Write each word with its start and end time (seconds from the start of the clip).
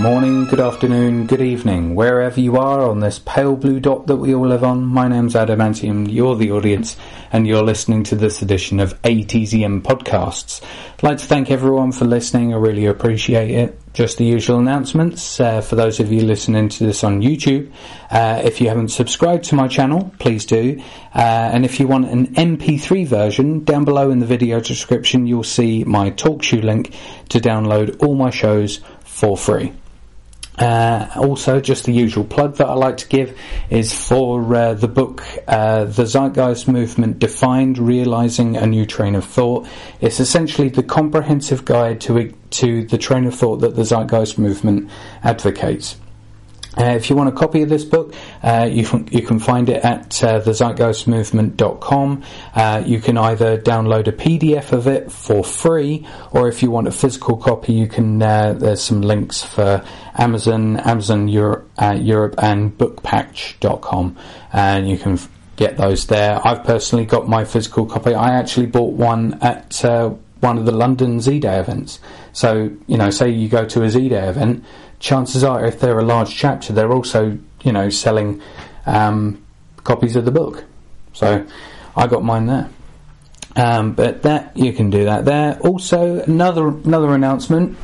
Morning, 0.00 0.46
good 0.46 0.60
afternoon, 0.60 1.26
good 1.26 1.42
evening, 1.42 1.94
wherever 1.94 2.40
you 2.40 2.56
are 2.56 2.88
on 2.88 3.00
this 3.00 3.18
pale 3.18 3.54
blue 3.54 3.78
dot 3.78 4.06
that 4.06 4.16
we 4.16 4.34
all 4.34 4.48
live 4.48 4.64
on. 4.64 4.82
My 4.82 5.08
name's 5.08 5.34
Adamantium, 5.34 6.10
you're 6.10 6.36
the 6.36 6.52
audience, 6.52 6.96
and 7.30 7.46
you're 7.46 7.62
listening 7.62 8.04
to 8.04 8.14
this 8.14 8.40
edition 8.40 8.80
of 8.80 9.00
ATZM 9.02 9.82
Podcasts. 9.82 10.62
I'd 10.94 11.02
like 11.02 11.18
to 11.18 11.26
thank 11.26 11.50
everyone 11.50 11.92
for 11.92 12.06
listening, 12.06 12.54
I 12.54 12.56
really 12.56 12.86
appreciate 12.86 13.50
it. 13.50 13.78
Just 13.92 14.16
the 14.16 14.24
usual 14.24 14.58
announcements 14.58 15.38
uh, 15.38 15.60
for 15.60 15.76
those 15.76 16.00
of 16.00 16.10
you 16.10 16.22
listening 16.22 16.70
to 16.70 16.86
this 16.86 17.04
on 17.04 17.20
YouTube. 17.20 17.70
Uh, 18.10 18.40
if 18.42 18.58
you 18.62 18.68
haven't 18.68 18.88
subscribed 18.88 19.44
to 19.44 19.54
my 19.54 19.68
channel, 19.68 20.14
please 20.18 20.46
do. 20.46 20.80
Uh, 21.14 21.50
and 21.52 21.66
if 21.66 21.78
you 21.78 21.86
want 21.86 22.08
an 22.08 22.28
MP3 22.36 23.06
version, 23.06 23.64
down 23.64 23.84
below 23.84 24.10
in 24.10 24.20
the 24.20 24.26
video 24.26 24.60
description, 24.60 25.26
you'll 25.26 25.44
see 25.44 25.84
my 25.84 26.10
TalkShoe 26.10 26.62
link 26.62 26.94
to 27.28 27.38
download 27.38 28.02
all 28.02 28.14
my 28.14 28.30
shows 28.30 28.80
for 29.04 29.36
free. 29.36 29.74
Uh, 30.60 31.08
also, 31.16 31.58
just 31.58 31.86
the 31.86 31.92
usual 31.92 32.22
plug 32.22 32.56
that 32.56 32.66
I 32.66 32.74
like 32.74 32.98
to 32.98 33.08
give 33.08 33.36
is 33.70 33.94
for 33.94 34.54
uh, 34.54 34.74
the 34.74 34.88
book 34.88 35.24
uh, 35.48 35.84
The 35.84 36.04
Zeitgeist 36.04 36.68
Movement 36.68 37.18
Defined 37.18 37.78
Realizing 37.78 38.58
a 38.58 38.66
New 38.66 38.84
Train 38.84 39.14
of 39.14 39.24
Thought. 39.24 39.66
It's 40.02 40.20
essentially 40.20 40.68
the 40.68 40.82
comprehensive 40.82 41.64
guide 41.64 42.02
to, 42.02 42.30
to 42.50 42.84
the 42.84 42.98
train 42.98 43.24
of 43.24 43.34
thought 43.34 43.60
that 43.60 43.74
the 43.74 43.84
Zeitgeist 43.84 44.38
Movement 44.38 44.90
advocates. 45.24 45.96
Uh, 46.78 46.84
if 46.84 47.10
you 47.10 47.16
want 47.16 47.28
a 47.28 47.32
copy 47.32 47.62
of 47.62 47.68
this 47.68 47.84
book, 47.84 48.14
uh, 48.42 48.68
you, 48.70 48.86
can, 48.86 49.08
you 49.10 49.22
can 49.22 49.40
find 49.40 49.68
it 49.68 49.84
at 49.84 50.22
uh, 50.22 50.40
thezeitgeistmovement.com. 50.40 52.22
Uh, 52.54 52.82
you 52.86 53.00
can 53.00 53.18
either 53.18 53.58
download 53.58 54.06
a 54.06 54.12
PDF 54.12 54.72
of 54.72 54.86
it 54.86 55.10
for 55.10 55.42
free, 55.42 56.06
or 56.30 56.48
if 56.48 56.62
you 56.62 56.70
want 56.70 56.86
a 56.86 56.92
physical 56.92 57.36
copy, 57.36 57.72
you 57.72 57.88
can. 57.88 58.22
Uh, 58.22 58.52
there's 58.52 58.82
some 58.82 59.02
links 59.02 59.42
for 59.42 59.84
Amazon, 60.14 60.76
Amazon 60.78 61.26
Europe, 61.26 61.68
uh, 61.78 61.98
Europe, 62.00 62.36
and 62.38 62.76
Bookpatch.com, 62.78 64.16
and 64.52 64.88
you 64.88 64.96
can 64.96 65.18
get 65.56 65.76
those 65.76 66.06
there. 66.06 66.40
I've 66.46 66.64
personally 66.64 67.04
got 67.04 67.28
my 67.28 67.44
physical 67.44 67.84
copy. 67.84 68.14
I 68.14 68.38
actually 68.38 68.66
bought 68.66 68.94
one 68.94 69.38
at 69.42 69.84
uh, 69.84 70.10
one 70.40 70.56
of 70.56 70.66
the 70.66 70.72
London 70.72 71.20
Z 71.20 71.40
Day 71.40 71.58
events. 71.58 72.00
So 72.32 72.70
you 72.86 72.96
know, 72.96 73.10
say 73.10 73.30
you 73.30 73.48
go 73.48 73.64
to 73.66 73.82
a 73.82 73.90
Z 73.90 74.08
Day 74.08 74.28
event 74.28 74.64
chances 75.00 75.42
are, 75.42 75.64
if 75.64 75.80
they're 75.80 75.98
a 75.98 76.04
large 76.04 76.36
chapter, 76.36 76.72
they're 76.72 76.92
also, 76.92 77.36
you 77.64 77.72
know, 77.72 77.88
selling 77.90 78.40
um, 78.86 79.42
copies 79.82 80.14
of 80.14 80.24
the 80.24 80.30
book. 80.30 80.64
So 81.14 81.44
I 81.96 82.06
got 82.06 82.22
mine 82.22 82.46
there. 82.46 82.70
Um, 83.56 83.94
but 83.94 84.22
that 84.22 84.56
you 84.56 84.72
can 84.72 84.90
do 84.90 85.06
that 85.06 85.24
there. 85.24 85.58
Also, 85.60 86.22
another 86.22 86.68
another 86.68 87.12
announcement. 87.14 87.76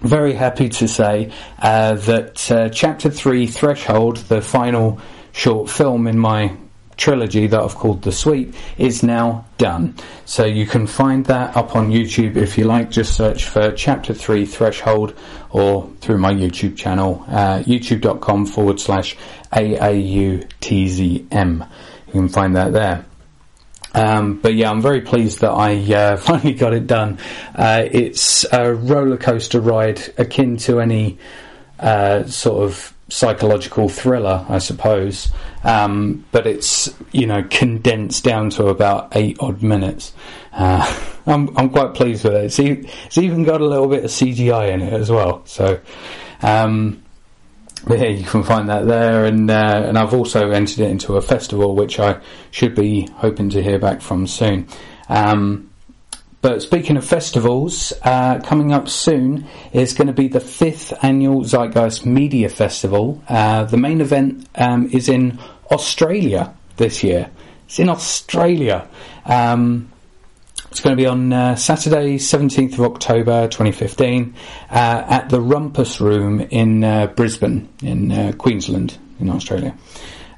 Very 0.00 0.32
happy 0.32 0.70
to 0.70 0.88
say 0.88 1.30
uh, 1.58 1.94
that 1.94 2.50
uh, 2.50 2.68
chapter 2.70 3.10
three, 3.10 3.46
Threshold, 3.48 4.16
the 4.16 4.40
final 4.40 4.98
short 5.32 5.68
film 5.68 6.06
in 6.06 6.18
my 6.18 6.56
trilogy 6.98 7.46
that 7.46 7.58
I've 7.58 7.74
called 7.74 8.02
The 8.02 8.12
Sweep 8.12 8.54
is 8.76 9.02
now 9.02 9.46
done. 9.56 9.94
So 10.26 10.44
you 10.44 10.66
can 10.66 10.86
find 10.86 11.24
that 11.26 11.56
up 11.56 11.74
on 11.74 11.90
YouTube 11.90 12.36
if 12.36 12.58
you 12.58 12.64
like. 12.64 12.90
Just 12.90 13.16
search 13.16 13.46
for 13.46 13.72
Chapter 13.72 14.12
3 14.12 14.44
Threshold 14.44 15.14
or 15.50 15.88
through 16.00 16.18
my 16.18 16.34
YouTube 16.34 16.76
channel, 16.76 17.24
uh, 17.28 17.60
youtube.com 17.60 18.44
forward 18.46 18.78
slash 18.80 19.16
AAUTZM. 19.52 20.48
You 22.06 22.12
can 22.12 22.28
find 22.28 22.56
that 22.56 22.72
there. 22.74 23.06
Um, 23.94 24.38
but 24.40 24.54
yeah, 24.54 24.70
I'm 24.70 24.82
very 24.82 25.00
pleased 25.00 25.40
that 25.40 25.50
I 25.50 25.76
uh, 25.94 26.16
finally 26.18 26.52
got 26.52 26.74
it 26.74 26.86
done. 26.86 27.18
Uh, 27.54 27.84
it's 27.90 28.44
a 28.52 28.74
roller 28.74 29.16
coaster 29.16 29.60
ride 29.60 30.02
akin 30.18 30.58
to 30.58 30.80
any 30.80 31.18
uh, 31.78 32.24
sort 32.24 32.64
of 32.64 32.92
psychological 33.08 33.88
thriller, 33.88 34.44
I 34.48 34.58
suppose. 34.58 35.30
Um, 35.64 36.24
but 36.30 36.46
it's 36.46 36.94
you 37.12 37.26
know 37.26 37.42
condensed 37.50 38.24
down 38.24 38.50
to 38.50 38.66
about 38.68 39.16
eight 39.16 39.36
odd 39.40 39.62
minutes. 39.62 40.12
Uh, 40.52 40.84
I'm 41.26 41.56
I'm 41.56 41.70
quite 41.70 41.94
pleased 41.94 42.24
with 42.24 42.34
it. 42.34 42.44
It's, 42.44 42.60
e- 42.60 42.88
it's, 43.06 43.18
even 43.18 43.44
got 43.44 43.60
a 43.60 43.66
little 43.66 43.88
bit 43.88 44.04
of 44.04 44.10
CGI 44.10 44.70
in 44.70 44.82
it 44.82 44.92
as 44.92 45.10
well. 45.10 45.44
So. 45.46 45.80
Um, 46.42 47.02
but 47.86 48.00
yeah, 48.00 48.08
you 48.08 48.24
can 48.24 48.42
find 48.42 48.68
that 48.68 48.86
there, 48.86 49.24
and 49.24 49.50
uh, 49.50 49.84
and 49.86 49.96
I've 49.96 50.12
also 50.12 50.50
entered 50.50 50.80
it 50.80 50.90
into 50.90 51.16
a 51.16 51.22
festival, 51.22 51.76
which 51.76 52.00
I 52.00 52.20
should 52.50 52.74
be 52.74 53.08
hoping 53.14 53.50
to 53.50 53.62
hear 53.62 53.78
back 53.78 54.00
from 54.00 54.26
soon. 54.26 54.68
Um, 55.08 55.67
but 56.40 56.62
speaking 56.62 56.96
of 56.96 57.04
festivals, 57.04 57.92
uh, 58.02 58.38
coming 58.40 58.72
up 58.72 58.88
soon 58.88 59.46
is 59.72 59.92
going 59.92 60.06
to 60.06 60.12
be 60.12 60.28
the 60.28 60.40
fifth 60.40 60.92
annual 61.02 61.42
Zeitgeist 61.42 62.06
Media 62.06 62.48
Festival. 62.48 63.22
Uh, 63.28 63.64
the 63.64 63.76
main 63.76 64.00
event 64.00 64.48
um, 64.54 64.88
is 64.92 65.08
in 65.08 65.38
Australia 65.70 66.54
this 66.76 67.02
year. 67.02 67.30
It's 67.66 67.80
in 67.80 67.88
Australia. 67.88 68.88
Um, 69.26 69.90
it's 70.70 70.80
going 70.80 70.96
to 70.96 71.02
be 71.02 71.06
on 71.06 71.32
uh, 71.32 71.56
Saturday, 71.56 72.18
17th 72.18 72.74
of 72.74 72.80
October 72.82 73.48
2015, 73.48 74.34
uh, 74.70 74.74
at 75.08 75.30
the 75.30 75.40
Rumpus 75.40 75.98
Room 75.98 76.40
in 76.40 76.84
uh, 76.84 77.08
Brisbane, 77.08 77.68
in 77.82 78.12
uh, 78.12 78.32
Queensland, 78.38 78.96
in 79.18 79.28
Australia. 79.30 79.74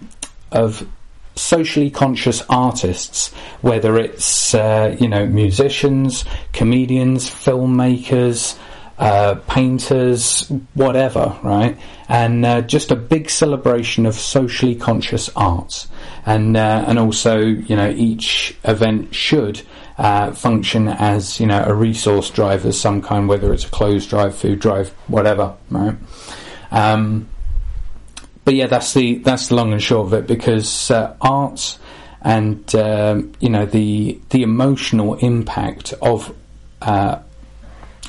of 0.53 0.88
socially 1.36 1.89
conscious 1.89 2.44
artists, 2.50 3.33
whether 3.62 3.98
it's 3.98 4.54
uh, 4.54 4.95
you 5.00 5.07
know 5.07 5.25
musicians, 5.25 6.25
comedians, 6.51 7.30
filmmakers, 7.30 8.57
uh, 8.98 9.36
painters, 9.48 10.51
whatever, 10.74 11.38
right? 11.44 11.77
And 12.07 12.45
uh, 12.45 12.62
just 12.62 12.92
a 12.92 12.95
big 12.95 13.30
celebration 13.30 14.06
of 14.06 14.16
socially 14.16 14.75
conscious 14.75 15.30
arts, 15.36 15.88
and 16.25 16.56
uh, 16.56 16.86
and 16.88 17.00
also 17.00 17.39
you 17.39 17.75
know 17.75 17.89
each 17.89 18.56
event 18.63 19.13
should. 19.13 19.62
Uh, 19.95 20.31
function 20.31 20.88
as 20.88 21.39
you 21.39 21.45
know 21.45 21.63
a 21.68 21.72
resource 21.72 22.31
drive 22.31 22.66
of 22.66 22.74
some 22.74 23.00
kind, 23.00 23.30
whether 23.30 23.54
it's 23.54 23.63
a 23.63 23.69
clothes 23.69 24.07
drive, 24.07 24.36
food 24.36 24.60
drive, 24.60 24.89
whatever, 25.06 25.56
right? 25.69 25.95
Um, 26.72 27.30
but 28.45 28.56
yeah, 28.56 28.68
that's 28.68 28.94
the 28.94 29.19
that's 29.19 29.48
the 29.48 29.56
long 29.56 29.74
and 29.74 29.81
short 29.81 30.07
of 30.07 30.13
it 30.13 30.28
because 30.28 30.92
uh, 30.92 31.16
art 31.22 31.78
and 32.22 32.74
um, 32.75 33.34
you 33.40 33.50
know 33.50 33.66
the 33.66 34.19
the 34.30 34.44
emotional 34.44 35.16
impact 35.16 35.94
of 36.01 36.34
uh, 36.81 37.19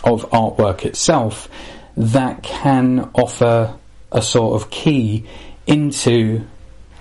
of 0.05 0.29
artwork 0.31 0.85
itself 0.85 1.49
that 1.97 2.43
can 2.43 3.11
offer 3.15 3.77
a 4.13 4.23
sort 4.23 4.61
of 4.61 4.71
key 4.71 5.27
into 5.67 6.45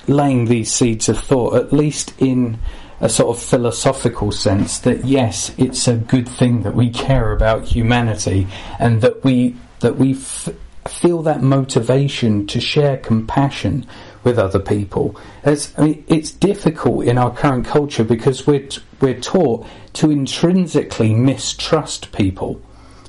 laying 0.08 0.46
these 0.46 0.72
seeds 0.74 1.10
of 1.10 1.18
thought, 1.18 1.56
at 1.56 1.72
least 1.74 2.14
in 2.20 2.60
a 3.00 3.10
sort 3.10 3.36
of 3.36 3.42
philosophical 3.42 4.32
sense, 4.32 4.80
that 4.80 5.06
yes, 5.06 5.54
it's 5.58 5.88
a 5.88 5.96
good 5.96 6.28
thing 6.28 6.64
that 6.64 6.76
we 6.76 6.90
care 6.90 7.32
about 7.32 7.66
humanity 7.66 8.48
and 8.80 9.02
that 9.02 9.24
we 9.24 9.56
that 9.80 9.98
we 9.98 10.14
f- 10.14 10.50
feel 10.88 11.22
that 11.24 11.42
motivation 11.42 12.48
to 12.48 12.60
share 12.60 12.98
compassion 12.98 13.86
with 14.24 14.40
other 14.40 14.60
people. 14.60 15.16
It's, 15.44 15.78
I 15.78 15.84
mean, 15.84 16.04
it's 16.08 16.32
difficult 16.32 17.06
in 17.06 17.18
our 17.18 17.34
current 17.34 17.66
culture 17.66 18.04
because 18.04 18.48
we're 18.48 18.68
t- 18.68 18.82
we're 19.02 19.20
taught 19.20 19.66
to 19.94 20.12
intrinsically 20.12 21.14
mistrust 21.14 22.12
people 22.12 22.62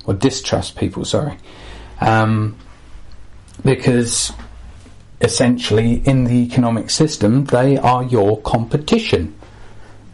or 0.05 0.13
distrust 0.13 0.75
people. 0.75 1.05
Sorry, 1.05 1.37
um, 2.01 2.57
because 3.63 4.31
essentially 5.21 5.95
in 6.05 6.25
the 6.25 6.35
economic 6.35 6.89
system 6.89 7.45
they 7.45 7.77
are 7.77 8.03
your 8.03 8.41
competition. 8.41 9.33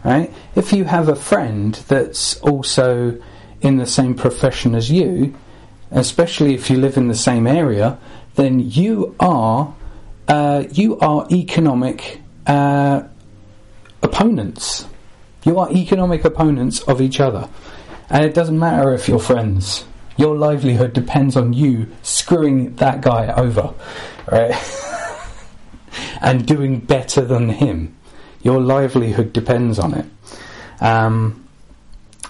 Right? 0.04 0.34
If 0.56 0.74
you 0.74 0.86
have 0.86 1.10
a 1.10 1.16
friend 1.16 1.76
that's 1.88 2.40
also 2.40 3.22
in 3.62 3.78
the 3.78 3.86
same 3.86 4.16
profession 4.16 4.74
as 4.74 4.90
you, 4.90 5.36
especially 5.92 6.54
if 6.54 6.70
you 6.70 6.78
live 6.78 6.98
in 6.98 7.08
the 7.08 7.16
same 7.16 7.46
area, 7.46 7.98
then 8.36 8.60
you 8.60 9.16
are 9.20 9.74
uh, 10.28 10.64
you 10.72 10.98
are 11.00 11.28
economic 11.32 12.22
uh, 12.48 13.04
opponents. 14.02 14.86
You 15.44 15.60
are 15.60 15.72
economic 15.72 16.24
opponents 16.24 16.82
of 16.82 17.02
each 17.02 17.20
other, 17.20 17.50
and 18.10 18.24
it 18.24 18.34
doesn't 18.34 18.58
matter 18.58 18.94
if 18.94 19.08
you're 19.08 19.20
friends. 19.20 19.86
Your 20.18 20.38
livelihood 20.38 20.94
depends 20.94 21.36
on 21.36 21.54
you 21.54 21.88
screwing 22.04 22.76
that 22.76 23.02
guy 23.02 23.34
over, 23.34 23.74
right? 24.32 24.54
and 26.22 26.46
doing 26.46 26.80
better 26.80 27.22
than 27.22 27.50
him. 27.50 27.96
Your 28.44 28.60
livelihood 28.60 29.34
depends 29.34 29.80
on 29.80 29.94
it. 29.96 30.06
Um, 30.80 31.48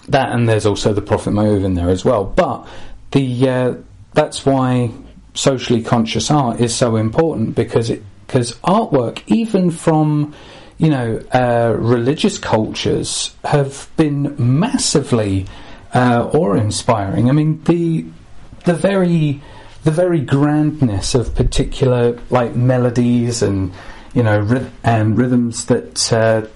that 0.08 0.32
and 0.32 0.48
there's 0.48 0.66
also 0.66 0.94
the 0.94 1.02
profit 1.02 1.34
motive 1.34 1.64
in 1.64 1.76
there 1.76 1.90
as 1.90 2.04
well. 2.04 2.26
But 2.26 2.68
the 3.12 3.50
uh, 3.50 3.76
that's 4.14 4.46
why 4.46 4.92
socially 5.34 5.82
conscious 5.82 6.30
art 6.30 6.60
is 6.60 6.76
so 6.76 6.96
important 6.96 7.56
because 7.56 7.90
it 7.90 8.04
because 8.28 8.54
artwork, 8.60 9.22
even 9.28 9.72
from 9.72 10.34
you 10.78 10.90
know 10.90 11.22
uh, 11.34 11.76
religious 11.78 12.38
cultures, 12.38 13.36
have 13.44 13.90
been 13.98 14.36
massively 14.38 15.46
uh, 15.94 16.30
awe-inspiring. 16.34 17.30
I 17.30 17.34
mean 17.34 17.62
the 17.64 18.06
the 18.66 18.74
very 18.74 19.42
the 19.84 19.92
very 19.92 20.22
grandness 20.22 21.16
of 21.16 21.36
particular 21.36 22.20
like 22.30 22.56
melodies 22.56 23.42
and 23.42 23.74
you 24.14 24.24
know 24.24 24.70
and 24.84 25.18
rhythms 25.18 25.66
that 25.66 26.14
uh, 26.14 26.48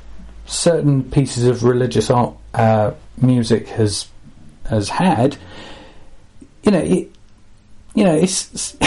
certain 0.46 1.04
pieces 1.04 1.46
of 1.46 1.63
religious 1.63 2.10
art 2.10 2.36
uh, 2.54 2.92
music 3.22 3.68
has 3.68 4.07
has 4.69 4.90
had. 4.90 5.38
You 6.65 6.71
know 6.71 6.79
it. 6.79 7.12
You 7.94 8.03
know 8.03 8.15
it's. 8.15 8.75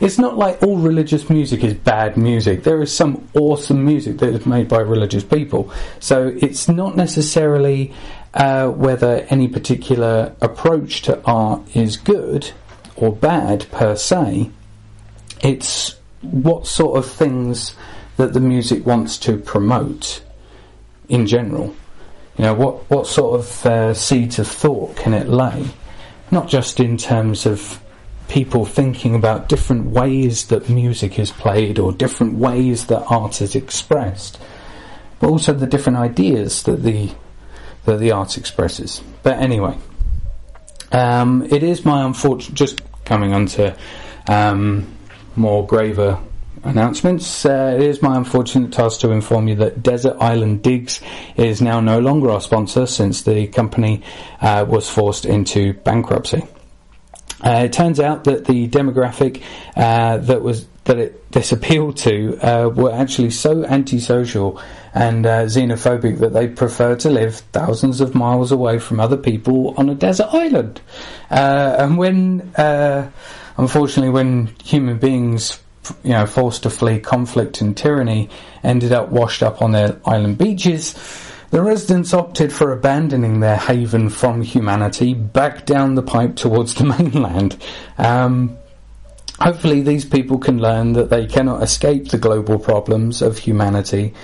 It's 0.00 0.18
not 0.18 0.36
like 0.36 0.62
all 0.62 0.76
religious 0.76 1.30
music 1.30 1.62
is 1.62 1.74
bad 1.74 2.16
music. 2.16 2.64
There 2.64 2.82
is 2.82 2.94
some 2.94 3.28
awesome 3.34 3.84
music 3.84 4.18
that 4.18 4.30
is 4.30 4.44
made 4.44 4.68
by 4.68 4.80
religious 4.80 5.22
people. 5.22 5.72
So 6.00 6.34
it's 6.40 6.68
not 6.68 6.96
necessarily 6.96 7.92
uh, 8.34 8.68
whether 8.68 9.26
any 9.30 9.46
particular 9.48 10.34
approach 10.40 11.02
to 11.02 11.22
art 11.24 11.62
is 11.76 11.96
good 11.96 12.50
or 12.96 13.14
bad 13.14 13.66
per 13.70 13.94
se. 13.94 14.50
It's 15.42 15.94
what 16.22 16.66
sort 16.66 16.98
of 16.98 17.06
things 17.06 17.74
that 18.16 18.32
the 18.32 18.40
music 18.40 18.84
wants 18.84 19.16
to 19.18 19.38
promote 19.38 20.22
in 21.08 21.26
general. 21.26 21.74
You 22.36 22.46
know, 22.46 22.54
what, 22.54 22.90
what 22.90 23.06
sort 23.06 23.40
of 23.40 23.66
uh, 23.66 23.94
seeds 23.94 24.38
of 24.38 24.48
thought 24.48 24.96
can 24.96 25.14
it 25.14 25.28
lay? 25.28 25.68
Not 26.30 26.48
just 26.48 26.80
in 26.80 26.96
terms 26.96 27.46
of 27.46 27.80
people 28.28 28.64
thinking 28.64 29.14
about 29.14 29.48
different 29.48 29.86
ways 29.86 30.46
that 30.46 30.68
music 30.68 31.18
is 31.18 31.30
played 31.30 31.78
or 31.78 31.92
different 31.92 32.34
ways 32.34 32.86
that 32.86 33.04
art 33.10 33.40
is 33.42 33.54
expressed, 33.54 34.40
but 35.20 35.28
also 35.28 35.52
the 35.52 35.66
different 35.66 35.98
ideas 35.98 36.62
that 36.64 36.82
the 36.82 37.10
that 37.84 37.98
the 37.98 38.10
art 38.12 38.38
expresses. 38.38 39.02
But 39.22 39.38
anyway, 39.38 39.76
um, 40.90 41.46
it 41.50 41.62
is 41.62 41.84
my 41.84 42.04
unfortunate. 42.04 42.56
Just 42.56 42.80
coming 43.04 43.34
on 43.34 43.46
to 43.46 43.76
um, 44.26 44.86
more 45.36 45.66
graver 45.66 46.18
announcements. 46.64 47.44
Uh, 47.44 47.76
it 47.76 47.82
is 47.82 48.02
my 48.02 48.16
unfortunate 48.16 48.72
task 48.72 49.00
to 49.00 49.10
inform 49.10 49.48
you 49.48 49.54
that 49.56 49.82
Desert 49.82 50.16
Island 50.20 50.62
Digs 50.62 51.00
is 51.36 51.60
now 51.60 51.80
no 51.80 52.00
longer 52.00 52.30
our 52.30 52.40
sponsor 52.40 52.86
since 52.86 53.22
the 53.22 53.46
company 53.48 54.02
uh, 54.40 54.64
was 54.68 54.88
forced 54.88 55.24
into 55.26 55.74
bankruptcy. 55.74 56.42
Uh, 57.44 57.64
it 57.64 57.72
turns 57.72 58.00
out 58.00 58.24
that 58.24 58.46
the 58.46 58.68
demographic 58.68 59.42
uh, 59.76 60.16
that 60.18 60.42
was 60.42 60.66
that 60.84 60.98
it, 60.98 61.30
this 61.32 61.52
appealed 61.52 61.96
to 61.96 62.38
uh, 62.38 62.68
were 62.68 62.92
actually 62.92 63.30
so 63.30 63.64
antisocial 63.64 64.60
and 64.94 65.26
uh, 65.26 65.42
xenophobic 65.44 66.18
that 66.20 66.32
they 66.32 66.46
prefer 66.46 66.94
to 66.94 67.10
live 67.10 67.36
thousands 67.52 68.00
of 68.00 68.14
miles 68.14 68.52
away 68.52 68.78
from 68.78 69.00
other 69.00 69.16
people 69.16 69.74
on 69.76 69.90
a 69.90 69.94
desert 69.94 70.28
island. 70.30 70.80
And 71.30 71.98
when, 71.98 72.52
unfortunately, 73.56 74.10
when 74.10 74.54
human 74.62 74.98
beings, 74.98 75.58
you 76.02 76.10
know, 76.10 76.26
forced 76.26 76.62
to 76.64 76.70
flee 76.70 77.00
conflict 77.00 77.60
and 77.60 77.76
tyranny, 77.76 78.30
ended 78.62 78.92
up 78.92 79.10
washed 79.10 79.42
up 79.42 79.62
on 79.62 79.72
their 79.72 80.00
island 80.04 80.38
beaches. 80.38 80.94
The 81.50 81.62
residents 81.62 82.12
opted 82.12 82.52
for 82.52 82.72
abandoning 82.72 83.40
their 83.40 83.56
haven 83.56 84.08
from 84.08 84.42
humanity 84.42 85.14
back 85.14 85.66
down 85.66 85.94
the 85.94 86.02
pipe 86.02 86.36
towards 86.36 86.74
the 86.74 86.84
mainland. 86.98 87.56
Um, 87.96 88.56
hopefully, 89.38 89.82
these 89.82 90.04
people 90.04 90.38
can 90.38 90.58
learn 90.58 90.94
that 90.94 91.10
they 91.10 91.26
cannot 91.26 91.62
escape 91.62 92.08
the 92.08 92.18
global 92.18 92.58
problems 92.58 93.22
of 93.22 93.38
humanity 93.38 94.14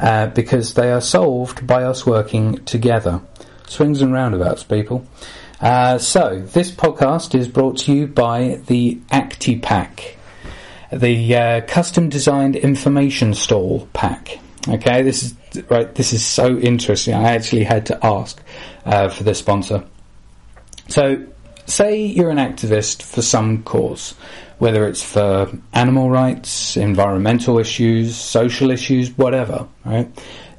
uh, 0.00 0.28
because 0.28 0.74
they 0.74 0.90
are 0.90 1.00
solved 1.00 1.66
by 1.66 1.84
us 1.84 2.06
working 2.06 2.64
together. 2.64 3.20
Swings 3.68 4.02
and 4.02 4.12
roundabouts, 4.12 4.64
people. 4.64 5.06
Uh, 5.60 5.98
so, 5.98 6.40
this 6.40 6.70
podcast 6.70 7.34
is 7.34 7.46
brought 7.46 7.76
to 7.76 7.92
you 7.92 8.06
by 8.06 8.60
the 8.66 8.98
ActiPack, 9.12 10.14
the 10.92 11.36
uh, 11.36 11.60
custom 11.62 12.08
designed 12.08 12.56
information 12.56 13.34
stall 13.34 13.88
pack. 13.92 14.38
Okay, 14.68 15.02
this 15.02 15.22
is 15.22 15.34
right. 15.70 15.94
This 15.94 16.12
is 16.12 16.24
so 16.24 16.58
interesting. 16.58 17.14
I 17.14 17.32
actually 17.32 17.64
had 17.64 17.86
to 17.86 18.06
ask 18.06 18.42
uh, 18.84 19.08
for 19.08 19.24
this 19.24 19.38
sponsor. 19.38 19.84
So, 20.88 21.26
say 21.66 22.04
you're 22.04 22.30
an 22.30 22.38
activist 22.38 23.02
for 23.02 23.22
some 23.22 23.62
cause, 23.62 24.14
whether 24.58 24.86
it's 24.86 25.02
for 25.02 25.50
animal 25.72 26.10
rights, 26.10 26.76
environmental 26.76 27.58
issues, 27.58 28.16
social 28.16 28.70
issues, 28.70 29.16
whatever. 29.16 29.66
Right? 29.84 30.08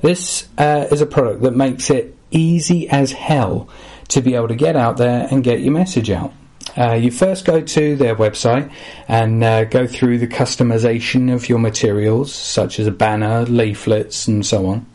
This 0.01 0.47
uh, 0.57 0.87
is 0.91 1.01
a 1.01 1.05
product 1.05 1.43
that 1.43 1.55
makes 1.55 1.89
it 1.89 2.17
easy 2.31 2.89
as 2.89 3.11
hell 3.11 3.69
to 4.07 4.21
be 4.21 4.35
able 4.35 4.47
to 4.47 4.55
get 4.55 4.75
out 4.75 4.97
there 4.97 5.27
and 5.29 5.43
get 5.43 5.59
your 5.61 5.73
message 5.73 6.09
out. 6.09 6.33
Uh, 6.77 6.93
you 6.93 7.11
first 7.11 7.45
go 7.45 7.61
to 7.61 7.95
their 7.95 8.15
website 8.15 8.71
and 9.07 9.43
uh, 9.43 9.65
go 9.65 9.85
through 9.85 10.17
the 10.17 10.27
customization 10.27 11.33
of 11.33 11.49
your 11.49 11.59
materials, 11.59 12.33
such 12.33 12.79
as 12.79 12.87
a 12.87 12.91
banner, 12.91 13.45
leaflets, 13.45 14.27
and 14.27 14.45
so 14.45 14.67
on. 14.67 14.85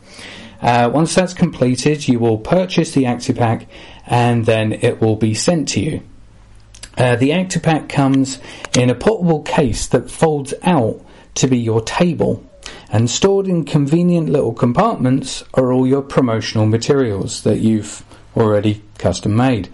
Uh, 0.61 0.89
once 0.91 1.13
that's 1.13 1.33
completed, 1.33 2.07
you 2.07 2.17
will 2.19 2.37
purchase 2.37 2.91
the 2.93 3.03
ActiPack 3.03 3.67
and 4.07 4.45
then 4.45 4.73
it 4.73 4.99
will 4.99 5.15
be 5.15 5.33
sent 5.33 5.69
to 5.69 5.79
you. 5.79 6.01
Uh, 6.97 7.15
the 7.15 7.29
ActiPack 7.29 7.89
comes 7.89 8.39
in 8.75 8.89
a 8.89 8.95
portable 8.95 9.43
case 9.43 9.85
that 9.87 10.09
folds 10.09 10.53
out 10.63 10.99
to 11.35 11.47
be 11.47 11.59
your 11.59 11.81
table, 11.81 12.43
and 12.89 13.09
stored 13.09 13.47
in 13.47 13.63
convenient 13.63 14.29
little 14.29 14.53
compartments 14.53 15.43
are 15.53 15.71
all 15.71 15.85
your 15.85 16.01
promotional 16.01 16.65
materials 16.65 17.43
that 17.43 17.59
you've 17.59 18.03
already 18.35 18.81
custom 18.97 19.35
made. 19.35 19.69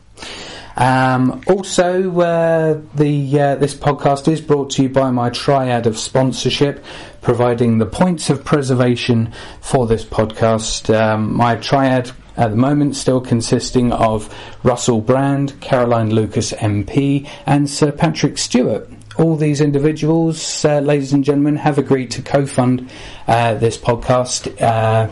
Um, 0.79 1.41
also, 1.47 2.19
uh, 2.21 2.81
the 2.95 3.39
uh, 3.39 3.55
this 3.55 3.75
podcast 3.75 4.27
is 4.27 4.39
brought 4.39 4.71
to 4.71 4.83
you 4.83 4.89
by 4.89 5.11
my 5.11 5.29
triad 5.29 5.85
of 5.85 5.97
sponsorship. 5.97 6.83
providing 7.21 7.77
the 7.77 7.85
points 7.85 8.29
of 8.29 8.43
preservation 8.45 9.31
for 9.61 9.87
this 9.87 10.05
podcast. 10.05 10.93
Um, 10.93 11.35
my 11.35 11.55
triad 11.55 12.11
at 12.37 12.51
the 12.51 12.57
moment 12.57 12.95
still 12.95 13.19
consisting 13.19 13.91
of 13.91 14.33
Russell 14.63 15.01
Brand, 15.01 15.59
Caroline 15.59 16.11
Lucas 16.15 16.53
MP, 16.53 17.29
and 17.45 17.69
Sir 17.69 17.91
Patrick 17.91 18.37
Stewart. 18.37 18.89
All 19.17 19.35
these 19.35 19.59
individuals, 19.59 20.63
uh, 20.63 20.79
ladies 20.79 21.11
and 21.11 21.25
gentlemen, 21.25 21.57
have 21.57 21.77
agreed 21.77 22.11
to 22.11 22.21
co-fund 22.21 22.89
uh, 23.27 23.55
this 23.55 23.77
podcast 23.77 24.61
uh, 24.61 25.09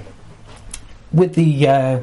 with 1.12 1.36
the 1.36 1.68
uh, 1.68 2.00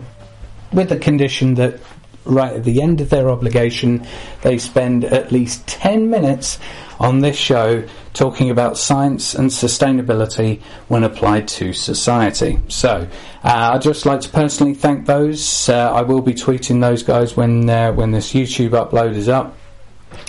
with 0.73 0.91
the 0.91 0.99
condition 0.99 1.55
that 1.55 1.81
right 2.25 2.53
at 2.55 2.65
the 2.65 2.83
end 2.83 3.01
of 3.01 3.11
their 3.11 3.29
obligation, 3.31 4.07
they 4.43 4.59
spend 4.59 5.05
at 5.05 5.33
least 5.33 5.67
10 5.67 6.11
minutes 6.11 6.59
on 7.01 7.21
this 7.21 7.37
show 7.37 7.85
talking 8.13 8.51
about 8.51 8.79
science 8.79 9.35
and 9.35 9.51
sustainability 9.51 10.61
when 10.89 11.03
applied 11.05 11.49
to 11.49 11.73
society. 11.73 12.61
So, 12.69 13.09
uh, 13.43 13.73
I'd 13.75 13.83
just 13.83 14.07
like 14.07 14.21
to 14.23 14.29
personally 14.29 14.75
thank 14.75 15.07
those. 15.07 15.69
Uh, 15.69 15.93
I 15.93 16.03
will 16.03 16.23
be 16.23 16.35
tweeting 16.35 16.81
those 16.81 17.03
guys 17.03 17.37
when 17.37 17.69
uh, 17.69 17.93
when 17.93 18.13
this 18.13 18.33
YouTube 18.33 18.71
upload 18.71 19.15
is 19.15 19.29
up. 19.29 19.57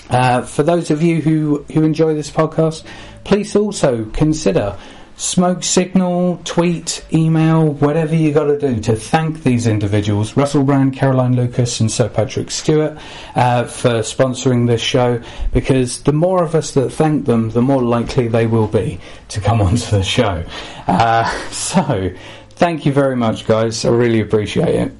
Uh, 0.09 0.41
for 0.41 0.63
those 0.63 0.91
of 0.91 1.01
you 1.01 1.21
who, 1.21 1.63
who 1.73 1.83
enjoy 1.83 2.13
this 2.13 2.29
podcast, 2.29 2.83
please 3.23 3.55
also 3.55 4.05
consider 4.05 4.77
smoke 5.17 5.63
signal, 5.63 6.41
tweet, 6.43 7.05
email, 7.13 7.69
whatever 7.73 8.15
you 8.15 8.33
got 8.33 8.45
to 8.45 8.59
do 8.59 8.79
to 8.81 8.95
thank 8.95 9.43
these 9.43 9.65
individuals, 9.65 10.35
Russell 10.35 10.63
Brand, 10.63 10.93
Caroline 10.93 11.35
Lucas, 11.35 11.79
and 11.79 11.89
Sir 11.89 12.09
Patrick 12.09 12.51
Stewart, 12.51 12.97
uh, 13.35 13.63
for 13.65 13.99
sponsoring 13.99 14.67
this 14.67 14.81
show. 14.81 15.21
Because 15.53 16.03
the 16.03 16.13
more 16.13 16.43
of 16.43 16.53
us 16.53 16.71
that 16.71 16.89
thank 16.89 17.25
them, 17.25 17.49
the 17.51 17.61
more 17.61 17.81
likely 17.81 18.27
they 18.27 18.45
will 18.45 18.67
be 18.67 18.99
to 19.29 19.39
come 19.39 19.61
onto 19.61 19.89
the 19.91 20.03
show. 20.03 20.43
Uh, 20.87 21.29
so, 21.51 22.13
thank 22.51 22.85
you 22.85 22.91
very 22.91 23.15
much, 23.15 23.47
guys. 23.47 23.85
I 23.85 23.89
really 23.89 24.19
appreciate 24.19 24.75
it. 24.75 24.91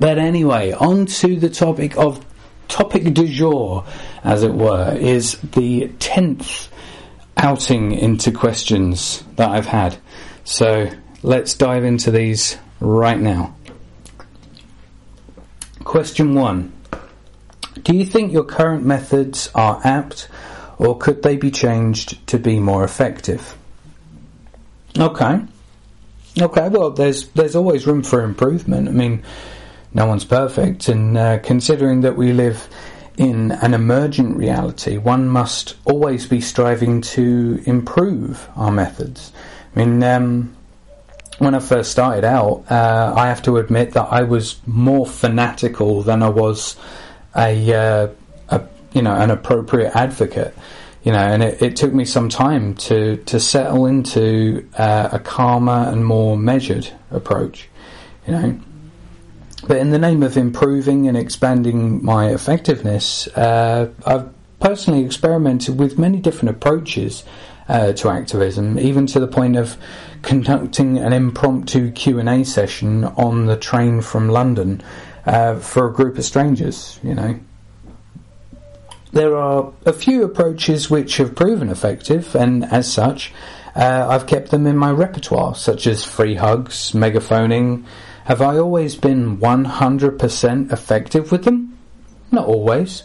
But 0.00 0.18
anyway, 0.18 0.72
on 0.72 1.06
to 1.06 1.36
the 1.36 1.50
topic 1.50 1.96
of 1.98 2.24
topic 2.68 3.12
du 3.12 3.28
jour, 3.28 3.84
as 4.24 4.42
it 4.42 4.54
were, 4.54 4.96
is 4.96 5.38
the 5.38 5.88
tenth 5.98 6.70
outing 7.40 7.92
into 7.92 8.30
questions 8.30 9.24
that 9.36 9.48
I've 9.50 9.66
had. 9.66 9.96
So 10.44 10.90
let's 11.22 11.54
dive 11.54 11.84
into 11.84 12.10
these 12.10 12.58
right 12.80 13.18
now. 13.18 13.56
Question 15.82 16.34
one 16.34 16.72
Do 17.82 17.96
you 17.96 18.04
think 18.04 18.32
your 18.32 18.44
current 18.44 18.84
methods 18.84 19.50
are 19.54 19.80
apt 19.82 20.28
or 20.78 20.96
could 20.96 21.22
they 21.22 21.36
be 21.36 21.50
changed 21.50 22.26
to 22.28 22.38
be 22.38 22.58
more 22.58 22.84
effective? 22.84 23.56
Okay. 24.98 25.40
Okay, 26.40 26.68
well, 26.68 26.90
there's 26.90 27.26
there's 27.28 27.56
always 27.56 27.86
room 27.86 28.02
for 28.02 28.22
improvement. 28.22 28.88
I 28.88 28.92
mean, 28.92 29.22
no 29.92 30.06
one's 30.06 30.24
perfect, 30.24 30.88
and 30.88 31.18
uh, 31.18 31.38
considering 31.40 32.02
that 32.02 32.16
we 32.16 32.32
live 32.32 32.68
in 33.16 33.52
an 33.52 33.74
emergent 33.74 34.36
reality, 34.36 34.96
one 34.96 35.28
must 35.28 35.76
always 35.84 36.26
be 36.26 36.40
striving 36.40 37.00
to 37.00 37.62
improve 37.66 38.48
our 38.56 38.70
methods. 38.70 39.32
I 39.74 39.84
mean, 39.84 40.02
um, 40.02 40.56
when 41.38 41.54
I 41.54 41.60
first 41.60 41.90
started 41.90 42.24
out, 42.24 42.64
uh, 42.70 43.14
I 43.16 43.28
have 43.28 43.42
to 43.42 43.56
admit 43.56 43.92
that 43.92 44.08
I 44.10 44.22
was 44.22 44.60
more 44.66 45.06
fanatical 45.06 46.02
than 46.02 46.22
I 46.22 46.28
was 46.28 46.76
a, 47.36 47.74
uh, 47.74 48.08
a 48.48 48.68
you 48.92 49.02
know, 49.02 49.14
an 49.14 49.30
appropriate 49.30 49.94
advocate. 49.96 50.54
You 51.02 51.12
know, 51.12 51.18
and 51.18 51.42
it, 51.42 51.62
it 51.62 51.76
took 51.76 51.94
me 51.94 52.04
some 52.04 52.28
time 52.28 52.74
to 52.74 53.16
to 53.16 53.40
settle 53.40 53.86
into 53.86 54.68
uh, 54.76 55.08
a 55.12 55.18
calmer 55.18 55.88
and 55.90 56.04
more 56.04 56.36
measured 56.36 56.90
approach. 57.10 57.68
You 58.26 58.32
know. 58.34 58.60
But 59.70 59.78
in 59.78 59.90
the 59.90 60.00
name 60.00 60.24
of 60.24 60.36
improving 60.36 61.06
and 61.06 61.16
expanding 61.16 62.04
my 62.04 62.30
effectiveness, 62.30 63.28
uh, 63.36 63.92
I've 64.04 64.28
personally 64.58 65.04
experimented 65.04 65.78
with 65.78 65.96
many 65.96 66.18
different 66.18 66.56
approaches 66.56 67.22
uh, 67.68 67.92
to 67.92 68.10
activism, 68.10 68.80
even 68.80 69.06
to 69.06 69.20
the 69.20 69.28
point 69.28 69.54
of 69.54 69.76
conducting 70.22 70.98
an 70.98 71.12
impromptu 71.12 71.92
Q 71.92 72.18
and 72.18 72.28
A 72.28 72.44
session 72.44 73.04
on 73.04 73.46
the 73.46 73.56
train 73.56 74.00
from 74.00 74.28
London 74.28 74.82
uh, 75.24 75.54
for 75.60 75.86
a 75.86 75.92
group 75.92 76.18
of 76.18 76.24
strangers. 76.24 76.98
You 77.04 77.14
know, 77.14 77.38
there 79.12 79.36
are 79.36 79.72
a 79.86 79.92
few 79.92 80.24
approaches 80.24 80.90
which 80.90 81.18
have 81.18 81.36
proven 81.36 81.68
effective, 81.68 82.34
and 82.34 82.64
as 82.64 82.92
such, 82.92 83.32
uh, 83.76 84.08
I've 84.10 84.26
kept 84.26 84.50
them 84.50 84.66
in 84.66 84.76
my 84.76 84.90
repertoire, 84.90 85.54
such 85.54 85.86
as 85.86 86.04
free 86.04 86.34
hugs, 86.34 86.92
megaphoning. 86.92 87.86
Have 88.24 88.42
I 88.42 88.58
always 88.58 88.96
been 88.96 89.38
100% 89.38 90.72
effective 90.72 91.32
with 91.32 91.44
them? 91.44 91.78
Not 92.30 92.46
always. 92.46 93.04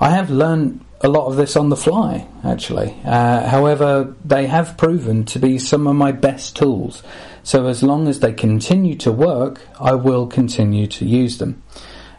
I 0.00 0.10
have 0.10 0.30
learned 0.30 0.84
a 1.02 1.08
lot 1.08 1.26
of 1.26 1.36
this 1.36 1.56
on 1.56 1.68
the 1.68 1.76
fly, 1.76 2.26
actually. 2.42 2.96
Uh, 3.04 3.46
however, 3.48 4.14
they 4.24 4.46
have 4.46 4.76
proven 4.76 5.24
to 5.26 5.38
be 5.38 5.58
some 5.58 5.86
of 5.86 5.94
my 5.94 6.12
best 6.12 6.56
tools. 6.56 7.02
So 7.42 7.66
as 7.66 7.82
long 7.82 8.08
as 8.08 8.20
they 8.20 8.32
continue 8.32 8.96
to 8.96 9.12
work, 9.12 9.60
I 9.78 9.94
will 9.94 10.26
continue 10.26 10.86
to 10.88 11.04
use 11.04 11.38
them. 11.38 11.62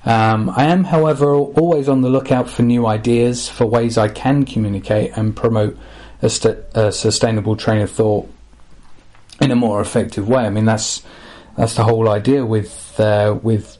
Um, 0.05 0.49
I 0.51 0.65
am, 0.65 0.85
however, 0.85 1.33
always 1.33 1.89
on 1.89 2.01
the 2.01 2.09
lookout 2.09 2.49
for 2.49 2.61
new 2.61 2.85
ideas 2.85 3.49
for 3.49 3.65
ways 3.65 3.97
I 3.97 4.07
can 4.07 4.45
communicate 4.45 5.17
and 5.17 5.35
promote 5.35 5.77
a, 6.21 6.29
st- 6.29 6.59
a 6.73 6.91
sustainable 6.91 7.57
train 7.57 7.81
of 7.81 7.91
thought 7.91 8.31
in 9.41 9.51
a 9.51 9.55
more 9.55 9.81
effective 9.81 10.29
way. 10.29 10.45
I 10.45 10.49
mean, 10.49 10.65
that's 10.65 11.03
that's 11.57 11.73
the 11.75 11.83
whole 11.83 12.07
idea 12.07 12.45
with 12.45 12.97
uh, 12.99 13.37
with 13.41 13.77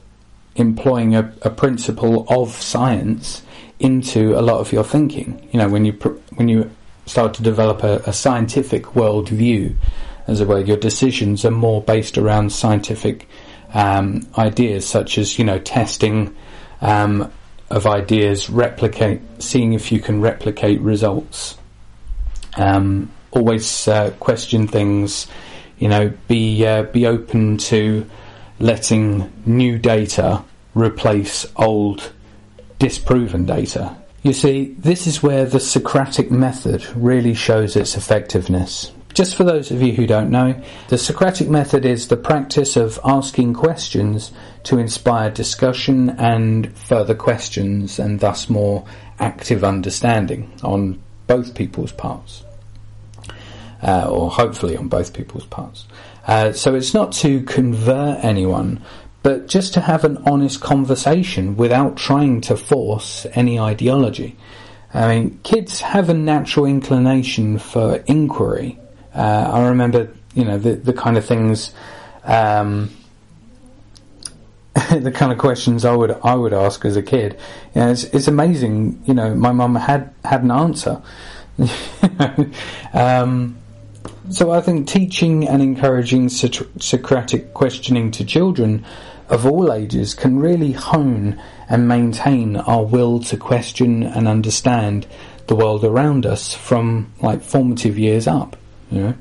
employing 0.56 1.14
a, 1.14 1.32
a, 1.42 1.50
principle 1.50 2.26
of 2.28 2.50
science 2.50 3.42
into 3.78 4.36
a 4.36 4.42
lot 4.42 4.58
of 4.58 4.72
your 4.72 4.82
thinking. 4.82 5.48
You 5.52 5.60
know, 5.60 5.68
when 5.68 5.84
you 5.84 5.92
pr- 5.92 6.18
when 6.34 6.48
you 6.48 6.70
start 7.06 7.34
to 7.34 7.42
develop 7.42 7.84
a, 7.84 8.02
a 8.04 8.12
scientific 8.12 8.82
worldview, 8.82 9.76
as 10.26 10.40
it 10.40 10.48
were, 10.48 10.58
your 10.58 10.76
decisions 10.76 11.44
are 11.44 11.52
more 11.52 11.80
based 11.80 12.18
around 12.18 12.52
scientific 12.52 13.28
um, 13.72 14.26
ideas, 14.36 14.84
such 14.86 15.16
as 15.16 15.38
you 15.38 15.44
know 15.44 15.60
testing 15.60 16.34
um, 16.80 17.32
of 17.70 17.86
ideas, 17.86 18.50
replicate, 18.50 19.20
seeing 19.38 19.72
if 19.72 19.92
you 19.92 20.00
can 20.00 20.20
replicate 20.20 20.80
results. 20.80 21.56
Um, 22.56 23.12
always 23.30 23.86
uh, 23.86 24.10
question 24.18 24.66
things 24.66 25.28
you 25.78 25.88
know, 25.88 26.12
be 26.26 26.66
uh, 26.66 26.84
be 26.84 27.06
open 27.06 27.58
to 27.58 28.08
letting 28.58 29.32
new 29.46 29.78
data 29.78 30.44
replace 30.74 31.46
old 31.56 32.12
disproven 32.78 33.46
data. 33.46 33.96
You 34.22 34.32
see, 34.32 34.74
this 34.78 35.06
is 35.06 35.22
where 35.22 35.46
the 35.46 35.60
Socratic 35.60 36.30
method 36.30 36.84
really 36.96 37.34
shows 37.34 37.76
its 37.76 37.96
effectiveness. 37.96 38.92
Just 39.14 39.36
for 39.36 39.44
those 39.44 39.70
of 39.70 39.82
you 39.82 39.92
who 39.92 40.06
don't 40.06 40.30
know, 40.30 40.60
the 40.88 40.98
Socratic 40.98 41.48
method 41.48 41.84
is 41.84 42.08
the 42.08 42.16
practice 42.16 42.76
of 42.76 43.00
asking 43.04 43.54
questions 43.54 44.32
to 44.64 44.78
inspire 44.78 45.30
discussion 45.30 46.10
and 46.10 46.76
further 46.76 47.14
questions, 47.14 47.98
and 47.98 48.20
thus 48.20 48.50
more 48.50 48.84
active 49.18 49.64
understanding 49.64 50.52
on 50.62 51.00
both 51.26 51.54
people's 51.54 51.92
parts 51.92 52.44
uh, 53.82 54.08
or 54.08 54.30
hopefully 54.30 54.76
on 54.76 54.88
both 54.88 55.12
people's 55.12 55.46
parts. 55.46 55.86
Uh, 56.26 56.52
so 56.52 56.74
it's 56.74 56.92
not 56.92 57.12
to 57.12 57.42
convert 57.42 58.22
anyone, 58.24 58.82
but 59.22 59.48
just 59.48 59.74
to 59.74 59.80
have 59.80 60.04
an 60.04 60.18
honest 60.26 60.60
conversation 60.60 61.56
without 61.56 61.96
trying 61.96 62.40
to 62.42 62.56
force 62.56 63.26
any 63.32 63.58
ideology. 63.58 64.36
I 64.92 65.08
mean, 65.08 65.40
kids 65.42 65.80
have 65.80 66.08
a 66.08 66.14
natural 66.14 66.66
inclination 66.66 67.58
for 67.58 67.96
inquiry. 68.06 68.78
Uh, 69.14 69.50
I 69.52 69.68
remember, 69.68 70.14
you 70.34 70.44
know, 70.44 70.58
the, 70.58 70.76
the 70.76 70.92
kind 70.92 71.16
of 71.16 71.24
things, 71.24 71.72
um, 72.24 72.90
the 74.90 75.12
kind 75.12 75.32
of 75.32 75.38
questions 75.38 75.84
I 75.84 75.94
would 75.94 76.12
I 76.22 76.34
would 76.34 76.52
ask 76.52 76.84
as 76.84 76.96
a 76.96 77.02
kid. 77.02 77.38
You 77.74 77.82
know, 77.82 77.90
it's, 77.90 78.04
it's 78.04 78.28
amazing. 78.28 79.02
You 79.06 79.14
know, 79.14 79.34
my 79.34 79.52
mum 79.52 79.74
had 79.74 80.14
had 80.24 80.42
an 80.42 80.50
answer. 80.50 81.02
um, 82.94 83.58
so 84.30 84.50
I 84.50 84.60
think 84.60 84.88
teaching 84.88 85.48
and 85.48 85.62
encouraging 85.62 86.28
Socratic 86.28 87.54
questioning 87.54 88.10
to 88.12 88.24
children 88.24 88.84
of 89.28 89.46
all 89.46 89.72
ages 89.72 90.14
can 90.14 90.38
really 90.38 90.72
hone 90.72 91.40
and 91.68 91.86
maintain 91.86 92.56
our 92.56 92.84
will 92.84 93.20
to 93.20 93.36
question 93.36 94.02
and 94.02 94.26
understand 94.26 95.06
the 95.46 95.56
world 95.56 95.84
around 95.84 96.26
us 96.26 96.54
from 96.54 97.12
like 97.20 97.42
formative 97.42 97.98
years 97.98 98.26
up. 98.26 98.56
You 98.90 99.00
know. 99.00 99.14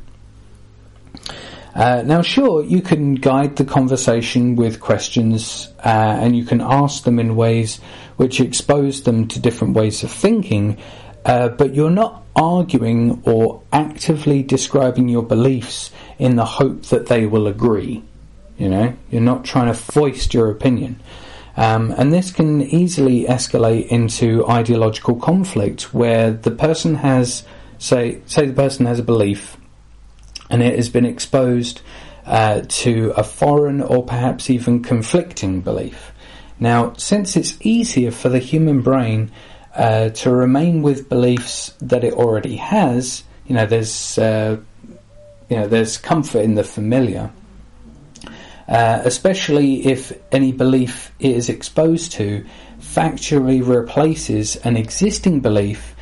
Uh, 1.75 2.01
now, 2.03 2.21
sure, 2.21 2.63
you 2.63 2.81
can 2.81 3.15
guide 3.15 3.55
the 3.57 3.65
conversation 3.65 4.55
with 4.55 4.79
questions, 4.79 5.69
uh, 5.85 6.17
and 6.19 6.35
you 6.35 6.43
can 6.43 6.59
ask 6.59 7.03
them 7.03 7.19
in 7.19 7.35
ways 7.35 7.79
which 8.15 8.41
expose 8.41 9.03
them 9.03 9.27
to 9.27 9.39
different 9.39 9.75
ways 9.75 10.03
of 10.03 10.11
thinking, 10.11 10.77
uh, 11.27 11.49
but 11.49 11.75
you're 11.75 11.91
not 11.91 12.23
arguing 12.37 13.21
or 13.25 13.61
actively 13.73 14.41
describing 14.41 15.09
your 15.09 15.23
beliefs 15.23 15.91
in 16.17 16.37
the 16.37 16.45
hope 16.45 16.83
that 16.83 17.07
they 17.07 17.25
will 17.25 17.47
agree. 17.47 18.01
You 18.57 18.69
know, 18.69 18.93
you're 19.11 19.21
not 19.21 19.43
trying 19.43 19.67
to 19.67 19.73
foist 19.73 20.33
your 20.33 20.49
opinion. 20.49 21.01
Um, 21.57 21.93
and 21.97 22.13
this 22.13 22.31
can 22.31 22.61
easily 22.61 23.25
escalate 23.25 23.87
into 23.87 24.47
ideological 24.47 25.15
conflict 25.15 25.93
where 25.93 26.31
the 26.31 26.51
person 26.51 26.95
has, 26.95 27.43
say, 27.77 28.21
say 28.25 28.45
the 28.45 28.53
person 28.53 28.85
has 28.85 28.99
a 28.99 29.03
belief 29.03 29.57
and 30.49 30.63
it 30.63 30.77
has 30.77 30.87
been 30.87 31.05
exposed 31.05 31.81
uh, 32.25 32.61
to 32.67 33.13
a 33.17 33.23
foreign 33.23 33.81
or 33.81 34.05
perhaps 34.05 34.49
even 34.49 34.81
conflicting 34.81 35.59
belief. 35.59 36.13
Now, 36.57 36.93
since 36.93 37.35
it's 37.35 37.57
easier 37.59 38.11
for 38.11 38.29
the 38.29 38.39
human 38.39 38.81
brain 38.81 39.31
uh, 39.77 40.09
to 40.09 40.31
remain 40.31 40.81
with 40.81 41.07
beliefs 41.07 41.73
that 41.81 42.03
it 42.03 42.13
already 42.13 42.55
has, 42.55 43.23
you 43.45 43.55
know, 43.55 43.65
there's 43.65 44.17
uh, 44.17 44.57
you 45.49 45.55
know 45.55 45.67
there's 45.67 45.97
comfort 45.97 46.39
in 46.39 46.55
the 46.55 46.63
familiar. 46.63 47.31
Uh, 48.67 49.01
especially 49.05 49.85
if 49.85 50.11
any 50.33 50.51
belief 50.51 51.13
it 51.19 51.31
is 51.31 51.47
exposed 51.47 52.11
to 52.11 52.45
factually 52.81 53.65
replaces 53.65 54.57
an 54.57 54.75
existing 54.75 55.39
belief, 55.39 55.95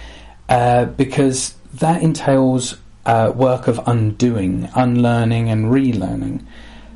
uh, 0.50 0.86
because 0.86 1.54
that 1.76 2.02
entails 2.02 2.76
uh, 3.06 3.32
work 3.36 3.68
of 3.68 3.80
undoing, 3.86 4.68
unlearning, 4.76 5.50
and 5.50 5.66
relearning. 5.66 6.44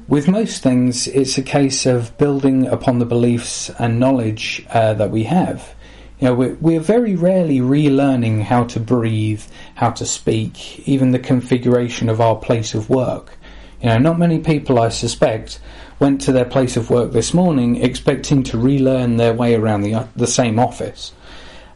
With 0.08 0.28
most 0.28 0.64
things, 0.64 1.06
it's 1.06 1.38
a 1.38 1.44
case 1.44 1.86
of 1.86 2.18
building 2.18 2.66
upon 2.66 2.98
the 2.98 3.06
beliefs 3.06 3.70
and 3.78 4.00
knowledge 4.00 4.66
uh, 4.72 4.96
that 4.96 5.12
we 5.12 5.26
have. 5.26 5.76
You 6.20 6.28
know, 6.28 6.34
we're, 6.36 6.56
we're 6.56 6.80
very 6.82 7.16
rarely 7.16 7.60
relearning 7.60 8.44
how 8.44 8.66
to 8.66 8.80
breathe, 8.80 9.44
how 9.76 9.92
to 9.92 10.06
speak, 10.06 10.88
even 10.88 11.12
the 11.12 11.20
configuration 11.20 12.10
of 12.10 12.20
our 12.20 12.36
place 12.36 12.74
of 12.74 12.90
work. 12.90 13.38
You 13.82 13.88
know, 13.88 13.98
not 14.00 14.20
many 14.20 14.40
people, 14.40 14.80
I 14.80 14.90
suspect, 14.90 15.60
went 16.00 16.20
to 16.22 16.34
their 16.34 16.46
place 16.46 16.76
of 16.76 16.90
work 16.90 17.14
this 17.14 17.34
morning 17.34 17.78
expecting 17.78 18.44
to 18.44 18.58
relearn 18.58 19.16
their 19.16 19.34
way 19.34 19.56
around 19.56 19.82
the, 19.82 20.08
the 20.16 20.28
same 20.28 20.60
office. 20.60 21.14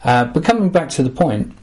Uh, 0.04 0.26
but 0.26 0.44
coming 0.44 0.70
back 0.70 0.90
to 0.90 1.04
the 1.04 1.10
point, 1.10 1.54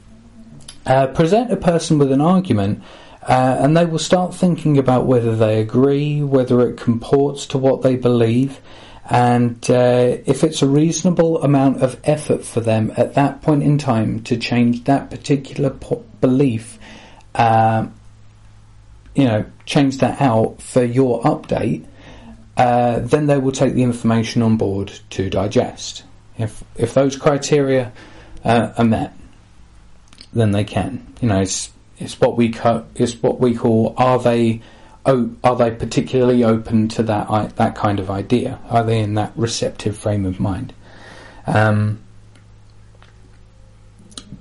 uh, 0.87 1.07
present 1.07 1.51
a 1.51 1.57
person 1.57 1.99
with 1.99 2.11
an 2.11 2.21
argument 2.21 2.81
uh, 3.23 3.57
and 3.59 3.77
they 3.77 3.85
will 3.85 3.99
start 3.99 4.33
thinking 4.33 4.79
about 4.79 5.05
whether 5.05 5.35
they 5.35 5.59
agree, 5.59 6.23
whether 6.23 6.67
it 6.67 6.77
comports 6.77 7.45
to 7.45 7.57
what 7.59 7.83
they 7.83 7.95
believe, 7.95 8.59
and 9.11 9.69
uh, 9.69 10.19
if 10.25 10.41
it's 10.41 10.61
a 10.61 10.67
reasonable 10.67 11.43
amount 11.43 11.83
of 11.83 11.99
effort 12.05 12.45
for 12.45 12.61
them 12.61 12.93
at 12.95 13.15
that 13.15 13.41
point 13.41 13.61
in 13.61 13.77
time 13.77 14.23
to 14.23 14.37
change 14.37 14.85
that 14.85 15.09
particular 15.09 15.69
po- 15.69 16.05
belief, 16.21 16.79
uh, 17.35 17.87
you 19.13 19.25
know, 19.25 19.43
change 19.65 19.97
that 19.97 20.21
out 20.21 20.61
for 20.61 20.81
your 20.81 21.21
update, 21.23 21.85
uh, 22.55 22.99
then 22.99 23.25
they 23.27 23.37
will 23.37 23.51
take 23.51 23.73
the 23.73 23.83
information 23.83 24.41
on 24.41 24.55
board 24.55 24.97
to 25.09 25.29
digest. 25.29 26.05
If 26.37 26.63
if 26.77 26.93
those 26.93 27.17
criteria 27.17 27.91
uh, 28.45 28.71
are 28.77 28.85
met, 28.85 29.13
then 30.31 30.51
they 30.51 30.63
can. 30.63 31.05
You 31.19 31.27
know, 31.27 31.41
it's 31.41 31.69
it's 31.97 32.17
what 32.21 32.37
we 32.37 32.51
co- 32.51 32.85
it's 32.95 33.21
what 33.21 33.41
we 33.41 33.55
call 33.55 33.93
are 33.97 34.19
they 34.19 34.61
oh, 35.05 35.31
are 35.43 35.55
they 35.55 35.71
particularly 35.71 36.43
open 36.43 36.87
to 36.89 37.03
that 37.03 37.55
that 37.55 37.75
kind 37.75 37.99
of 37.99 38.09
idea? 38.09 38.59
Are 38.69 38.83
they 38.83 38.99
in 38.99 39.15
that 39.15 39.33
receptive 39.35 39.97
frame 39.97 40.25
of 40.25 40.39
mind? 40.39 40.73
Um, 41.47 42.01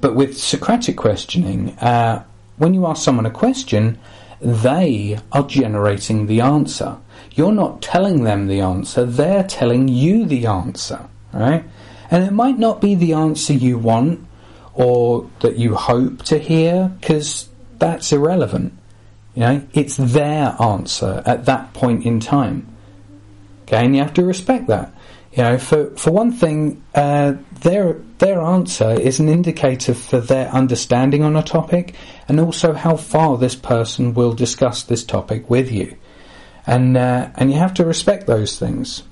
but 0.01 0.15
with 0.15 0.39
Socratic 0.39 0.97
questioning, 0.97 1.71
uh, 1.79 2.25
when 2.57 2.75
you 2.75 2.87
ask 2.87 3.03
someone 3.03 3.27
a 3.27 3.31
question, 3.31 3.99
they 4.41 5.19
are 5.33 5.47
generating 5.47 6.27
the 6.27 6.41
answer. 6.41 6.97
You're 7.33 7.53
not 7.53 7.83
telling 7.83 8.25
them 8.25 8.47
the 8.47 8.61
answer; 8.61 9.05
they're 9.05 9.45
telling 9.45 9.89
you 9.89 10.25
the 10.27 10.47
answer, 10.47 11.09
right? 11.33 11.65
And 12.11 12.25
it 12.25 12.33
might 12.33 12.59
not 12.59 12.81
be 12.81 12.95
the 12.95 13.13
answer 13.13 13.53
you 13.53 13.79
want 13.79 14.27
or 14.75 15.31
that 15.41 15.57
you 15.57 15.75
hope 15.75 16.23
to 16.25 16.39
hear, 16.39 16.91
because 17.01 17.49
that's 17.79 18.13
irrelevant. 18.13 18.73
You 19.41 19.47
know, 19.47 19.67
it's 19.73 19.97
their 19.97 20.55
answer 20.61 21.23
at 21.25 21.47
that 21.47 21.73
point 21.73 22.05
in 22.05 22.21
time. 22.21 22.69
Okay, 23.63 23.83
and 23.83 23.97
you 23.97 24.03
have 24.03 24.13
to 24.15 24.23
respect 24.23 24.67
that. 24.67 24.93
You 25.33 25.43
know, 25.43 25.57
for 25.57 25.97
for 25.97 26.11
one 26.11 26.31
thing, 26.31 26.83
uh, 26.95 27.37
their 27.63 27.95
their 28.19 28.39
answer 28.43 28.91
is 28.91 29.19
an 29.19 29.31
indicator 29.31 29.95
for 29.95 30.21
their 30.21 30.51
understanding 30.51 31.25
on 31.25 31.37
a 31.37 31.43
topic, 31.43 31.95
and 32.29 32.39
also 32.39 32.75
how 32.75 32.97
far 32.97 33.39
this 33.39 33.55
person 33.55 34.13
will 34.13 34.35
discuss 34.35 34.83
this 34.83 35.05
topic 35.05 35.49
with 35.49 35.73
you, 35.73 35.97
and 36.67 36.95
uh, 36.99 37.31
and 37.37 37.51
you 37.51 37.57
have 37.57 37.73
to 37.73 37.87
respect 37.87 38.27
those 38.27 38.59
things. 38.59 39.05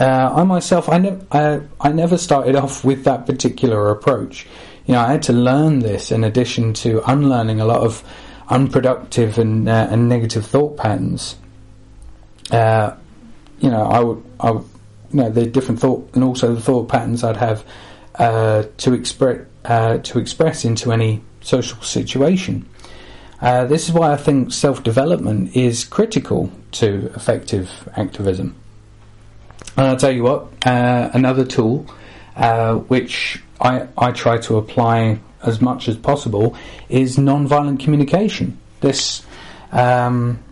Uh, 0.00 0.32
I 0.34 0.42
myself, 0.42 0.88
I, 0.88 0.98
ne- 0.98 1.20
I, 1.30 1.60
I 1.80 1.92
never 1.92 2.18
started 2.18 2.56
off 2.56 2.84
with 2.84 3.04
that 3.04 3.26
particular 3.26 3.92
approach. 3.92 4.48
You 4.86 4.94
know, 4.94 5.00
I 5.00 5.12
had 5.12 5.22
to 5.24 5.32
learn 5.32 5.78
this 5.78 6.10
in 6.10 6.24
addition 6.24 6.74
to 6.82 7.08
unlearning 7.08 7.60
a 7.60 7.66
lot 7.66 7.82
of 7.82 8.02
unproductive 8.52 9.38
and, 9.38 9.68
uh, 9.68 9.88
and 9.90 10.08
negative 10.08 10.46
thought 10.46 10.76
patterns. 10.76 11.36
Uh, 12.50 12.94
you 13.60 13.70
know, 13.70 13.84
I 13.84 14.00
would, 14.00 14.22
I 14.38 14.50
would, 14.50 14.64
you 15.10 15.16
know, 15.20 15.30
the 15.30 15.46
different 15.46 15.80
thought 15.80 16.10
and 16.14 16.22
also 16.22 16.54
the 16.54 16.60
thought 16.60 16.88
patterns 16.88 17.24
I'd 17.24 17.38
have 17.38 17.64
uh, 18.16 18.64
to 18.76 18.92
express 18.92 19.46
uh, 19.64 19.98
to 19.98 20.18
express 20.18 20.64
into 20.64 20.92
any 20.92 21.22
social 21.40 21.80
situation. 21.82 22.68
Uh, 23.40 23.64
this 23.64 23.88
is 23.88 23.94
why 23.94 24.12
I 24.12 24.16
think 24.16 24.52
self 24.52 24.82
development 24.82 25.56
is 25.56 25.84
critical 25.84 26.52
to 26.72 27.10
effective 27.14 27.88
activism. 27.96 28.54
And 29.76 29.86
I'll 29.86 29.96
tell 29.96 30.12
you 30.12 30.24
what, 30.24 30.48
uh, 30.66 31.10
another 31.14 31.44
tool 31.44 31.86
uh, 32.36 32.76
which 32.76 33.42
I, 33.60 33.88
I 33.96 34.12
try 34.12 34.38
to 34.38 34.56
apply 34.56 35.20
as 35.42 35.60
much 35.60 35.88
as 35.88 35.96
possible 35.96 36.56
is 36.88 37.18
non-violent 37.18 37.80
communication. 37.80 38.58
This 38.80 39.24
um, 39.70 40.42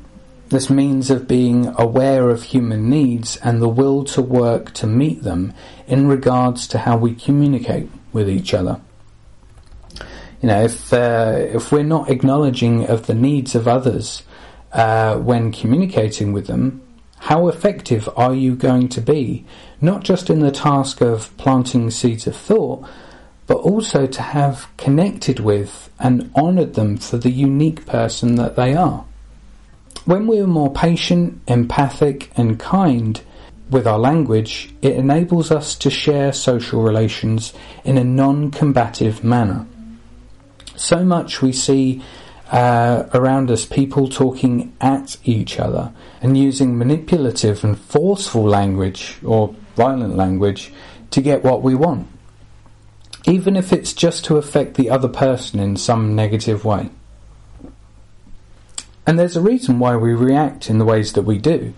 this 0.48 0.68
means 0.68 1.10
of 1.10 1.28
being 1.28 1.72
aware 1.78 2.28
of 2.28 2.42
human 2.42 2.90
needs 2.90 3.36
and 3.36 3.62
the 3.62 3.68
will 3.68 4.02
to 4.04 4.20
work 4.20 4.72
to 4.74 4.86
meet 4.86 5.22
them 5.22 5.54
in 5.86 6.08
regards 6.08 6.66
to 6.68 6.78
how 6.78 6.96
we 6.96 7.14
communicate 7.14 7.88
with 8.12 8.28
each 8.28 8.52
other. 8.52 8.80
You 10.42 10.48
know, 10.48 10.62
if 10.64 10.92
uh, 10.92 11.34
if 11.38 11.70
we're 11.70 11.84
not 11.84 12.10
acknowledging 12.10 12.86
of 12.86 13.06
the 13.06 13.14
needs 13.14 13.54
of 13.54 13.68
others 13.68 14.22
uh, 14.72 15.18
when 15.18 15.52
communicating 15.52 16.32
with 16.32 16.46
them, 16.46 16.82
how 17.18 17.48
effective 17.48 18.08
are 18.16 18.34
you 18.34 18.56
going 18.56 18.88
to 18.88 19.00
be? 19.00 19.44
Not 19.80 20.02
just 20.02 20.28
in 20.28 20.40
the 20.40 20.50
task 20.50 21.00
of 21.00 21.34
planting 21.36 21.90
seeds 21.90 22.26
of 22.26 22.36
thought, 22.36 22.86
but 23.46 23.56
also 23.58 24.06
to 24.06 24.22
have 24.22 24.68
connected 24.76 25.40
with 25.40 25.90
and 25.98 26.30
honoured 26.36 26.74
them 26.74 26.96
for 26.96 27.18
the 27.18 27.30
unique 27.30 27.86
person 27.86 28.36
that 28.36 28.56
they 28.56 28.74
are. 28.74 29.04
When 30.04 30.26
we 30.26 30.38
are 30.40 30.46
more 30.46 30.72
patient, 30.72 31.40
empathic, 31.46 32.30
and 32.36 32.58
kind 32.58 33.20
with 33.70 33.86
our 33.86 33.98
language, 33.98 34.72
it 34.82 34.92
enables 34.92 35.50
us 35.50 35.74
to 35.76 35.90
share 35.90 36.32
social 36.32 36.82
relations 36.82 37.52
in 37.84 37.98
a 37.98 38.04
non 38.04 38.50
combative 38.50 39.24
manner. 39.24 39.66
So 40.76 41.04
much 41.04 41.42
we 41.42 41.52
see 41.52 42.02
uh, 42.50 43.04
around 43.14 43.50
us 43.50 43.64
people 43.64 44.08
talking 44.08 44.72
at 44.80 45.16
each 45.24 45.58
other 45.58 45.92
and 46.20 46.36
using 46.36 46.76
manipulative 46.76 47.62
and 47.62 47.78
forceful 47.78 48.44
language 48.44 49.16
or 49.24 49.54
violent 49.80 50.14
language 50.14 50.72
to 51.10 51.22
get 51.22 51.42
what 51.42 51.62
we 51.62 51.74
want, 51.74 52.06
even 53.24 53.56
if 53.56 53.72
it's 53.72 53.94
just 53.94 54.24
to 54.26 54.36
affect 54.36 54.74
the 54.74 54.90
other 54.90 55.08
person 55.08 55.58
in 55.58 55.76
some 55.76 56.14
negative 56.14 56.64
way. 56.64 56.90
And 59.06 59.18
there's 59.18 59.36
a 59.36 59.40
reason 59.40 59.78
why 59.78 59.96
we 59.96 60.12
react 60.12 60.68
in 60.68 60.78
the 60.78 60.84
ways 60.84 61.14
that 61.14 61.22
we 61.22 61.38
do. 61.38 61.72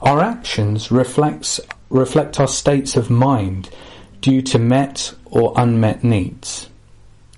Our 0.00 0.20
actions 0.20 0.90
reflects, 0.90 1.60
reflect 1.90 2.40
our 2.40 2.48
states 2.48 2.96
of 2.96 3.10
mind 3.10 3.68
due 4.20 4.40
to 4.42 4.58
met 4.58 5.14
or 5.26 5.52
unmet 5.54 6.02
needs. 6.02 6.68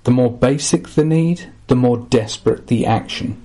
The 0.05 0.13
more 0.13 0.31
basic 0.31 0.91
the 0.91 1.05
need, 1.05 1.51
the 1.67 1.77
more 1.77 1.99
desperate 1.99 2.69
the 2.69 2.87
action. 2.87 3.41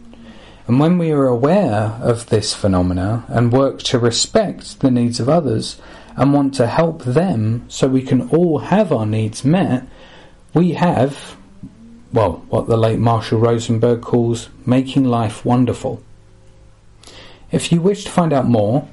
And 0.68 0.80
when 0.80 1.00
we 1.00 1.12
are 1.12 1.26
aware 1.26 1.98
of 2.00 2.28
this 2.28 2.54
phenomena 2.54 3.26
and 3.28 3.52
work 3.52 3.80
to 3.90 3.98
respect 3.98 4.82
the 4.82 4.92
needs 4.92 5.20
of 5.20 5.28
others 5.28 5.82
and 6.20 6.34
want 6.34 6.54
to 6.54 6.68
help 6.68 7.02
them 7.06 7.64
so 7.70 7.88
we 7.88 8.02
can 8.02 8.30
all 8.30 8.60
have 8.60 8.92
our 8.92 9.06
needs 9.06 9.46
met, 9.46 9.88
we 10.54 10.74
have, 10.74 11.38
well, 12.12 12.44
what 12.50 12.68
the 12.68 12.76
late 12.76 13.00
Marshall 13.00 13.40
Rosenberg 13.40 14.02
calls 14.02 14.50
making 14.66 15.06
life 15.06 15.46
wonderful. 15.46 16.04
If 17.54 17.72
you 17.72 17.80
wish 17.80 18.04
to 18.04 18.12
find 18.12 18.34
out 18.34 18.48
more, 18.48 18.86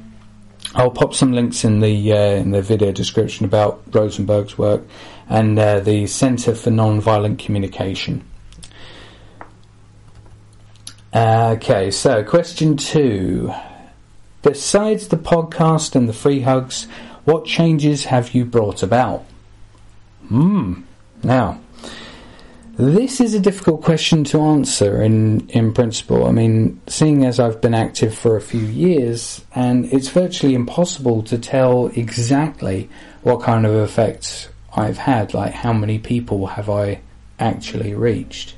I'll 0.76 0.92
pop 0.92 1.14
some 1.14 1.32
links 1.32 1.64
in 1.64 1.80
the 1.80 2.12
uh, 2.12 2.16
in 2.16 2.52
the 2.52 2.62
video 2.62 2.92
description 2.92 3.44
about 3.44 3.82
Rosenberg's 3.90 4.56
work 4.56 4.82
and 5.28 5.58
uh, 5.58 5.80
the 5.80 6.06
Centre 6.06 6.54
for 6.54 6.70
Nonviolent 6.70 7.40
Communication. 7.40 8.24
Okay, 11.12 11.90
so 11.90 12.22
question 12.22 12.76
two. 12.76 13.52
Besides 14.42 15.08
the 15.08 15.16
podcast 15.16 15.96
and 15.96 16.08
the 16.08 16.12
free 16.12 16.42
hugs, 16.42 16.86
what 17.26 17.44
changes 17.44 18.04
have 18.06 18.34
you 18.34 18.44
brought 18.44 18.82
about? 18.82 19.24
Hmm. 20.28 20.82
Now, 21.22 21.60
this 22.78 23.20
is 23.20 23.34
a 23.34 23.40
difficult 23.40 23.82
question 23.82 24.22
to 24.24 24.40
answer 24.40 25.02
in, 25.02 25.48
in 25.48 25.72
principle. 25.72 26.26
I 26.26 26.30
mean, 26.30 26.80
seeing 26.86 27.24
as 27.24 27.40
I've 27.40 27.60
been 27.60 27.74
active 27.74 28.16
for 28.16 28.36
a 28.36 28.40
few 28.40 28.60
years, 28.60 29.44
and 29.54 29.92
it's 29.92 30.08
virtually 30.08 30.54
impossible 30.54 31.22
to 31.24 31.36
tell 31.36 31.88
exactly 31.88 32.88
what 33.22 33.42
kind 33.42 33.66
of 33.66 33.74
effects 33.74 34.48
I've 34.74 34.98
had, 34.98 35.34
like 35.34 35.52
how 35.52 35.72
many 35.72 35.98
people 35.98 36.46
have 36.46 36.70
I 36.70 37.00
actually 37.40 37.94
reached. 37.94 38.54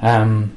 Um, 0.00 0.56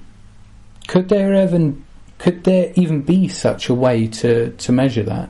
could 0.88 1.10
there 1.10 1.43
even 1.43 1.84
could 2.19 2.45
there 2.45 2.71
even 2.75 3.01
be 3.01 3.27
such 3.27 3.67
a 3.67 3.73
way 3.73 4.08
to, 4.08 4.51
to 4.51 4.71
measure 4.71 5.03
that? 5.03 5.29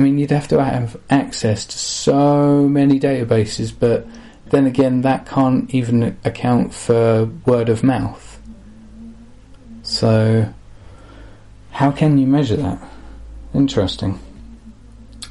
I 0.00 0.02
mean, 0.02 0.16
you'd 0.16 0.30
have 0.30 0.48
to 0.48 0.64
have 0.64 0.98
access 1.10 1.66
to 1.66 1.78
so 1.78 2.66
many 2.66 2.98
databases, 2.98 3.70
but 3.78 4.06
then 4.46 4.64
again, 4.64 5.02
that 5.02 5.26
can't 5.26 5.68
even 5.74 6.16
account 6.24 6.72
for 6.72 7.26
word 7.44 7.68
of 7.68 7.84
mouth. 7.84 8.40
So, 9.82 10.54
how 11.72 11.90
can 11.90 12.16
you 12.16 12.26
measure 12.26 12.56
that? 12.56 12.82
Interesting. 13.52 14.18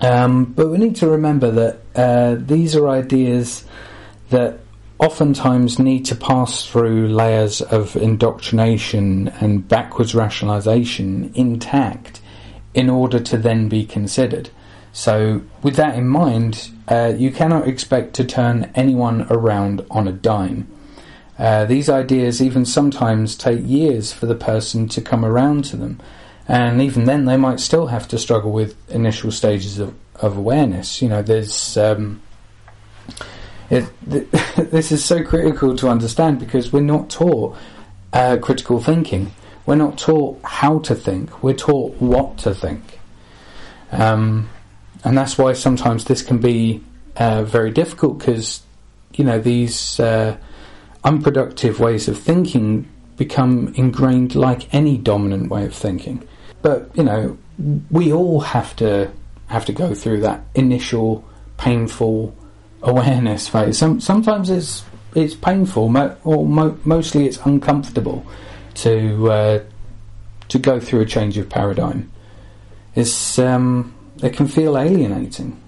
Um, 0.02 0.46
but 0.46 0.68
we 0.68 0.78
need 0.78 0.98
to 0.98 1.10
remember 1.10 1.50
that 1.50 1.80
uh, 1.96 2.36
these 2.38 2.76
are 2.76 2.88
ideas 2.88 3.66
that 4.30 4.60
oftentimes 5.00 5.80
need 5.80 6.06
to 6.06 6.16
pass 6.16 6.68
through 6.68 7.08
layers 7.08 7.64
of 7.64 7.96
indoctrination 7.96 9.30
and 9.40 9.68
backwards 9.68 10.14
rationalization 10.14 11.32
intact 11.34 12.22
in 12.76 12.88
order 12.88 13.20
to 13.20 13.36
then 13.36 13.68
be 13.68 13.84
considered. 13.84 14.52
So, 14.92 15.42
with 15.62 15.76
that 15.76 15.96
in 15.96 16.08
mind, 16.08 16.72
uh, 16.88 17.14
you 17.16 17.32
cannot 17.32 17.68
expect 17.68 18.14
to 18.16 18.26
turn 18.26 18.72
anyone 18.76 19.28
around 19.30 19.86
on 19.92 20.08
a 20.08 20.12
dime. 20.12 20.68
Uh, 21.38 21.66
these 21.66 21.90
ideas 21.90 22.42
even 22.42 22.66
sometimes 22.66 23.36
take 23.36 23.62
years 23.66 24.12
for 24.12 24.26
the 24.26 24.36
person 24.36 24.88
to 24.90 25.02
come 25.02 25.24
around 25.24 25.64
to 25.66 25.78
them, 25.78 26.00
and 26.48 26.82
even 26.82 27.06
then, 27.06 27.26
they 27.26 27.38
might 27.38 27.60
still 27.60 27.88
have 27.88 28.08
to 28.08 28.18
struggle 28.18 28.52
with 28.52 28.76
initial 28.90 29.32
stages 29.32 29.78
of, 29.78 29.94
of 30.16 30.36
awareness. 30.36 31.02
You 31.02 31.10
know, 31.10 31.22
there's 31.22 31.78
um, 31.78 32.22
it, 33.70 33.86
th- 34.10 34.28
this 34.72 34.92
is 34.92 35.06
so 35.06 35.24
critical 35.24 35.76
to 35.78 35.88
understand 35.88 36.40
because 36.40 36.74
we're 36.74 36.82
not 36.82 37.10
taught 37.10 37.56
uh, 38.14 38.38
critical 38.42 38.82
thinking. 38.82 39.32
We're 39.66 39.76
not 39.76 39.98
taught 39.98 40.40
how 40.44 40.80
to 40.80 40.96
think. 40.96 41.44
We're 41.44 41.54
taught 41.54 42.02
what 42.02 42.40
to 42.40 42.56
think. 42.56 43.00
Um, 43.92 44.50
and 45.04 45.18
that's 45.18 45.38
why 45.38 45.54
sometimes 45.54 46.06
this 46.06 46.22
can 46.22 46.40
be 46.40 46.84
uh, 47.16 47.44
very 47.44 47.72
difficult 47.72 48.20
because, 48.20 48.62
you 49.14 49.24
know, 49.24 49.40
these 49.40 50.00
uh, 50.00 50.38
unproductive 51.04 51.80
ways 51.80 52.08
of 52.08 52.18
thinking 52.18 52.88
become 53.18 53.74
ingrained 53.76 54.36
like 54.36 54.74
any 54.74 54.98
dominant 54.98 55.50
way 55.50 55.66
of 55.66 55.74
thinking. 55.74 56.28
But, 56.62 56.90
you 56.96 57.04
know, 57.04 57.38
we 57.92 58.12
all 58.14 58.42
have 58.42 58.76
to 58.78 59.12
have 59.48 59.66
to 59.66 59.74
go 59.74 59.94
through 59.94 60.22
that 60.22 60.42
initial 60.56 61.24
painful 61.58 62.36
awareness 62.82 63.48
phase. 63.48 63.78
Some, 63.78 64.00
sometimes 64.00 64.50
it's 64.50 64.84
it's 65.16 65.34
painful, 65.34 65.90
mo- 65.90 66.16
or 66.24 66.46
mo- 66.46 66.78
mostly 66.86 67.26
it's 67.26 67.38
uncomfortable 67.46 68.26
to 68.76 69.32
uh, 69.32 69.64
to 70.50 70.60
go 70.60 70.80
through 70.80 71.02
a 71.02 71.06
change 71.06 71.38
of 71.38 71.50
paradigm. 71.50 72.12
It's 72.96 73.40
um, 73.40 73.94
it 74.22 74.34
can 74.34 74.48
feel 74.48 74.78
alienating. 74.78 75.60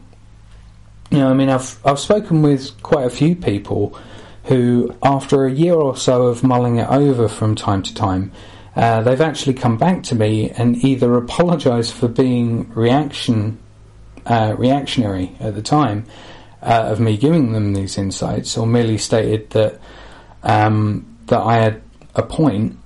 You 1.10 1.20
know, 1.20 1.30
I 1.30 1.34
mean, 1.34 1.50
I've 1.50 1.80
I've 1.86 2.00
spoken 2.00 2.42
with 2.42 2.82
quite 2.82 3.06
a 3.06 3.10
few 3.10 3.36
people 3.36 3.98
who, 4.46 4.96
after 5.04 5.46
a 5.46 5.52
year 5.52 5.74
or 5.74 5.96
so 5.96 6.24
of 6.24 6.44
mulling 6.44 6.78
it 6.78 6.90
over 6.90 7.28
from 7.28 7.56
time 7.56 7.84
to 7.84 7.94
time, 7.94 8.32
uh, 8.76 9.02
they've 9.02 9.22
actually 9.22 9.54
come 9.54 9.78
back 9.78 10.04
to 10.04 10.16
me 10.16 10.50
and 10.52 10.84
either 10.84 11.16
apologised 11.16 11.94
for 11.94 12.08
being 12.08 12.72
reaction 12.74 13.60
uh, 14.26 14.56
reactionary 14.58 15.36
at 15.40 15.56
the 15.56 15.62
time, 15.62 16.06
uh, 16.62 16.86
of 16.92 17.00
me 17.00 17.18
giving 17.18 17.54
them 17.54 17.74
these 17.74 17.98
insights, 17.98 18.58
or 18.58 18.68
merely 18.68 18.98
stated 18.98 19.50
that 19.52 19.80
um, 20.44 21.18
that 21.26 21.40
I 21.40 21.58
had 21.58 21.82
a 22.16 22.24
point, 22.24 22.78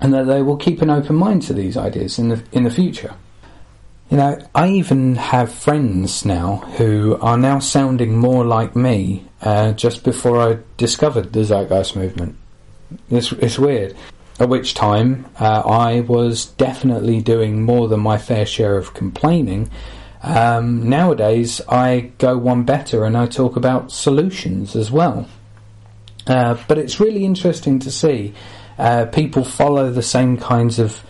and 0.00 0.14
that 0.14 0.26
they 0.26 0.42
will 0.42 0.56
keep 0.56 0.80
an 0.80 0.90
open 0.90 1.16
mind 1.16 1.42
to 1.42 1.52
these 1.52 1.76
ideas 1.76 2.18
in 2.18 2.28
the 2.28 2.42
in 2.52 2.64
the 2.64 2.70
future. 2.70 3.14
You 4.10 4.16
know, 4.16 4.38
I 4.54 4.68
even 4.70 5.16
have 5.16 5.52
friends 5.52 6.24
now 6.24 6.56
who 6.76 7.18
are 7.20 7.36
now 7.36 7.58
sounding 7.58 8.16
more 8.16 8.44
like 8.44 8.74
me 8.74 9.24
uh, 9.42 9.72
just 9.72 10.02
before 10.02 10.40
I 10.40 10.58
discovered 10.76 11.32
the 11.32 11.40
Zeitgeist 11.40 11.94
movement. 11.94 12.36
It's, 13.10 13.32
it's 13.32 13.58
weird. 13.58 13.94
At 14.40 14.48
which 14.48 14.74
time, 14.74 15.26
uh, 15.38 15.62
I 15.66 16.00
was 16.00 16.46
definitely 16.46 17.20
doing 17.20 17.62
more 17.62 17.88
than 17.88 18.00
my 18.00 18.18
fair 18.18 18.46
share 18.46 18.78
of 18.78 18.94
complaining 18.94 19.70
um, 20.22 20.88
nowadays, 20.88 21.60
I 21.68 22.12
go 22.18 22.36
one 22.36 22.64
better 22.64 23.04
and 23.04 23.16
I 23.16 23.26
talk 23.26 23.56
about 23.56 23.92
solutions 23.92 24.74
as 24.74 24.90
well. 24.90 25.28
Uh, 26.26 26.56
but 26.66 26.78
it's 26.78 27.00
really 27.00 27.24
interesting 27.24 27.78
to 27.80 27.90
see 27.90 28.34
uh, 28.78 29.06
people 29.06 29.44
follow 29.44 29.90
the 29.90 30.02
same 30.02 30.36
kinds 30.36 30.78
of 30.78 31.02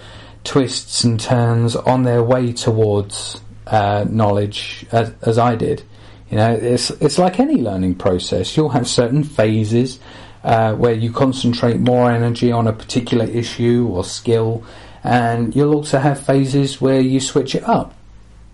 twists 0.49 1.05
and 1.05 1.21
turns 1.21 1.77
on 1.77 2.05
their 2.05 2.23
way 2.23 2.55
towards 2.55 3.39
uh, 3.67 4.07
knowledge 4.09 4.87
as, 4.91 5.13
as, 5.21 5.37
I 5.37 5.57
did. 5.57 5.83
You 6.31 6.39
know, 6.39 6.55
it's 6.55 6.91
it's 6.91 7.19
like 7.19 7.39
any 7.39 7.57
learning 7.57 7.97
process. 7.97 8.57
You'll 8.57 8.71
have 8.71 8.89
certain 8.89 9.25
phases 9.25 9.99
uh, 10.43 10.75
where 10.75 10.95
you 10.95 11.13
concentrate 11.13 11.79
more 11.81 12.11
energy 12.11 12.51
on 12.51 12.67
a 12.67 12.73
particular 12.73 13.27
issue 13.27 13.89
or 13.93 14.05
skill, 14.05 14.65
and 15.05 15.55
you'll 15.55 15.75
also 15.75 15.99
have 15.99 16.19
phases 16.19 16.81
where 16.81 17.01
you 17.01 17.21
switch 17.21 17.55
it 17.55 17.65
up. 17.65 17.95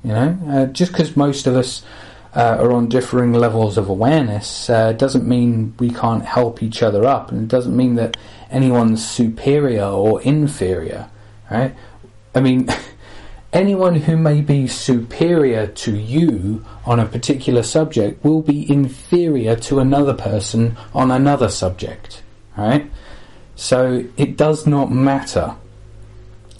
You 0.02 0.10
know, 0.10 0.38
uh, 0.48 0.66
just 0.66 0.90
because 0.90 1.16
most 1.16 1.46
of 1.46 1.54
us 1.54 1.84
uh, 2.34 2.56
are 2.58 2.72
on 2.72 2.88
differing 2.88 3.34
levels 3.34 3.78
of 3.78 3.88
awareness 3.88 4.68
uh, 4.68 4.92
doesn't 4.92 5.26
mean 5.26 5.74
we 5.78 5.90
can't 5.90 6.24
help 6.24 6.60
each 6.60 6.82
other 6.82 7.04
up, 7.04 7.30
and 7.30 7.42
it 7.42 7.48
doesn't 7.48 7.76
mean 7.76 7.94
that 7.94 8.16
anyone's 8.50 9.06
superior 9.08 9.84
or 9.84 10.20
inferior. 10.22 11.08
Right? 11.50 11.74
I 12.34 12.40
mean, 12.40 12.68
anyone 13.52 13.96
who 13.96 14.16
may 14.16 14.40
be 14.40 14.66
superior 14.66 15.66
to 15.66 15.96
you 15.96 16.64
on 16.84 17.00
a 17.00 17.06
particular 17.06 17.62
subject 17.62 18.24
will 18.24 18.42
be 18.42 18.70
inferior 18.70 19.56
to 19.56 19.78
another 19.78 20.14
person 20.14 20.76
on 20.92 21.10
another 21.10 21.48
subject. 21.48 22.22
Right? 22.56 22.90
So 23.56 24.04
it 24.16 24.36
does 24.36 24.66
not 24.66 24.90
matter. 24.90 25.54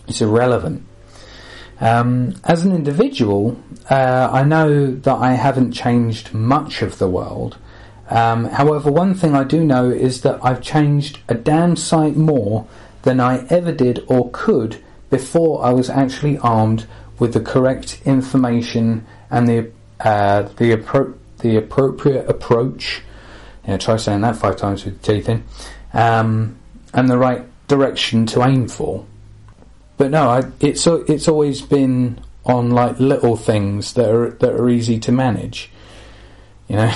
It's 0.07 0.21
irrelevant. 0.21 0.87
Um, 1.81 2.37
as 2.45 2.65
an 2.65 2.73
individual, 2.73 3.61
uh, 3.91 4.31
I 4.33 4.45
know 4.45 4.93
that 4.93 5.15
I 5.17 5.33
haven't 5.33 5.73
changed 5.73 6.33
much 6.33 6.83
of 6.83 6.99
the 6.99 7.09
world. 7.09 7.59
Um, 8.11 8.45
however, 8.45 8.93
one 8.93 9.15
thing 9.15 9.35
I 9.35 9.45
do 9.45 9.65
know 9.65 9.91
is 9.91 10.23
that 10.23 10.39
I've 10.45 10.61
changed 10.61 11.19
a 11.29 11.35
damn 11.35 11.75
sight 11.75 12.17
more 12.17 12.67
than 13.05 13.21
I 13.21 13.47
ever 13.47 13.73
did 13.73 14.05
or 14.09 14.31
could 14.33 14.83
before 15.09 15.65
I 15.65 15.73
was 15.73 15.89
actually 15.89 16.37
armed 16.39 16.87
with 17.19 17.33
the 17.33 17.41
correct 17.41 18.03
information 18.05 19.07
and 19.31 19.49
the 19.49 19.71
uh, 20.01 20.43
the, 20.43 20.77
appro- 20.77 21.15
the 21.39 21.57
appropriate 21.57 22.29
approach. 22.29 23.03
Yeah, 23.67 23.79
try 23.79 23.97
saying 23.97 24.21
that 24.23 24.37
five 24.37 24.57
times 24.57 24.85
with 24.85 25.01
teeth 25.01 25.29
in, 25.29 25.45
um, 25.95 26.57
and 26.93 27.09
the 27.09 27.17
right 27.17 27.45
direction 27.69 28.27
to 28.27 28.43
aim 28.43 28.69
for 28.69 29.07
but 29.97 30.11
no, 30.11 30.29
I, 30.29 30.43
it's 30.61 30.87
it's 30.87 31.29
always 31.29 31.63
been 31.63 32.21
on 32.45 32.71
like 32.71 32.99
little 32.99 33.37
things 33.37 33.95
that 33.95 34.09
are 34.11 34.31
that 34.31 34.53
are 34.53 34.69
easy 34.69 34.99
to 35.01 35.13
manage. 35.13 35.71
You 36.69 36.77
know, 36.77 36.93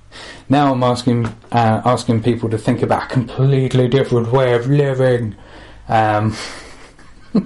now 0.48 0.72
I'm 0.72 0.82
asking 0.82 1.26
uh, 1.26 1.82
asking 1.84 2.22
people 2.22 2.50
to 2.50 2.58
think 2.58 2.82
about 2.82 3.04
a 3.04 3.06
completely 3.06 3.88
different 3.88 4.32
way 4.32 4.54
of 4.54 4.66
living. 4.66 5.34
Um, 5.92 6.34
you 7.34 7.42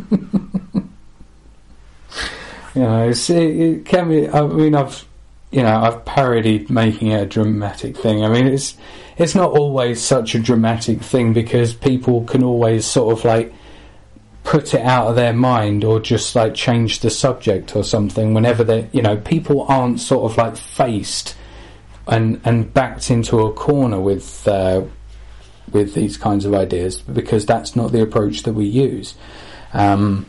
know, 2.76 3.08
it, 3.08 3.30
it 3.30 3.84
can 3.84 4.08
be. 4.08 4.28
I 4.28 4.46
mean, 4.46 4.76
I've 4.76 5.04
you 5.50 5.62
know 5.62 5.76
I've 5.76 6.04
parodied 6.04 6.70
making 6.70 7.08
it 7.08 7.22
a 7.22 7.26
dramatic 7.26 7.96
thing. 7.96 8.24
I 8.24 8.28
mean, 8.28 8.46
it's 8.46 8.76
it's 9.18 9.34
not 9.34 9.50
always 9.50 10.00
such 10.00 10.36
a 10.36 10.38
dramatic 10.38 11.00
thing 11.00 11.32
because 11.32 11.74
people 11.74 12.22
can 12.22 12.44
always 12.44 12.86
sort 12.86 13.18
of 13.18 13.24
like 13.24 13.52
put 14.44 14.74
it 14.74 14.82
out 14.82 15.08
of 15.08 15.16
their 15.16 15.32
mind 15.32 15.82
or 15.82 15.98
just 15.98 16.36
like 16.36 16.54
change 16.54 17.00
the 17.00 17.10
subject 17.10 17.74
or 17.74 17.82
something 17.82 18.32
whenever 18.32 18.62
they 18.62 18.88
you 18.92 19.02
know 19.02 19.16
people 19.16 19.62
aren't 19.62 19.98
sort 19.98 20.30
of 20.30 20.38
like 20.38 20.56
faced 20.56 21.34
and 22.06 22.40
and 22.44 22.72
backed 22.72 23.10
into 23.10 23.40
a 23.40 23.52
corner 23.52 24.00
with 24.00 24.46
uh, 24.46 24.84
with 25.76 25.94
these 25.94 26.16
kinds 26.16 26.44
of 26.46 26.54
ideas 26.54 26.98
because 27.02 27.44
that's 27.44 27.76
not 27.76 27.92
the 27.92 28.02
approach 28.02 28.42
that 28.44 28.54
we 28.54 28.64
use. 28.64 29.14
Um, 29.72 30.26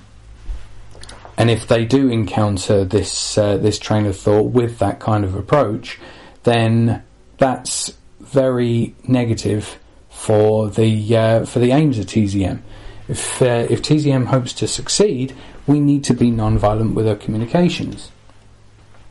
and 1.38 1.50
if 1.50 1.68
they 1.68 1.86
do 1.86 2.10
encounter 2.10 2.84
this 2.84 3.38
uh, 3.38 3.58
this 3.58 3.80
train 3.80 4.06
of 4.06 4.18
thought 4.18 4.52
with 4.52 4.80
that 4.80 5.00
kind 5.00 5.24
of 5.24 5.36
approach, 5.36 6.00
then 6.44 7.04
that's 7.38 7.96
very 8.20 8.96
negative 9.08 9.80
for 10.10 10.70
the 10.70 11.16
uh, 11.16 11.46
for 11.46 11.60
the 11.60 11.72
aims 11.72 12.00
of 12.00 12.08
TZM. 12.08 12.60
If 13.08 13.42
uh, 13.42 13.68
if 13.70 13.82
TZM 13.82 14.26
hopes 14.26 14.52
to 14.54 14.68
succeed, 14.68 15.36
we 15.68 15.80
need 15.80 16.04
to 16.06 16.14
be 16.14 16.32
non-violent 16.32 16.96
with 16.96 17.08
our 17.08 17.16
communications. 17.16 18.12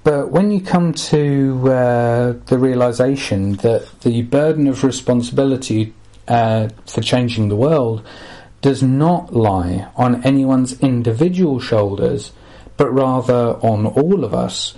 But 0.03 0.31
when 0.31 0.53
you 0.53 0.61
come 0.61 0.93
to 1.11 1.69
uh, 1.69 2.35
the 2.47 2.59
realization 2.59 3.55
that 3.57 3.89
the 4.03 4.23
burden 4.23 4.69
of 4.69 4.85
responsibility 4.85 5.95
uh, 6.29 6.69
for 6.87 7.01
changing 7.01 7.49
the 7.49 7.57
world 7.57 8.07
does 8.63 8.83
not 8.83 9.35
lie 9.35 9.89
on 9.97 10.25
anyone's 10.25 10.81
individual 10.81 11.61
shoulders, 11.61 12.33
but 12.77 12.91
rather 12.91 13.57
on 13.63 13.87
all 13.87 14.25
of 14.25 14.35
us, 14.35 14.75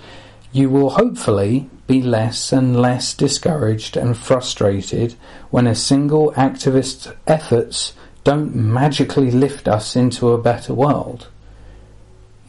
you 0.51 0.69
will 0.69 0.91
hopefully 0.91 1.69
be 1.87 2.01
less 2.01 2.51
and 2.51 2.79
less 2.79 3.13
discouraged 3.13 3.97
and 3.97 4.15
frustrated 4.15 5.15
when 5.49 5.65
a 5.65 5.75
single 5.75 6.31
activist's 6.35 7.11
efforts 7.25 7.93
don't 8.23 8.53
magically 8.53 9.31
lift 9.31 9.67
us 9.67 9.95
into 9.95 10.29
a 10.29 10.41
better 10.41 10.73
world. 10.73 11.27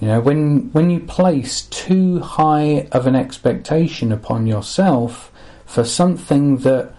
You 0.01 0.09
know, 0.09 0.21
when 0.21 0.71
when 0.73 0.91
you 0.91 1.01
place 1.01 1.63
too 1.63 2.21
high 2.21 2.89
of 2.93 3.07
an 3.07 3.15
expectation 3.15 4.13
upon 4.13 4.47
yourself 4.47 5.31
for 5.67 5.85
something 5.85 6.59
that 6.59 6.95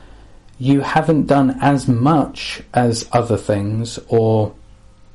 you 0.61 0.81
haven't 0.81 1.25
done 1.25 1.57
as 1.59 1.87
much 1.87 2.61
as 2.71 3.09
other 3.11 3.35
things 3.35 3.97
or 4.07 4.53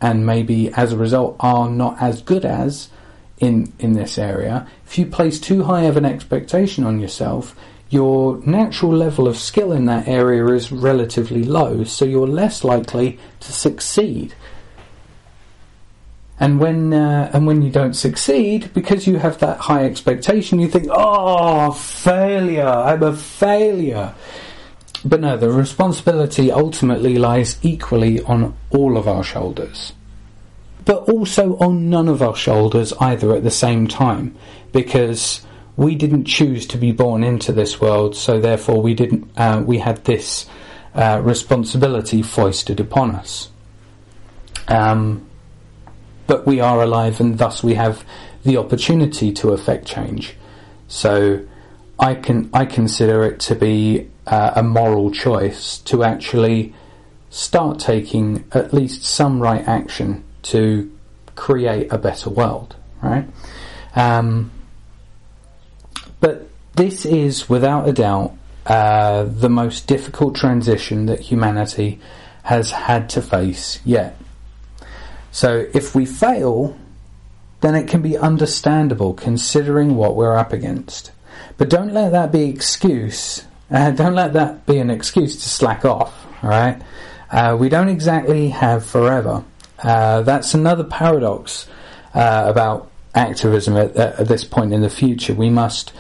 and 0.01 0.27
maybe 0.27 0.73
as 0.73 0.93
a 0.93 0.97
result 0.97 1.37
are 1.39 1.71
not 1.71 1.97
as 2.03 2.21
good 2.21 2.45
as 2.45 2.91
in 3.39 3.73
in 3.79 3.93
this 3.93 4.19
area. 4.19 4.67
If 4.85 4.99
you 4.99 5.07
place 5.07 5.39
too 5.39 5.63
high 5.63 5.83
of 5.83 5.97
an 5.97 6.05
expectation 6.05 6.83
on 6.83 6.99
yourself 6.99 7.55
your 7.89 8.39
natural 8.45 8.91
level 8.91 9.29
of 9.29 9.37
skill 9.37 9.71
in 9.71 9.85
that 9.85 10.09
area 10.09 10.45
is 10.49 10.73
relatively 10.73 11.45
low 11.45 11.85
so 11.85 12.05
you're 12.05 12.27
less 12.27 12.65
likely 12.65 13.17
to 13.39 13.53
succeed. 13.53 14.35
And 16.41 16.59
when 16.59 16.93
uh, 16.93 17.31
and 17.33 17.47
when 17.47 17.63
you 17.63 17.71
don't 17.71 17.95
succeed 17.95 18.75
because 18.75 19.07
you 19.07 19.19
have 19.19 19.39
that 19.39 19.59
high 19.59 19.85
expectation 19.85 20.59
you 20.59 20.67
think 20.67 20.89
oh 20.91 21.71
failure 21.71 22.67
i'm 22.89 23.05
a 23.05 23.15
failure 23.17 24.13
but 25.07 25.21
no, 25.21 25.37
the 25.37 25.51
responsibility 25.51 26.51
ultimately 26.51 27.17
lies 27.17 27.59
equally 27.63 28.21
on 28.23 28.57
all 28.71 28.97
of 28.97 29.07
our 29.07 29.23
shoulders. 29.23 29.93
But 30.85 31.09
also 31.09 31.57
on 31.59 31.91
none 31.91 32.09
of 32.09 32.23
our 32.23 32.37
shoulders 32.37 32.93
either 33.01 33.35
at 33.35 33.45
the 33.45 33.51
same 33.51 33.87
time, 33.87 34.37
because 34.73 35.41
we 35.77 35.95
didn't 35.95 36.25
choose 36.25 36.67
to 36.69 36.79
be 36.79 36.93
born 36.93 37.23
into 37.23 37.53
this 37.53 37.81
world, 37.81 38.17
so 38.17 38.41
therefore 38.41 38.83
we 38.83 38.95
didn't. 38.95 39.31
Uh, 39.37 39.63
we 39.65 39.79
had 39.79 40.05
this 40.05 40.47
uh, 40.95 41.21
responsibility 41.23 42.23
foisted 42.23 42.81
upon 42.81 43.15
us. 43.15 43.51
Um, 44.69 45.27
but 46.27 46.47
we 46.47 46.61
are 46.61 46.83
alive, 46.83 47.21
and 47.21 47.39
thus 47.39 47.63
we 47.63 47.75
have 47.75 48.05
the 48.45 48.57
opportunity 48.57 49.33
to 49.33 49.51
affect 49.51 49.87
change. 49.87 50.37
So 50.89 51.47
I 51.99 52.15
can 52.15 52.51
I 52.53 52.65
consider 52.65 53.25
it 53.25 53.41
to 53.41 53.55
be 53.55 54.09
uh, 54.27 54.53
a 54.57 54.63
moral 54.63 55.11
choice 55.11 55.79
to 55.79 56.03
actually 56.03 56.75
start 57.31 57.79
taking 57.79 58.45
at 58.53 58.73
least 58.73 59.05
some 59.05 59.41
right 59.41 59.67
action 59.67 60.25
to 60.43 60.91
create 61.35 61.93
a 61.93 61.99
better 61.99 62.31
world, 62.31 62.77
right? 63.03 63.29
Um, 63.95 64.51
but 66.21 66.49
this 66.75 67.05
is 67.05 67.49
without 67.49 67.89
a 67.89 67.93
doubt 67.93 68.37
uh, 68.67 69.25
the 69.25 69.49
most 69.49 69.87
difficult 69.87 70.35
transition 70.35 71.07
that 71.07 71.21
humanity 71.21 72.01
has 72.43 72.71
had 72.71 73.09
to 73.11 73.23
face 73.23 73.81
yet. 73.85 74.17
So 75.31 75.67
if 75.75 75.95
we 75.95 76.07
fail, 76.07 76.77
then 77.61 77.75
it 77.75 77.89
can 77.89 78.03
be 78.03 78.17
understandable 78.17 79.15
considering 79.15 79.97
what 79.97 80.17
we're 80.17 80.37
up 80.37 80.53
against. 80.53 81.13
But 81.59 81.71
don't 81.71 81.93
let 81.93 82.11
that 82.11 82.33
be 82.33 82.49
excuse 82.49 83.46
uh, 83.71 83.91
don't 83.91 84.15
let 84.15 84.33
that 84.35 84.67
be 84.67 84.79
an 84.79 84.91
excuse 84.91 85.37
to 85.37 85.49
slack 85.49 85.85
off, 85.85 86.27
alright? 86.43 86.81
Uh, 87.31 87.57
we 87.59 87.69
don't 87.69 87.89
exactly 87.89 88.49
have 88.49 88.85
forever. 88.85 89.45
Uh, 89.83 90.23
that's 90.23 90.55
another 90.55 90.85
paradox 90.85 91.69
uh, 92.15 92.45
about 92.47 92.91
activism 93.15 93.77
at, 93.77 93.97
at 93.97 94.29
this 94.29 94.45
point 94.45 94.73
in 94.73 94.83
the 94.83 94.91
future. 94.91 95.35
We 95.35 95.51
must 95.51 95.93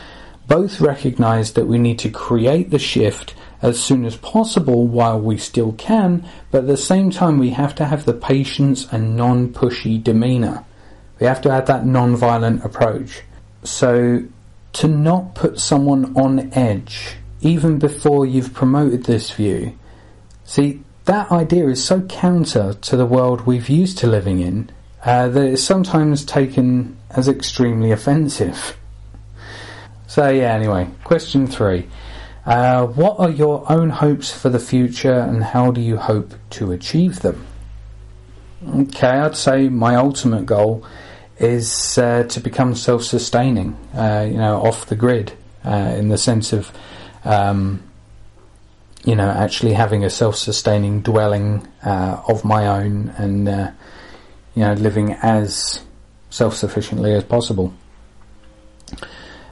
both 0.46 0.80
recognize 0.80 1.54
that 1.54 1.66
we 1.66 1.78
need 1.78 1.98
to 2.00 2.10
create 2.10 2.70
the 2.70 2.78
shift 2.78 3.34
as 3.62 3.82
soon 3.82 4.04
as 4.04 4.16
possible 4.16 4.86
while 4.86 5.20
we 5.20 5.36
still 5.38 5.72
can, 5.72 6.28
but 6.50 6.58
at 6.58 6.66
the 6.66 6.76
same 6.76 7.10
time 7.10 7.38
we 7.38 7.50
have 7.50 7.74
to 7.74 7.84
have 7.84 8.04
the 8.04 8.12
patience 8.12 8.86
and 8.92 9.16
non-pushy 9.16 10.02
demeanor. 10.02 10.64
We 11.18 11.26
have 11.26 11.40
to 11.42 11.50
have 11.50 11.66
that 11.66 11.86
non-violent 11.86 12.64
approach. 12.64 13.22
So 13.64 14.24
to 14.74 14.88
not 14.88 15.34
put 15.34 15.58
someone 15.58 16.16
on 16.16 16.52
edge 16.52 17.16
even 17.40 17.78
before 17.78 18.26
you've 18.26 18.54
promoted 18.54 19.04
this 19.04 19.30
view. 19.30 19.76
See, 20.44 20.82
that 21.04 21.30
idea 21.30 21.68
is 21.68 21.84
so 21.84 22.02
counter 22.02 22.74
to 22.74 22.96
the 22.96 23.06
world 23.06 23.42
we've 23.42 23.68
used 23.68 23.98
to 23.98 24.06
living 24.06 24.40
in 24.40 24.70
uh, 25.04 25.28
that 25.28 25.44
it's 25.44 25.62
sometimes 25.62 26.24
taken 26.24 26.96
as 27.10 27.28
extremely 27.28 27.92
offensive. 27.92 28.76
So, 30.06 30.28
yeah, 30.28 30.52
anyway, 30.52 30.88
question 31.04 31.46
three. 31.46 31.88
Uh, 32.44 32.86
what 32.86 33.18
are 33.18 33.30
your 33.30 33.70
own 33.70 33.90
hopes 33.90 34.30
for 34.30 34.48
the 34.48 34.60
future 34.60 35.18
and 35.18 35.42
how 35.42 35.72
do 35.72 35.80
you 35.80 35.96
hope 35.96 36.34
to 36.50 36.72
achieve 36.72 37.20
them? 37.20 37.44
Okay, 38.68 39.08
I'd 39.08 39.36
say 39.36 39.68
my 39.68 39.96
ultimate 39.96 40.46
goal 40.46 40.84
is 41.38 41.98
uh, 41.98 42.24
to 42.24 42.40
become 42.40 42.74
self 42.74 43.02
sustaining, 43.02 43.76
uh, 43.94 44.26
you 44.28 44.38
know, 44.38 44.62
off 44.62 44.86
the 44.86 44.96
grid, 44.96 45.32
uh, 45.64 45.94
in 45.98 46.08
the 46.08 46.18
sense 46.18 46.52
of 46.52 46.72
um, 47.26 47.82
you 49.04 49.14
know, 49.14 49.28
actually 49.28 49.72
having 49.72 50.04
a 50.04 50.10
self-sustaining 50.10 51.02
dwelling 51.02 51.66
uh, 51.84 52.22
of 52.28 52.44
my 52.44 52.66
own 52.66 53.12
and 53.18 53.48
uh, 53.48 53.70
you 54.54 54.62
know 54.62 54.72
living 54.74 55.12
as 55.22 55.80
self-sufficiently 56.30 57.12
as 57.12 57.24
possible. 57.24 57.74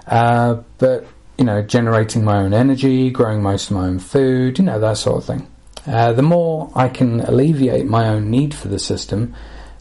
Uh, 0.06 0.62
but 0.78 1.06
you 1.38 1.44
know, 1.44 1.62
generating 1.62 2.24
my 2.24 2.38
own 2.38 2.54
energy, 2.54 3.10
growing 3.10 3.42
most 3.42 3.70
of 3.70 3.76
my 3.76 3.86
own 3.86 3.98
food, 3.98 4.58
you 4.58 4.64
know, 4.64 4.78
that 4.78 4.96
sort 4.96 5.18
of 5.18 5.24
thing. 5.24 5.48
Uh, 5.86 6.12
the 6.12 6.22
more 6.22 6.70
I 6.74 6.88
can 6.88 7.20
alleviate 7.20 7.86
my 7.86 8.08
own 8.08 8.30
need 8.30 8.54
for 8.54 8.68
the 8.68 8.78
system, 8.78 9.34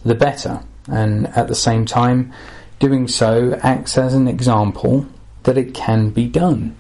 the 0.04 0.16
better. 0.16 0.62
And 0.88 1.28
at 1.28 1.48
the 1.48 1.56
same 1.56 1.86
time, 1.86 2.34
doing 2.80 3.08
so 3.08 3.58
acts 3.62 3.98
as 3.98 4.14
an 4.14 4.28
example 4.28 5.06
that 5.44 5.58
it 5.58 5.74
can 5.74 6.10
be 6.10 6.28
done 6.28 6.76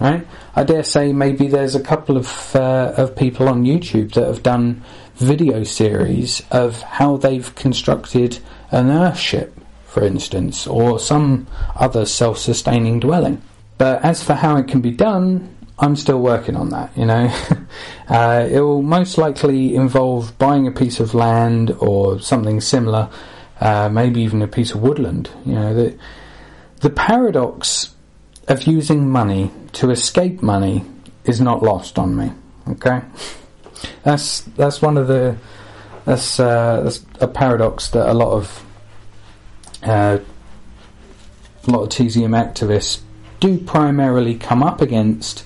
right? 0.00 0.26
I 0.56 0.64
dare 0.64 0.82
say 0.82 1.12
maybe 1.12 1.46
there's 1.46 1.74
a 1.74 1.82
couple 1.82 2.16
of 2.16 2.56
uh, 2.56 2.94
of 2.96 3.14
people 3.14 3.48
on 3.48 3.64
YouTube 3.64 4.14
that 4.14 4.26
have 4.26 4.42
done 4.42 4.82
video 5.16 5.62
series 5.64 6.42
of 6.50 6.80
how 6.82 7.18
they've 7.18 7.54
constructed 7.54 8.38
an 8.70 8.88
earthship, 8.88 9.52
for 9.86 10.02
instance, 10.02 10.66
or 10.66 10.98
some 10.98 11.46
other 11.76 12.06
self-sustaining 12.06 13.00
dwelling. 13.00 13.42
But 13.76 14.02
as 14.02 14.24
for 14.24 14.34
how 14.34 14.56
it 14.56 14.68
can 14.68 14.80
be 14.80 14.90
done, 14.90 15.54
I'm 15.78 15.96
still 15.96 16.20
working 16.20 16.56
on 16.56 16.70
that. 16.70 16.96
You 16.96 17.06
know, 17.06 17.32
uh, 18.08 18.48
it 18.50 18.60
will 18.60 18.82
most 18.82 19.18
likely 19.18 19.74
involve 19.74 20.36
buying 20.38 20.66
a 20.66 20.72
piece 20.72 21.00
of 21.00 21.14
land 21.14 21.70
or 21.78 22.20
something 22.20 22.60
similar, 22.60 23.10
uh, 23.60 23.88
maybe 23.90 24.22
even 24.22 24.40
a 24.42 24.48
piece 24.48 24.72
of 24.72 24.80
woodland. 24.80 25.30
You 25.44 25.54
know, 25.54 25.74
the 25.74 25.98
the 26.80 26.90
paradox 26.90 27.94
of 28.48 28.66
using 28.66 29.08
money 29.08 29.50
to 29.72 29.90
escape 29.90 30.42
money 30.42 30.84
is 31.24 31.40
not 31.40 31.62
lost 31.62 31.98
on 31.98 32.16
me. 32.16 32.32
Okay, 32.68 33.00
that's 34.02 34.42
that's 34.42 34.82
one 34.82 34.96
of 34.96 35.08
the 35.08 35.36
that's, 36.04 36.40
uh, 36.40 36.80
that's 36.82 37.04
a 37.20 37.28
paradox 37.28 37.90
that 37.90 38.08
a 38.08 38.14
lot 38.14 38.32
of 38.32 38.64
uh, 39.82 40.18
a 41.66 41.70
lot 41.70 41.82
of 41.82 41.88
TZM 41.88 42.34
activists 42.34 43.00
do 43.38 43.58
primarily 43.58 44.34
come 44.34 44.62
up 44.62 44.80
against. 44.80 45.44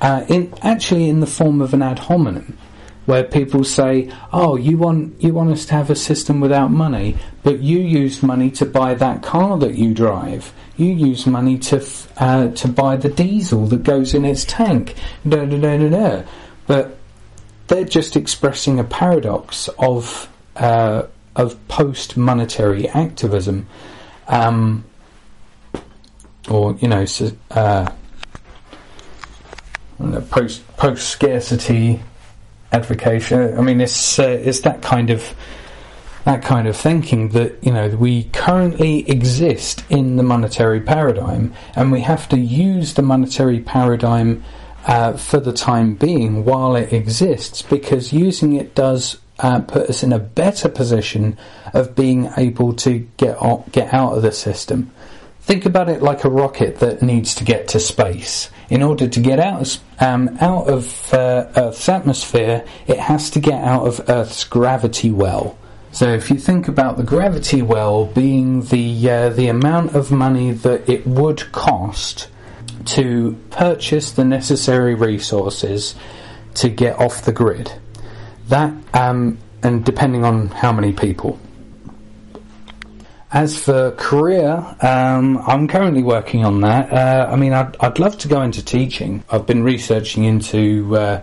Uh, 0.00 0.24
in 0.28 0.52
actually 0.60 1.08
in 1.08 1.20
the 1.20 1.26
form 1.26 1.62
of 1.62 1.72
an 1.72 1.80
ad 1.80 1.98
hominem, 1.98 2.58
where 3.06 3.24
people 3.24 3.64
say, 3.64 4.10
"Oh, 4.32 4.56
you 4.56 4.78
want 4.78 5.22
you 5.22 5.34
want 5.34 5.50
us 5.50 5.66
to 5.66 5.74
have 5.74 5.90
a 5.90 5.96
system 5.96 6.40
without 6.40 6.70
money, 6.70 7.16
but 7.42 7.60
you 7.60 7.78
used 7.78 8.22
money 8.22 8.50
to 8.52 8.66
buy 8.66 8.94
that 8.94 9.22
car 9.22 9.58
that 9.58 9.74
you 9.74 9.92
drive. 9.94 10.52
You 10.76 10.92
use 10.92 11.26
money 11.26 11.58
to 11.58 11.76
f- 11.76 12.12
uh, 12.16 12.48
to 12.48 12.68
buy 12.68 12.96
the 12.96 13.08
diesel 13.08 13.66
that 13.66 13.82
goes 13.82 14.14
in 14.14 14.24
its 14.24 14.44
tank." 14.44 14.94
Da, 15.28 15.44
da, 15.44 15.58
da, 15.58 15.76
da, 15.76 15.88
da. 15.88 16.22
But 16.66 16.96
they're 17.66 17.84
just 17.84 18.16
expressing 18.16 18.78
a 18.78 18.84
paradox 18.84 19.68
of 19.78 20.28
uh, 20.56 21.04
of 21.36 21.68
post 21.68 22.16
monetary 22.16 22.88
activism, 22.88 23.66
um, 24.28 24.84
or 26.48 26.76
you 26.80 26.88
know, 26.88 27.04
uh, 27.50 27.90
post 30.30 30.76
post 30.76 31.08
scarcity 31.08 32.00
advocation. 32.74 33.56
I 33.56 33.60
mean, 33.60 33.80
it's 33.80 34.18
uh, 34.18 34.22
it's 34.22 34.60
that 34.60 34.82
kind 34.82 35.10
of 35.10 35.34
that 36.24 36.42
kind 36.42 36.66
of 36.66 36.76
thinking 36.76 37.30
that 37.30 37.62
you 37.62 37.72
know 37.72 37.88
we 37.88 38.24
currently 38.24 39.08
exist 39.08 39.84
in 39.88 40.16
the 40.16 40.22
monetary 40.22 40.80
paradigm, 40.80 41.52
and 41.76 41.92
we 41.92 42.00
have 42.00 42.28
to 42.30 42.38
use 42.38 42.94
the 42.94 43.02
monetary 43.02 43.60
paradigm 43.60 44.42
uh, 44.86 45.12
for 45.12 45.40
the 45.40 45.52
time 45.52 45.94
being 45.94 46.44
while 46.44 46.76
it 46.76 46.92
exists, 46.92 47.62
because 47.62 48.12
using 48.12 48.54
it 48.54 48.74
does. 48.74 49.18
Uh, 49.36 49.60
put 49.60 49.90
us 49.90 50.04
in 50.04 50.12
a 50.12 50.18
better 50.20 50.68
position 50.68 51.36
of 51.72 51.96
being 51.96 52.30
able 52.36 52.72
to 52.72 53.00
get 53.16 53.36
o- 53.42 53.64
get 53.72 53.92
out 53.92 54.12
of 54.16 54.22
the 54.22 54.30
system. 54.30 54.88
Think 55.40 55.66
about 55.66 55.88
it 55.88 56.00
like 56.02 56.22
a 56.22 56.30
rocket 56.30 56.78
that 56.78 57.02
needs 57.02 57.34
to 57.34 57.44
get 57.44 57.66
to 57.68 57.80
space. 57.80 58.48
In 58.70 58.82
order 58.82 59.08
to 59.08 59.20
get 59.20 59.38
out 59.38 59.78
um, 60.00 60.36
out 60.40 60.68
of 60.68 61.12
uh, 61.12 61.46
Earth's 61.56 61.88
atmosphere, 61.88 62.64
it 62.86 62.98
has 62.98 63.30
to 63.30 63.40
get 63.40 63.62
out 63.62 63.86
of 63.86 64.08
Earth's 64.08 64.44
gravity 64.44 65.10
well. 65.10 65.58
So 65.92 66.08
if 66.12 66.28
you 66.28 66.36
think 66.38 66.66
about 66.66 66.96
the 66.96 67.04
gravity 67.04 67.62
well 67.62 68.06
being 68.06 68.62
the 68.62 69.10
uh, 69.10 69.28
the 69.30 69.48
amount 69.48 69.94
of 69.94 70.10
money 70.10 70.50
that 70.50 70.88
it 70.88 71.06
would 71.06 71.52
cost 71.52 72.28
to 72.86 73.38
purchase 73.50 74.10
the 74.10 74.24
necessary 74.24 74.94
resources 74.94 75.94
to 76.54 76.68
get 76.68 76.98
off 76.98 77.24
the 77.24 77.32
grid, 77.32 77.72
that 78.48 78.72
um, 78.92 79.38
and 79.62 79.84
depending 79.84 80.24
on 80.24 80.48
how 80.48 80.72
many 80.72 80.92
people. 80.92 81.38
As 83.34 83.58
for 83.58 83.90
career, 83.90 84.64
um, 84.80 85.38
I'm 85.38 85.66
currently 85.66 86.04
working 86.04 86.44
on 86.44 86.60
that. 86.60 86.92
Uh, 86.92 87.28
I 87.28 87.34
mean, 87.34 87.52
I'd, 87.52 87.76
I'd 87.80 87.98
love 87.98 88.16
to 88.18 88.28
go 88.28 88.40
into 88.42 88.64
teaching. 88.64 89.24
I've 89.28 89.44
been 89.44 89.64
researching 89.64 90.22
into 90.22 90.96
uh, 90.96 91.20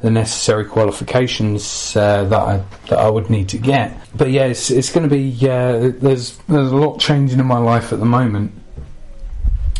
the 0.00 0.10
necessary 0.10 0.64
qualifications 0.64 1.96
uh, 1.96 2.24
that 2.24 2.40
I 2.40 2.64
that 2.88 2.98
I 2.98 3.08
would 3.08 3.30
need 3.30 3.48
to 3.50 3.58
get. 3.58 3.96
But 4.16 4.32
yeah, 4.32 4.46
it's, 4.46 4.72
it's 4.72 4.90
going 4.90 5.08
to 5.08 5.14
be 5.14 5.30
uh, 5.48 5.92
there's 6.00 6.36
there's 6.48 6.72
a 6.72 6.76
lot 6.76 6.98
changing 6.98 7.38
in 7.38 7.46
my 7.46 7.58
life 7.58 7.92
at 7.92 8.00
the 8.00 8.06
moment, 8.06 8.50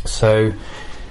so 0.05 0.53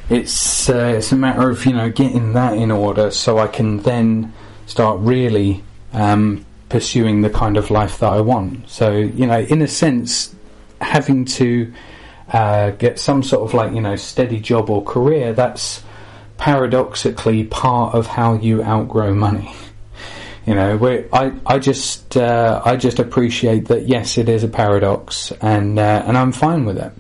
it's 0.10 0.70
uh, 0.70 0.94
it's 0.96 1.12
a 1.12 1.18
matter 1.18 1.50
of 1.50 1.66
you 1.66 1.74
know 1.74 1.90
getting 1.90 2.32
that 2.32 2.56
in 2.56 2.72
order 2.72 3.12
so 3.12 3.40
I 3.40 3.48
can 3.48 3.80
then 3.80 4.32
start 4.68 5.02
really 5.02 5.66
um, 5.92 6.46
pursuing 6.70 7.24
the 7.24 7.30
kind 7.30 7.58
of 7.58 7.72
life 7.72 8.00
that 8.00 8.14
I 8.14 8.22
want. 8.22 8.70
So 8.70 8.94
you 8.94 9.28
know, 9.28 9.42
in 9.42 9.62
a 9.62 9.68
sense, 9.68 10.34
having 10.82 11.26
to 11.26 11.74
uh, 12.32 12.72
get 12.72 13.00
some 13.00 13.24
sort 13.24 13.44
of 13.44 13.54
like 13.54 13.74
you 13.74 13.82
know 13.82 13.96
steady 13.96 14.40
job 14.40 14.70
or 14.70 14.84
career 14.84 15.34
that's 15.34 15.84
paradoxically 16.38 17.44
part 17.44 17.94
of 17.94 18.08
how 18.08 18.34
you 18.34 18.64
outgrow 18.64 19.14
money. 19.14 19.54
You 20.44 20.56
know, 20.56 21.08
I 21.14 21.34
I 21.46 21.60
just 21.60 22.18
uh, 22.18 22.64
I 22.66 22.76
just 22.76 22.98
appreciate 22.98 23.68
that 23.68 23.88
yes, 23.88 24.18
it 24.18 24.28
is 24.28 24.44
a 24.44 24.48
paradox, 24.48 25.32
and 25.40 25.78
uh, 25.78 26.04
and 26.08 26.18
I'm 26.18 26.32
fine 26.32 26.66
with 26.66 26.80
it. 26.80 26.92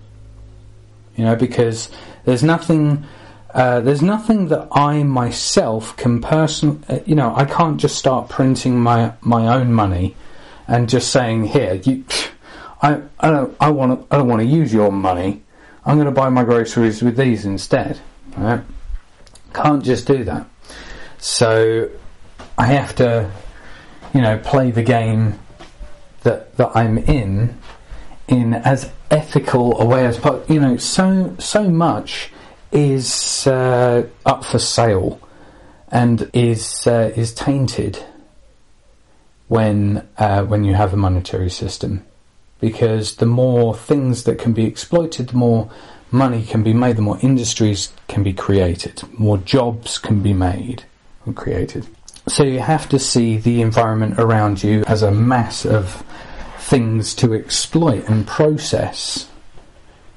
You 1.15 1.25
know, 1.25 1.35
because 1.35 1.89
there's 2.23 2.43
nothing. 2.43 3.03
Uh, 3.51 3.79
there's 3.79 4.03
nothing 4.03 4.49
that 4.49 4.67
I 4.71 5.01
myself 5.01 5.97
can 5.97 6.21
person. 6.21 6.83
Uh, 6.87 6.99
you 7.07 7.15
know, 7.15 7.35
I 7.35 7.45
can't 7.45 7.81
just 7.81 7.97
start 7.97 8.29
printing 8.29 8.79
my 8.79 9.13
my 9.21 9.47
own 9.47 9.73
money 9.73 10.15
and 10.67 10.87
just 10.87 11.09
saying, 11.11 11.45
"Here, 11.45 11.81
you, 11.83 12.05
I, 12.81 13.01
I 13.19 13.29
don't, 13.29 13.55
I 13.59 13.69
want, 13.69 14.07
I 14.11 14.17
don't 14.17 14.27
want 14.27 14.41
to 14.41 14.47
use 14.47 14.73
your 14.73 14.91
money. 14.91 15.43
I'm 15.85 15.97
going 15.97 16.05
to 16.05 16.11
buy 16.11 16.29
my 16.29 16.43
groceries 16.43 17.01
with 17.01 17.17
these 17.17 17.45
instead." 17.45 17.99
Right? 18.37 18.61
Can't 19.53 19.83
just 19.83 20.07
do 20.07 20.23
that. 20.23 20.47
So 21.17 21.89
I 22.57 22.67
have 22.67 22.95
to, 22.95 23.29
you 24.13 24.21
know, 24.21 24.37
play 24.39 24.71
the 24.71 24.83
game 24.83 25.39
that 26.23 26.55
that 26.57 26.71
I'm 26.75 26.97
in 26.97 27.57
in 28.27 28.53
as 28.53 28.89
ethical 29.09 29.79
a 29.79 29.85
way 29.85 30.05
as 30.05 30.17
possible. 30.17 30.53
You 30.53 30.61
know, 30.61 30.77
so 30.77 31.35
so 31.39 31.69
much 31.69 32.31
is 32.71 33.45
uh, 33.47 34.07
up 34.25 34.45
for 34.45 34.59
sale 34.59 35.19
and 35.89 36.29
is 36.33 36.87
uh, 36.87 37.11
is 37.15 37.33
tainted 37.33 38.03
when 39.47 40.07
uh, 40.17 40.43
when 40.45 40.63
you 40.63 40.73
have 40.73 40.93
a 40.93 40.97
monetary 40.97 41.49
system, 41.49 42.05
because 42.61 43.15
the 43.15 43.25
more 43.25 43.75
things 43.75 44.23
that 44.23 44.39
can 44.39 44.53
be 44.53 44.65
exploited, 44.65 45.29
the 45.29 45.37
more 45.37 45.69
money 46.11 46.43
can 46.43 46.63
be 46.63 46.73
made, 46.73 46.95
the 46.95 47.01
more 47.01 47.19
industries 47.21 47.91
can 48.07 48.23
be 48.23 48.31
created, 48.31 49.01
more 49.19 49.39
jobs 49.39 49.97
can 49.97 50.21
be 50.21 50.33
made 50.33 50.83
and 51.25 51.35
created. 51.35 51.85
So 52.27 52.43
you 52.43 52.59
have 52.59 52.87
to 52.89 52.99
see 52.99 53.37
the 53.37 53.61
environment 53.61 54.19
around 54.19 54.63
you 54.63 54.83
as 54.85 55.01
a 55.01 55.11
mass 55.11 55.65
of 55.65 56.05
things 56.59 57.15
to 57.15 57.33
exploit 57.33 58.07
and 58.07 58.27
process, 58.27 59.27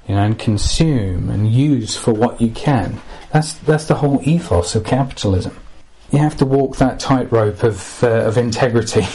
you 0.06 0.14
know, 0.14 0.22
and 0.22 0.38
consume 0.38 1.30
and 1.30 1.50
use 1.50 1.96
for 1.96 2.12
what 2.12 2.40
you 2.40 2.50
can. 2.50 3.00
That's 3.32 3.54
that's 3.54 3.86
the 3.86 3.96
whole 3.96 4.20
ethos 4.22 4.74
of 4.74 4.84
capitalism. 4.84 5.56
You 6.12 6.18
have 6.18 6.36
to 6.36 6.44
walk 6.44 6.76
that 6.76 7.00
tightrope 7.00 7.62
of 7.62 8.04
uh, 8.04 8.08
of 8.08 8.36
integrity. 8.36 9.06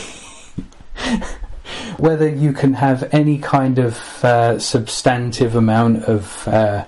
Whether 1.98 2.30
you 2.30 2.54
can 2.54 2.74
have 2.74 3.14
any 3.14 3.38
kind 3.40 3.80
of 3.80 4.24
uh, 4.24 4.60
substantive 4.60 5.56
amount 5.56 6.06
of 6.06 6.48
uh, 6.48 6.86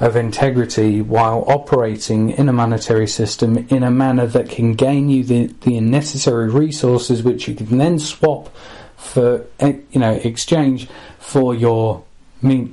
of 0.00 0.16
integrity 0.16 1.00
while 1.00 1.44
operating 1.46 2.30
in 2.30 2.48
a 2.48 2.52
monetary 2.52 3.06
system 3.06 3.56
in 3.68 3.82
a 3.82 3.90
manner 3.90 4.26
that 4.26 4.48
can 4.48 4.74
gain 4.74 5.08
you 5.08 5.22
the, 5.22 5.46
the 5.62 5.80
necessary 5.80 6.50
resources 6.50 7.22
which 7.22 7.46
you 7.46 7.54
can 7.54 7.78
then 7.78 7.98
swap 7.98 8.54
for 8.96 9.46
eh, 9.60 9.74
you 9.90 10.00
know 10.00 10.12
exchange 10.12 10.88
for 11.18 11.54
your 11.54 12.02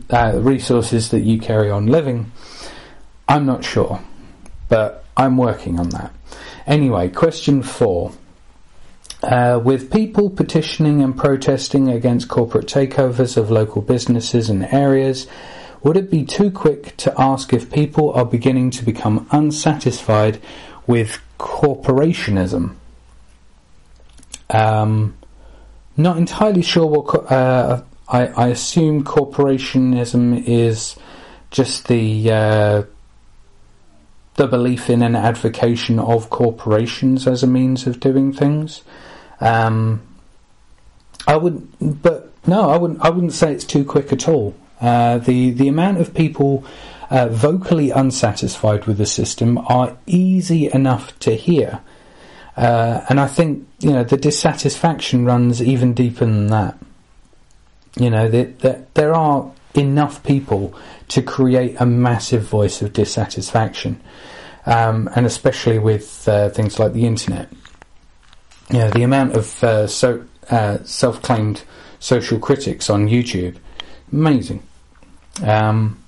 uh, 0.09 0.33
resources 0.35 1.09
that 1.09 1.21
you 1.21 1.39
carry 1.39 1.69
on 1.69 1.87
living. 1.87 2.31
I'm 3.27 3.45
not 3.45 3.63
sure, 3.63 4.01
but 4.67 5.05
I'm 5.15 5.37
working 5.37 5.79
on 5.79 5.89
that. 5.89 6.13
Anyway, 6.67 7.09
question 7.09 7.63
four. 7.63 8.11
Uh, 9.23 9.59
with 9.63 9.91
people 9.91 10.31
petitioning 10.31 11.01
and 11.01 11.15
protesting 11.15 11.89
against 11.89 12.27
corporate 12.27 12.65
takeovers 12.65 13.37
of 13.37 13.51
local 13.51 13.81
businesses 13.81 14.49
and 14.49 14.65
areas, 14.73 15.27
would 15.83 15.95
it 15.95 16.09
be 16.09 16.23
too 16.23 16.49
quick 16.49 16.97
to 16.97 17.13
ask 17.19 17.53
if 17.53 17.71
people 17.71 18.11
are 18.13 18.25
beginning 18.25 18.71
to 18.71 18.83
become 18.83 19.27
unsatisfied 19.31 20.41
with 20.87 21.19
corporationism? 21.39 22.75
Um, 24.49 25.15
not 25.95 26.17
entirely 26.17 26.61
sure 26.61 26.85
what. 26.87 27.31
Uh, 27.31 27.83
I, 28.07 28.27
I 28.27 28.47
assume 28.47 29.03
corporationism 29.03 30.43
is 30.45 30.95
just 31.51 31.87
the 31.87 32.31
uh, 32.31 32.83
the 34.35 34.47
belief 34.47 34.89
in 34.89 35.01
and 35.01 35.15
advocation 35.15 35.99
of 35.99 36.29
corporations 36.29 37.27
as 37.27 37.43
a 37.43 37.47
means 37.47 37.87
of 37.87 37.99
doing 37.99 38.33
things. 38.33 38.81
Um, 39.41 40.01
I 41.27 41.35
would, 41.35 42.01
but 42.01 42.31
no, 42.47 42.69
I 42.69 42.77
wouldn't. 42.77 43.01
I 43.01 43.09
wouldn't 43.09 43.33
say 43.33 43.51
it's 43.51 43.65
too 43.65 43.83
quick 43.83 44.11
at 44.13 44.27
all. 44.27 44.55
Uh, 44.79 45.17
the 45.17 45.51
the 45.51 45.67
amount 45.67 45.99
of 45.99 46.13
people 46.13 46.63
uh, 47.09 47.27
vocally 47.27 47.91
unsatisfied 47.91 48.85
with 48.85 48.97
the 48.97 49.05
system 49.05 49.57
are 49.57 49.97
easy 50.05 50.71
enough 50.71 51.17
to 51.19 51.35
hear, 51.35 51.81
uh, 52.57 53.05
and 53.09 53.19
I 53.19 53.27
think 53.27 53.67
you 53.79 53.91
know 53.91 54.03
the 54.03 54.17
dissatisfaction 54.17 55.25
runs 55.25 55.61
even 55.61 55.93
deeper 55.93 56.25
than 56.25 56.47
that. 56.47 56.77
You 57.99 58.09
know 58.09 58.27
that 58.29 58.59
there, 58.59 58.85
there 58.93 59.13
are 59.13 59.51
enough 59.75 60.23
people 60.23 60.73
to 61.09 61.21
create 61.21 61.75
a 61.79 61.85
massive 61.85 62.43
voice 62.43 62.81
of 62.81 62.93
dissatisfaction, 62.93 64.01
um, 64.65 65.09
and 65.15 65.25
especially 65.25 65.77
with 65.77 66.27
uh, 66.27 66.49
things 66.49 66.79
like 66.79 66.93
the 66.93 67.05
internet. 67.05 67.49
Know 68.79 68.89
the 68.89 69.03
amount 69.03 69.35
of 69.35 69.63
uh, 69.63 69.87
so 69.87 70.25
uh, 70.49 70.79
self-claimed 70.83 71.63
social 71.99 72.39
critics 72.39 72.89
on 72.89 73.07
YouTube, 73.07 73.57
amazing. 74.11 74.63
Um, 75.43 76.01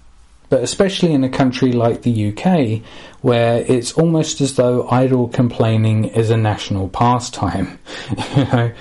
but 0.50 0.62
especially 0.62 1.14
in 1.14 1.24
a 1.24 1.30
country 1.30 1.72
like 1.72 2.04
the 2.04 2.30
UK, 2.30 2.84
where 3.22 3.66
it's 3.68 3.94
almost 3.94 4.40
as 4.40 4.56
though 4.56 4.88
idle 4.88 5.28
complaining 5.28 6.06
is 6.06 6.30
a 6.30 6.38
national 6.38 6.90
pastime. 6.90 7.80
you 8.38 8.44
know, 8.46 8.72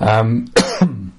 um, 0.00 0.52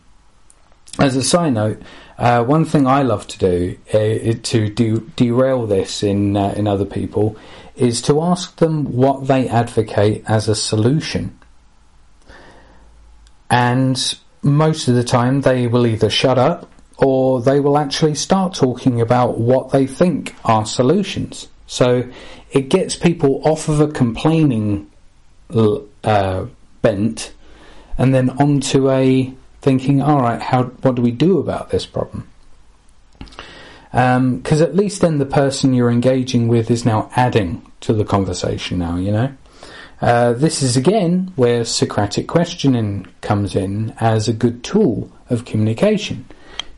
as 1.00 1.16
a 1.16 1.24
side 1.24 1.54
note, 1.54 1.82
uh, 2.18 2.44
one 2.44 2.66
thing 2.66 2.86
I 2.86 3.04
love 3.04 3.28
to 3.28 3.40
do 3.40 3.78
uh, 3.94 4.40
to 4.44 4.70
de- 4.70 5.00
derail 5.16 5.66
this 5.66 6.04
in 6.04 6.36
uh, 6.36 6.54
in 6.58 6.68
other 6.68 6.86
people 6.86 7.38
is 7.76 8.02
to 8.04 8.22
ask 8.22 8.58
them 8.58 8.96
what 8.96 9.28
they 9.28 9.48
advocate 9.48 10.24
as 10.28 10.48
a 10.48 10.56
solution. 10.56 11.40
And 13.54 14.18
most 14.42 14.88
of 14.88 14.96
the 14.96 15.04
time, 15.04 15.42
they 15.42 15.68
will 15.68 15.86
either 15.86 16.10
shut 16.10 16.40
up 16.40 16.68
or 16.98 17.40
they 17.40 17.60
will 17.60 17.78
actually 17.78 18.16
start 18.16 18.56
talking 18.56 19.00
about 19.00 19.38
what 19.38 19.70
they 19.70 19.86
think 19.86 20.34
are 20.44 20.66
solutions. 20.66 21.50
So 21.68 22.10
it 22.52 22.70
gets 22.70 22.96
people 22.96 23.48
off 23.48 23.70
of 23.70 23.80
a 23.80 23.88
complaining 23.88 24.90
uh, 25.54 26.46
bent 26.82 27.34
and 27.96 28.12
then 28.12 28.32
onto 28.32 28.90
a 28.90 29.32
thinking, 29.62 30.02
all 30.02 30.20
right, 30.20 30.42
how 30.42 30.64
what 30.64 30.96
do 30.96 31.04
we 31.04 31.12
do 31.12 31.38
about 31.38 31.70
this 31.70 31.86
problem? 31.86 32.28
Because 33.92 34.62
um, 34.62 34.68
at 34.68 34.76
least 34.76 35.02
then 35.02 35.20
the 35.20 35.28
person 35.28 35.76
you're 35.76 35.92
engaging 35.92 36.48
with 36.48 36.72
is 36.72 36.86
now 36.86 37.12
adding 37.16 37.62
to 37.82 37.94
the 37.94 38.04
conversation. 38.04 38.80
Now 38.80 38.96
you 38.96 39.12
know. 39.12 39.32
Uh, 40.04 40.34
this 40.34 40.62
is 40.62 40.76
again 40.76 41.32
where 41.38 41.64
Socratic 41.64 42.28
questioning 42.28 43.08
comes 43.22 43.56
in 43.56 43.94
as 44.02 44.28
a 44.28 44.34
good 44.34 44.62
tool 44.62 45.10
of 45.30 45.46
communication. 45.46 46.26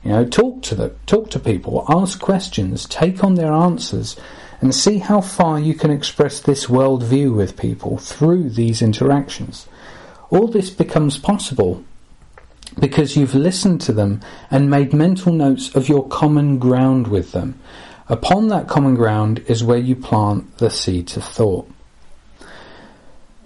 You 0.04 0.12
know, 0.12 0.26
talk 0.26 0.62
to 0.62 0.76
them, 0.76 0.96
talk 1.08 1.32
to 1.32 1.40
people, 1.40 1.86
ask 1.90 2.22
questions, 2.22 2.86
take 2.86 3.24
on 3.24 3.34
their 3.34 3.52
answers, 3.52 4.16
and 4.62 4.76
see 4.76 5.00
how 5.00 5.22
far 5.22 5.60
you 5.60 5.74
can 5.74 5.90
express 5.90 6.40
this 6.40 6.68
worldview 6.68 7.36
with 7.36 7.58
people 7.58 7.98
through 7.98 8.52
these 8.52 8.84
interactions. 8.84 9.68
All 10.30 10.48
this 10.48 10.70
becomes 10.70 11.18
possible 11.18 11.84
because 12.80 13.18
you've 13.18 13.34
listened 13.34 13.82
to 13.82 13.92
them 13.92 14.22
and 14.52 14.70
made 14.70 14.94
mental 14.94 15.34
notes 15.34 15.76
of 15.76 15.90
your 15.90 16.08
common 16.10 16.60
ground 16.60 17.08
with 17.08 17.32
them. 17.32 17.60
Upon 18.08 18.50
that 18.50 18.68
common 18.68 18.94
ground 18.94 19.44
is 19.48 19.64
where 19.64 19.80
you 19.80 19.96
plant 19.96 20.60
the 20.60 20.70
seeds 20.70 21.18
of 21.18 21.24
thought. 21.24 21.68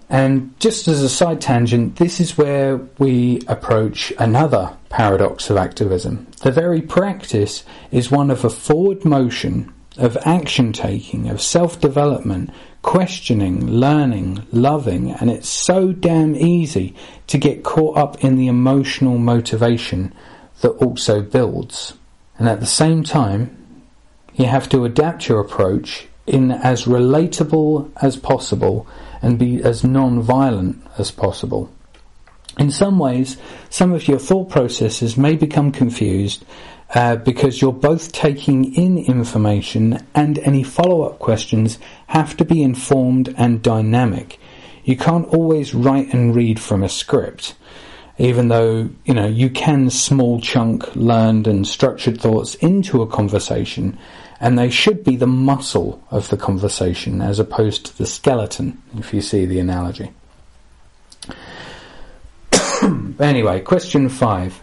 And 0.10 0.60
just 0.60 0.88
as 0.88 1.04
a 1.04 1.10
side 1.10 1.40
tangent, 1.40 1.98
this 1.98 2.20
is 2.20 2.38
where 2.38 2.78
we 2.98 3.42
approach 3.48 4.12
another 4.18 4.76
paradox 4.90 5.52
of 5.52 5.58
activism. 5.58 6.26
The 6.42 6.52
very 6.52 6.82
practice 6.82 7.64
is 7.92 8.10
one 8.10 8.32
of 8.32 8.44
a 8.44 8.50
forward 8.50 9.06
motion, 9.06 9.72
of 9.98 10.18
action 10.26 10.74
taking, 10.74 11.30
of 11.30 11.42
self 11.42 11.80
development, 11.80 12.50
questioning, 12.82 13.68
learning, 13.68 14.48
loving, 14.52 15.12
and 15.12 15.30
it's 15.30 15.50
so 15.50 15.92
damn 15.92 16.36
easy 16.36 16.96
to 17.28 17.38
get 17.38 17.64
caught 17.64 17.98
up 17.98 18.24
in 18.24 18.36
the 18.36 18.48
emotional 18.48 19.18
motivation 19.18 20.14
that 20.62 20.70
also 20.70 21.22
builds. 21.22 21.94
And 22.38 22.50
at 22.50 22.62
the 22.62 22.66
same 22.66 23.04
time, 23.04 23.56
you 24.34 24.46
have 24.46 24.70
to 24.70 24.86
adapt 24.86 25.28
your 25.28 25.42
approach 25.42 26.08
in 26.26 26.52
as 26.52 26.86
relatable 26.86 27.92
as 28.02 28.16
possible 28.16 28.88
and 29.22 29.38
be 29.38 29.62
as 29.64 29.84
non-violent 29.84 30.82
as 30.98 31.12
possible. 31.12 31.72
In 32.58 32.72
some 32.72 33.00
ways, 33.00 33.38
some 33.70 33.94
of 33.94 34.08
your 34.08 34.20
thought 34.20 34.50
processes 34.50 35.18
may 35.18 35.36
become 35.36 35.72
confused 35.72 36.46
uh, 36.94 37.16
because 37.16 37.62
you're 37.62 37.72
both 37.72 38.12
taking 38.12 38.74
in 38.76 38.98
information 38.98 40.06
and 40.16 40.40
any 40.40 40.64
follow-up 40.64 41.20
questions 41.20 41.78
have 42.08 42.36
to 42.38 42.46
be 42.46 42.64
informed 42.64 43.34
and 43.38 43.62
dynamic. 43.62 44.40
You 44.84 44.98
can't 44.98 45.28
always 45.28 45.76
write 45.76 46.14
and 46.14 46.36
read 46.36 46.60
from 46.60 46.84
a 46.84 46.90
script, 46.90 47.56
even 48.18 48.48
though, 48.48 48.90
you 49.06 49.14
know, 49.14 49.28
you 49.28 49.50
can 49.50 49.90
small 49.90 50.42
chunk 50.42 50.96
learned 50.96 51.48
and 51.48 51.68
structured 51.68 52.20
thoughts 52.20 52.56
into 52.56 53.02
a 53.02 53.08
conversation 53.08 53.98
and 54.40 54.58
they 54.58 54.70
should 54.70 55.04
be 55.04 55.16
the 55.16 55.28
muscle 55.28 56.02
of 56.12 56.30
the 56.30 56.38
conversation 56.38 57.22
as 57.22 57.40
opposed 57.40 57.86
to 57.86 57.98
the 57.98 58.06
skeleton, 58.06 58.82
if 58.98 59.14
you 59.14 59.22
see 59.22 59.46
the 59.46 59.60
analogy. 59.60 60.12
anyway, 63.20 63.60
question 63.60 64.10
five. 64.10 64.62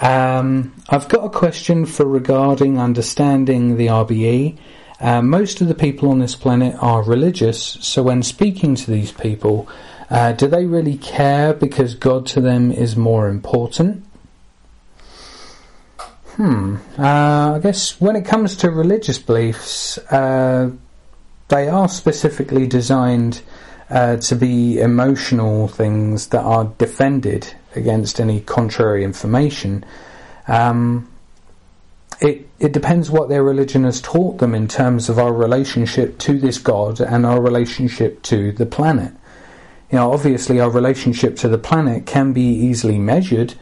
Um, 0.00 0.74
I've 0.88 1.08
got 1.08 1.24
a 1.24 1.30
question 1.30 1.86
for 1.86 2.04
regarding 2.04 2.78
understanding 2.78 3.76
the 3.76 3.86
RBE. 3.86 4.58
Uh, 5.00 5.22
most 5.22 5.60
of 5.60 5.68
the 5.68 5.74
people 5.74 6.10
on 6.10 6.18
this 6.18 6.34
planet 6.34 6.76
are 6.80 7.02
religious, 7.02 7.78
so 7.80 8.02
when 8.02 8.22
speaking 8.22 8.74
to 8.74 8.90
these 8.90 9.12
people, 9.12 9.68
uh, 10.10 10.32
do 10.32 10.46
they 10.46 10.66
really 10.66 10.96
care 10.98 11.54
because 11.54 11.94
God 11.94 12.26
to 12.26 12.40
them 12.40 12.70
is 12.70 12.96
more 12.96 13.28
important? 13.28 14.03
Hmm. 16.36 16.76
Uh, 16.98 17.54
I 17.56 17.60
guess 17.62 18.00
when 18.00 18.16
it 18.16 18.24
comes 18.24 18.56
to 18.56 18.70
religious 18.70 19.18
beliefs, 19.18 19.98
uh, 19.98 20.70
they 21.48 21.68
are 21.68 21.88
specifically 21.88 22.66
designed 22.66 23.42
uh, 23.88 24.16
to 24.16 24.34
be 24.34 24.80
emotional 24.80 25.68
things 25.68 26.28
that 26.28 26.42
are 26.42 26.64
defended 26.78 27.54
against 27.76 28.20
any 28.20 28.40
contrary 28.40 29.04
information. 29.04 29.84
Um, 30.48 31.08
it 32.20 32.48
it 32.58 32.72
depends 32.72 33.10
what 33.10 33.28
their 33.28 33.42
religion 33.42 33.84
has 33.84 34.00
taught 34.00 34.38
them 34.38 34.54
in 34.54 34.68
terms 34.68 35.08
of 35.08 35.18
our 35.18 35.32
relationship 35.32 36.18
to 36.18 36.38
this 36.38 36.58
God 36.58 37.00
and 37.00 37.26
our 37.26 37.40
relationship 37.40 38.22
to 38.22 38.52
the 38.52 38.66
planet. 38.66 39.12
You 39.90 39.98
know, 39.98 40.12
obviously, 40.12 40.60
our 40.60 40.70
relationship 40.70 41.36
to 41.36 41.48
the 41.48 41.58
planet 41.58 42.06
can 42.06 42.32
be 42.32 42.42
easily 42.42 42.98
measured, 42.98 43.54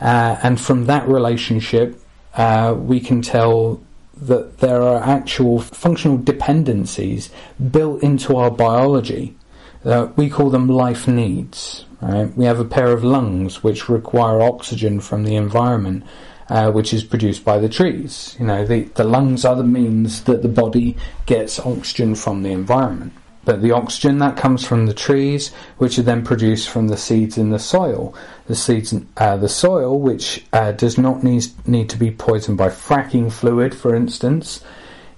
uh, 0.00 0.38
and 0.42 0.60
from 0.60 0.86
that 0.86 1.08
relationship, 1.08 2.00
uh, 2.36 2.74
we 2.76 3.00
can 3.00 3.22
tell 3.22 3.80
that 4.16 4.58
there 4.58 4.82
are 4.82 5.02
actual 5.02 5.60
functional 5.60 6.16
dependencies 6.16 7.30
built 7.70 8.02
into 8.02 8.36
our 8.36 8.50
biology. 8.50 9.36
Uh, 9.84 10.08
we 10.16 10.30
call 10.30 10.50
them 10.50 10.68
life 10.68 11.06
needs. 11.06 11.84
Right? 12.00 12.34
We 12.36 12.44
have 12.44 12.60
a 12.60 12.64
pair 12.64 12.92
of 12.92 13.04
lungs 13.04 13.62
which 13.62 13.88
require 13.88 14.40
oxygen 14.40 15.00
from 15.00 15.24
the 15.24 15.36
environment, 15.36 16.04
uh, 16.48 16.70
which 16.70 16.92
is 16.92 17.04
produced 17.04 17.44
by 17.44 17.58
the 17.58 17.68
trees. 17.68 18.36
You 18.38 18.46
know, 18.46 18.66
the, 18.66 18.82
the 18.82 19.04
lungs 19.04 19.44
are 19.44 19.56
the 19.56 19.64
means 19.64 20.24
that 20.24 20.42
the 20.42 20.48
body 20.48 20.96
gets 21.26 21.58
oxygen 21.58 22.14
from 22.14 22.42
the 22.42 22.52
environment. 22.52 23.12
But 23.44 23.62
the 23.62 23.72
oxygen 23.72 24.18
that 24.18 24.36
comes 24.36 24.64
from 24.64 24.86
the 24.86 24.94
trees, 24.94 25.52
which 25.78 25.98
are 25.98 26.02
then 26.02 26.24
produced 26.24 26.68
from 26.68 26.88
the 26.88 26.96
seeds 26.96 27.36
in 27.36 27.50
the 27.50 27.58
soil. 27.58 28.14
The 28.46 28.54
seeds, 28.54 28.94
uh, 29.16 29.36
the 29.36 29.48
soil, 29.48 29.98
which 29.98 30.44
uh, 30.52 30.72
does 30.72 30.96
not 30.98 31.22
need 31.22 31.46
need 31.66 31.90
to 31.90 31.98
be 31.98 32.10
poisoned 32.10 32.58
by 32.58 32.68
fracking 32.68 33.32
fluid, 33.32 33.74
for 33.74 33.94
instance. 33.94 34.64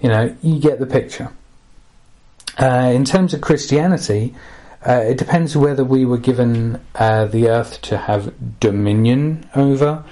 You 0.00 0.08
know, 0.08 0.36
you 0.42 0.60
get 0.60 0.78
the 0.78 0.86
picture. 0.86 1.30
Uh, 2.58 2.90
in 2.94 3.04
terms 3.04 3.34
of 3.34 3.40
Christianity, 3.40 4.34
uh, 4.86 5.04
it 5.04 5.18
depends 5.18 5.56
whether 5.56 5.84
we 5.84 6.04
were 6.04 6.18
given 6.18 6.80
uh, 6.94 7.26
the 7.26 7.48
earth 7.48 7.82
to 7.82 7.98
have 7.98 8.32
dominion 8.60 9.48
over, 9.54 10.04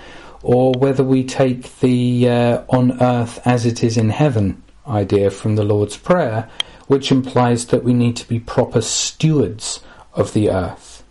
or 0.43 0.73
whether 0.73 1.05
we 1.05 1.25
take 1.25 1.81
the 1.81 2.29
uh, 2.29 2.63
on 2.69 3.03
earth 3.03 3.41
as 3.47 3.67
it 3.67 3.83
is 3.83 3.97
in 3.97 4.11
heaven 4.11 4.63
idea 4.87 5.31
from 5.31 5.57
the 5.57 5.65
Lord's 5.65 5.97
Prayer 5.97 6.49
which 6.87 7.11
implies 7.11 7.67
that 7.67 7.85
we 7.85 7.95
need 7.95 8.17
to 8.17 8.29
be 8.29 8.39
proper 8.39 8.81
stewards 8.81 9.81
of 10.13 10.33
the 10.33 10.51
earth. 10.51 11.03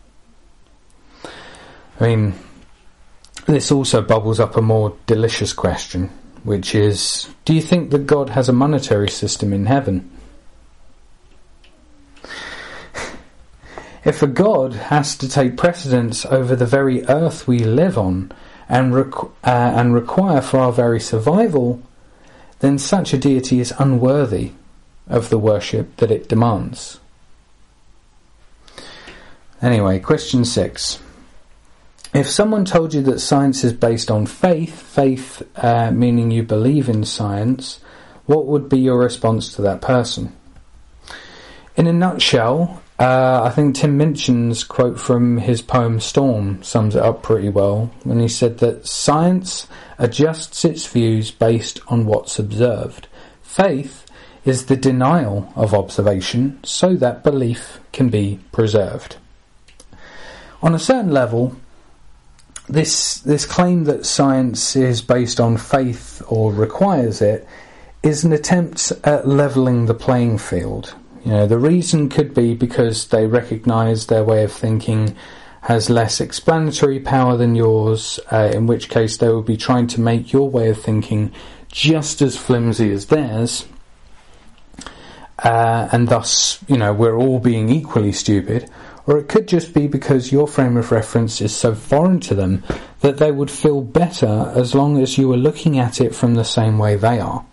I 1.99 2.07
mean, 2.07 2.34
this 3.45 3.71
also 3.71 4.01
bubbles 4.01 4.39
up 4.39 4.55
a 4.55 4.61
more 4.61 4.95
delicious 5.05 5.53
question, 5.53 6.09
which 6.43 6.76
is 6.76 7.30
Do 7.45 7.53
you 7.53 7.61
think 7.61 7.91
that 7.91 8.07
God 8.07 8.30
has 8.32 8.49
a 8.49 8.53
monetary 8.53 9.09
system 9.09 9.53
in 9.53 9.65
heaven? 9.65 10.09
if 14.05 14.21
a 14.21 14.28
God 14.28 14.74
has 14.74 15.15
to 15.17 15.30
take 15.30 15.57
precedence 15.57 16.26
over 16.26 16.55
the 16.55 16.65
very 16.65 17.05
earth 17.05 17.47
we 17.47 17.59
live 17.59 17.97
on 17.97 18.32
and, 18.67 18.93
requ- 18.93 19.32
uh, 19.43 19.74
and 19.76 19.93
require 19.93 20.41
for 20.41 20.59
our 20.59 20.74
very 20.74 20.99
survival, 20.99 21.82
then 22.64 22.78
such 22.78 23.11
a 23.11 23.18
deity 23.18 23.59
is 23.59 23.74
unworthy 23.78 24.51
of 25.09 25.30
the 25.30 25.38
worship 25.38 25.97
that 25.97 26.09
it 26.09 26.30
demands. 26.30 26.97
Anyway, 29.61 29.99
question 29.99 30.45
six. 30.45 30.97
If 32.14 32.30
someone 32.30 32.64
told 32.64 32.93
you 32.93 33.01
that 33.01 33.20
science 33.20 33.66
is 33.66 33.74
based 33.74 34.09
on 34.09 34.28
faith, 34.28 34.82
faith 34.82 35.41
uh, 35.57 35.91
meaning 35.91 36.32
you 36.32 36.43
believe 36.43 36.88
in 36.88 37.03
science, 37.03 37.82
what 38.28 38.45
would 38.45 38.70
be 38.70 38.80
your 38.80 38.97
response 38.97 39.53
to 39.55 39.61
that 39.64 39.82
person? 39.82 40.34
In 41.76 41.86
a 41.86 41.91
nutshell, 41.91 42.82
uh, 43.04 43.43
I 43.43 43.49
think 43.49 43.76
Tim 43.76 43.97
Minchin's 43.97 44.64
quote 44.64 44.97
from 44.97 45.38
his 45.38 45.62
poem 45.62 45.99
Storm 45.99 46.64
sums 46.64 46.95
it 46.95 47.01
up 47.01 47.22
pretty 47.22 47.49
well 47.49 47.91
when 48.06 48.22
he 48.22 48.30
said 48.30 48.60
that 48.60 48.88
science 48.88 49.68
adjusts 49.97 50.64
its 50.64 50.86
views 50.88 51.30
based 51.30 51.82
on 51.88 52.06
what's 52.06 52.39
observed. 52.39 53.08
Faith 53.41 54.06
is 54.45 54.68
the 54.68 54.78
denial 54.78 55.51
of 55.58 55.74
observation 55.74 56.60
so 56.64 56.95
that 56.95 57.26
belief 57.26 57.82
can 57.91 58.08
be 58.08 58.39
preserved. 58.54 59.18
On 60.62 60.74
a 60.74 60.80
certain 60.80 61.12
level, 61.12 61.58
this 62.70 63.20
this 63.20 63.45
claim 63.45 63.84
that 63.84 64.06
science 64.06 64.78
is 64.78 65.01
based 65.01 65.41
on 65.41 65.58
faith 65.58 66.22
or 66.30 66.54
requires 66.54 67.22
it 67.22 67.45
is 68.01 68.24
an 68.24 68.32
attempt 68.32 68.93
at 69.04 69.28
leveling 69.28 69.88
the 69.88 69.93
playing 69.93 70.38
field. 70.38 70.95
You 71.26 71.32
know, 71.32 71.47
the 71.47 71.57
reason 71.57 72.09
could 72.09 72.34
be 72.34 72.53
because 72.53 73.07
they 73.07 73.28
recognise 73.28 74.07
their 74.07 74.24
way 74.24 74.43
of 74.43 74.51
thinking 74.51 75.15
has 75.61 75.89
less 75.89 76.19
explanatory 76.19 76.99
power 76.99 77.38
than 77.38 77.55
yours, 77.55 78.19
uh, 78.32 78.51
in 78.53 78.67
which 78.67 78.89
case 78.89 79.17
they 79.17 79.30
will 79.30 79.41
be 79.41 79.55
trying 79.55 79.88
to 79.88 80.01
make 80.01 80.34
your 80.34 80.49
way 80.49 80.69
of 80.69 80.82
thinking 80.82 81.32
just 81.69 82.21
as 82.21 82.36
flimsy 82.36 82.91
as 82.91 83.05
theirs, 83.05 83.65
uh, 85.43 85.88
and 85.91 86.09
thus, 86.09 86.59
you 86.67 86.78
know, 86.78 86.93
we're 86.93 87.17
all 87.17 87.39
being 87.39 87.69
equally 87.69 88.11
stupid. 88.11 88.69
Or 89.05 89.17
it 89.17 89.28
could 89.28 89.47
just 89.47 89.74
be 89.74 89.88
because 89.88 90.32
your 90.32 90.47
frame 90.47 90.78
of 90.78 90.91
reference 90.91 91.41
is 91.41 91.53
so 91.55 91.76
foreign 91.76 92.21
to 92.21 92.36
them 92.36 92.63
that 93.01 93.17
they 93.17 93.32
would 93.32 93.51
feel 93.51 93.82
better 93.82 94.51
as 94.55 94.74
long 94.74 95.01
as 95.01 95.17
you 95.17 95.28
were 95.28 95.38
looking 95.38 95.78
at 95.78 95.99
it 95.99 96.15
from 96.15 96.36
the 96.36 96.45
same 96.45 96.78
way 96.78 96.95
they 96.95 97.19
are. 97.19 97.45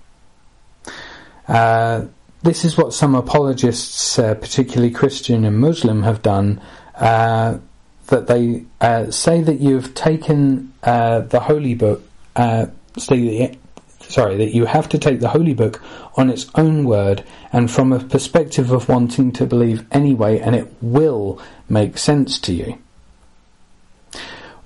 Uh, 1.49 2.07
this 2.43 2.65
is 2.65 2.77
what 2.77 2.93
some 2.93 3.15
apologists, 3.15 4.19
uh, 4.19 4.35
particularly 4.35 4.91
Christian 4.91 5.45
and 5.45 5.59
Muslim, 5.59 6.03
have 6.03 6.23
done. 6.23 6.61
Uh, 6.95 7.59
that 8.07 8.27
they 8.27 8.65
uh, 8.81 9.11
say 9.11 9.41
that 9.41 9.61
you've 9.61 9.95
taken 9.95 10.73
uh, 10.83 11.21
the 11.21 11.41
holy 11.41 11.75
book, 11.75 12.03
uh, 12.37 12.67
say 12.99 13.57
sorry, 14.01 14.37
that 14.37 14.55
you 14.55 14.67
have 14.67 14.89
to 14.89 14.99
take 14.99 15.21
the 15.21 15.29
holy 15.29 15.55
book 15.55 15.81
on 16.17 16.29
its 16.29 16.51
own 16.57 16.85
word 16.85 17.25
and 17.53 17.71
from 17.71 17.93
a 17.93 18.01
perspective 18.01 18.73
of 18.73 18.89
wanting 18.89 19.33
to 19.33 19.47
believe 19.47 19.87
anyway, 19.93 20.39
and 20.39 20.55
it 20.55 20.69
will 20.81 21.41
make 21.69 21.97
sense 21.97 22.39
to 22.41 22.53
you. 22.53 22.79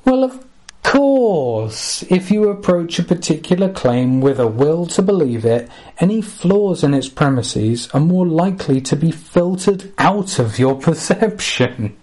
Well, 0.05 0.25
of 0.25 0.45
course, 0.85 2.05
if 2.05 2.31
you 2.31 2.49
approach 2.49 3.01
a 3.01 3.03
particular 3.03 3.73
claim 3.73 4.21
with 4.21 4.39
a 4.39 4.47
will 4.47 4.87
to 4.87 5.03
believe 5.03 5.45
it, 5.45 5.69
any 5.99 6.23
flaws 6.23 6.85
in 6.85 6.95
its 6.95 7.09
premises 7.09 7.89
are 7.91 8.01
more 8.01 8.27
likely 8.27 8.81
to 8.83 8.95
be 8.95 9.11
filtered 9.11 9.93
out 9.99 10.39
of 10.39 10.59
your 10.59 10.75
perception. 10.87 11.97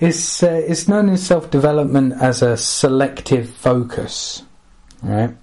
It's, 0.00 0.42
uh, 0.42 0.62
it's 0.66 0.88
known 0.88 1.08
in 1.08 1.18
self 1.18 1.50
development 1.50 2.14
as 2.20 2.40
a 2.40 2.56
selective 2.56 3.50
focus, 3.50 4.42
right? 5.02 5.34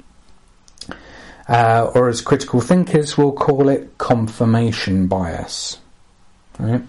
Uh, 1.48 1.92
or 1.94 2.10
as 2.10 2.22
critical 2.22 2.62
thinkers 2.62 3.18
will 3.18 3.34
call 3.34 3.70
it, 3.70 3.98
confirmation 3.98 5.08
bias. 5.08 5.78
Right? 6.58 6.82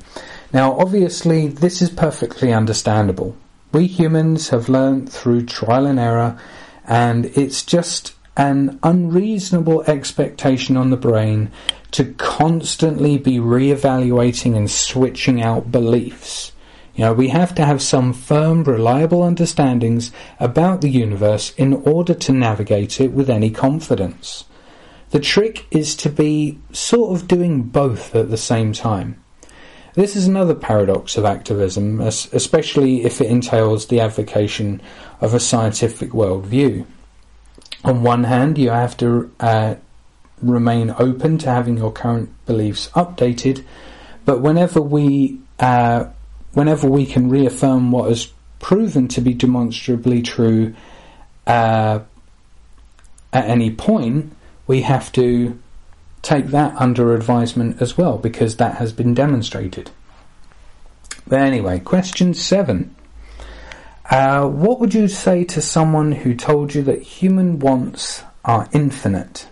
Now, 0.53 0.78
obviously, 0.78 1.49
this 1.49 1.82
is 1.82 1.90
perfectly 1.90 2.53
understandable. 2.53 3.36
We 3.72 3.86
humans 3.86 4.50
have 4.50 4.68
learned 4.68 5.10
through 5.10 5.46
trial 5.46 5.86
and 5.86 5.98
error, 5.98 6.38
and 6.86 7.26
it's 7.26 7.62
just 7.64 8.14
an 8.36 8.78
unreasonable 8.82 9.82
expectation 9.82 10.76
on 10.76 10.90
the 10.90 10.96
brain 10.96 11.50
to 11.92 12.12
constantly 12.14 13.18
be 13.18 13.38
re-evaluating 13.38 14.56
and 14.56 14.70
switching 14.70 15.42
out 15.42 15.70
beliefs 15.70 16.52
you 16.94 17.04
know, 17.04 17.14
we 17.14 17.28
have 17.28 17.54
to 17.54 17.64
have 17.64 17.80
some 17.80 18.12
firm, 18.12 18.64
reliable 18.64 19.22
understandings 19.22 20.12
about 20.38 20.82
the 20.82 20.90
universe 20.90 21.54
in 21.56 21.72
order 21.72 22.12
to 22.12 22.32
navigate 22.32 23.00
it 23.00 23.12
with 23.12 23.30
any 23.30 23.50
confidence. 23.50 24.44
The 25.10 25.20
trick 25.20 25.66
is 25.70 25.96
to 25.96 26.10
be 26.10 26.58
sort 26.72 27.18
of 27.18 27.28
doing 27.28 27.62
both 27.62 28.14
at 28.14 28.30
the 28.30 28.36
same 28.36 28.72
time. 28.74 29.21
This 29.95 30.16
is 30.16 30.26
another 30.26 30.55
paradox 30.55 31.18
of 31.18 31.26
activism, 31.26 32.01
especially 32.01 33.05
if 33.05 33.20
it 33.20 33.26
entails 33.26 33.86
the 33.86 34.01
advocation 34.01 34.80
of 35.20 35.34
a 35.34 35.40
scientific 35.40 36.11
worldview. 36.11 36.86
On 37.84 38.03
one 38.03 38.24
hand, 38.24 38.57
you 38.57 38.70
have 38.70 38.97
to 38.99 39.30
uh, 39.38 39.74
remain 40.40 40.95
open 40.99 41.36
to 41.38 41.51
having 41.51 41.76
your 41.76 41.93
current 41.93 42.30
beliefs 42.47 42.88
updated, 42.95 43.64
but 44.24 44.40
whenever 44.40 44.80
we 44.80 45.40
uh, 45.59 46.07
whenever 46.55 46.88
we 46.88 47.05
can 47.05 47.28
reaffirm 47.28 47.90
what 47.90 48.09
has 48.09 48.32
proven 48.61 49.09
to 49.09 49.20
be 49.20 49.34
demonstrably 49.34 50.22
true 50.22 50.74
uh, 51.47 52.01
at 53.32 53.45
any 53.45 53.70
point, 53.70 54.32
we 54.66 54.82
have 54.82 55.12
to 55.12 55.59
take 56.22 56.46
that 56.46 56.74
under 56.76 57.14
advisement 57.14 57.82
as 57.82 57.98
well 57.98 58.16
because 58.16 58.56
that 58.56 58.76
has 58.76 58.92
been 58.92 59.12
demonstrated. 59.12 59.90
But 61.26 61.40
anyway, 61.40 61.80
question 61.80 62.32
seven. 62.34 62.94
Uh, 64.10 64.46
what 64.46 64.80
would 64.80 64.94
you 64.94 65.08
say 65.08 65.44
to 65.44 65.60
someone 65.60 66.12
who 66.12 66.34
told 66.34 66.74
you 66.74 66.82
that 66.82 67.02
human 67.02 67.58
wants 67.58 68.22
are 68.44 68.68
infinite? 68.72 69.46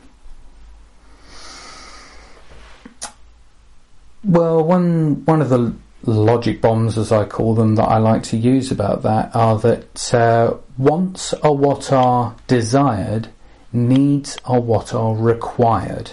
Well, 4.23 4.63
one 4.63 5.25
one 5.25 5.41
of 5.41 5.49
the 5.49 5.75
logic 6.05 6.61
bombs, 6.61 6.99
as 6.99 7.11
I 7.11 7.25
call 7.25 7.55
them, 7.55 7.77
that 7.77 7.89
I 7.89 7.99
like 7.99 8.23
to 8.25 8.37
use 8.37 8.71
about 8.71 9.03
that 9.03 9.35
are 9.35 9.59
that 9.61 10.15
uh, 10.15 10.57
wants 10.77 11.33
are 11.35 11.55
what 11.55 11.91
are 11.93 12.37
desired, 12.47 13.29
needs 13.73 14.37
are 14.45 14.61
what 14.61 14.93
are 14.93 15.15
required. 15.15 16.13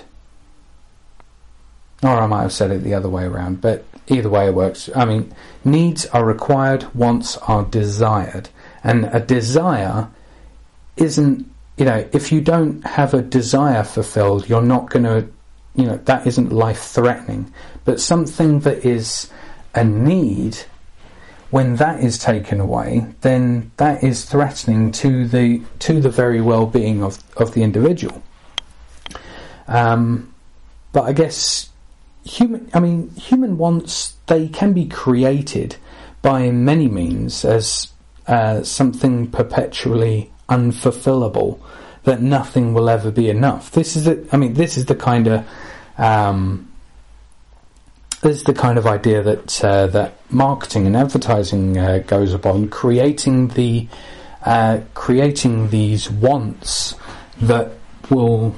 Or 2.03 2.09
I 2.09 2.27
might 2.27 2.43
have 2.43 2.53
said 2.53 2.71
it 2.71 2.83
the 2.83 2.93
other 2.93 3.09
way 3.09 3.25
around, 3.25 3.61
but 3.61 3.83
either 4.07 4.29
way 4.29 4.47
it 4.47 4.53
works. 4.53 4.89
I 4.95 5.05
mean, 5.05 5.33
needs 5.65 6.05
are 6.07 6.23
required, 6.23 6.93
wants 6.93 7.37
are 7.37 7.63
desired. 7.63 8.49
And 8.83 9.05
a 9.05 9.19
desire 9.19 10.09
isn't, 10.95 11.49
you 11.77 11.85
know, 11.85 12.07
if 12.11 12.31
you 12.31 12.41
don't 12.41 12.85
have 12.85 13.13
a 13.13 13.21
desire 13.21 13.83
fulfilled, 13.83 14.47
you're 14.47 14.61
not 14.61 14.89
going 14.89 15.03
to, 15.03 15.27
you 15.75 15.85
know, 15.85 15.97
that 16.05 16.27
isn't 16.27 16.51
life 16.51 16.81
threatening. 16.81 17.51
But 17.83 17.99
something 17.99 18.59
that 18.61 18.85
is 18.85 19.29
a 19.73 19.83
need, 19.83 20.57
when 21.49 21.75
that 21.77 22.03
is 22.03 22.17
taken 22.17 22.59
away, 22.59 23.07
then 23.21 23.71
that 23.77 24.03
is 24.03 24.25
threatening 24.25 24.91
to 24.93 25.27
the 25.27 25.61
to 25.79 26.01
the 26.01 26.09
very 26.09 26.41
well-being 26.41 27.03
of 27.03 27.23
of 27.37 27.53
the 27.53 27.63
individual. 27.63 28.21
Um, 29.67 30.33
but 30.91 31.03
I 31.03 31.13
guess 31.13 31.69
human, 32.27 32.69
I 32.73 32.79
mean, 32.79 33.09
human 33.15 33.57
wants 33.57 34.15
they 34.27 34.47
can 34.47 34.73
be 34.73 34.85
created 34.85 35.77
by 36.21 36.51
many 36.51 36.87
means 36.87 37.45
as 37.45 37.91
uh, 38.27 38.63
something 38.63 39.31
perpetually 39.31 40.31
unfulfillable 40.49 41.59
that 42.03 42.21
nothing 42.21 42.73
will 42.73 42.89
ever 42.89 43.11
be 43.11 43.29
enough. 43.29 43.71
This 43.71 43.95
is 43.95 44.05
the, 44.05 44.27
I 44.31 44.37
mean, 44.37 44.53
this 44.53 44.77
is 44.77 44.85
the 44.85 44.95
kind 44.95 45.27
of 45.27 45.45
um, 45.97 46.71
this 48.21 48.37
is 48.37 48.43
the 48.43 48.53
kind 48.53 48.77
of 48.77 48.87
idea 48.87 49.21
that 49.23 49.63
uh, 49.63 49.87
that 49.87 50.13
marketing 50.31 50.87
and 50.87 50.95
advertising 50.95 51.77
uh, 51.77 51.99
goes 52.05 52.33
upon, 52.33 52.69
creating 52.69 53.49
the 53.49 53.87
uh, 54.43 54.79
creating 54.93 55.69
these 55.69 56.09
wants 56.09 56.95
that 57.41 57.71
will 58.09 58.55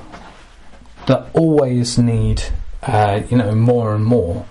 that 1.08 1.30
always 1.34 1.98
need 1.98 2.44
uh, 2.84 3.22
you 3.30 3.38
know 3.38 3.54
more 3.56 3.94
and 3.94 4.06
more. 4.06 4.46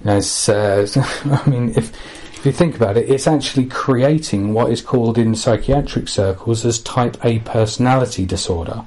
You 0.00 0.06
know, 0.06 0.20
I 0.20 1.50
mean, 1.50 1.70
if 1.70 1.92
if 2.36 2.44
you 2.44 2.52
think 2.52 2.76
about 2.76 2.96
it, 2.96 3.08
it's 3.08 3.26
actually 3.26 3.66
creating 3.66 4.52
what 4.52 4.70
is 4.70 4.82
called 4.82 5.18
in 5.18 5.34
psychiatric 5.34 6.08
circles 6.08 6.64
as 6.64 6.78
type 6.80 7.16
A 7.24 7.38
personality 7.40 8.26
disorder. 8.26 8.84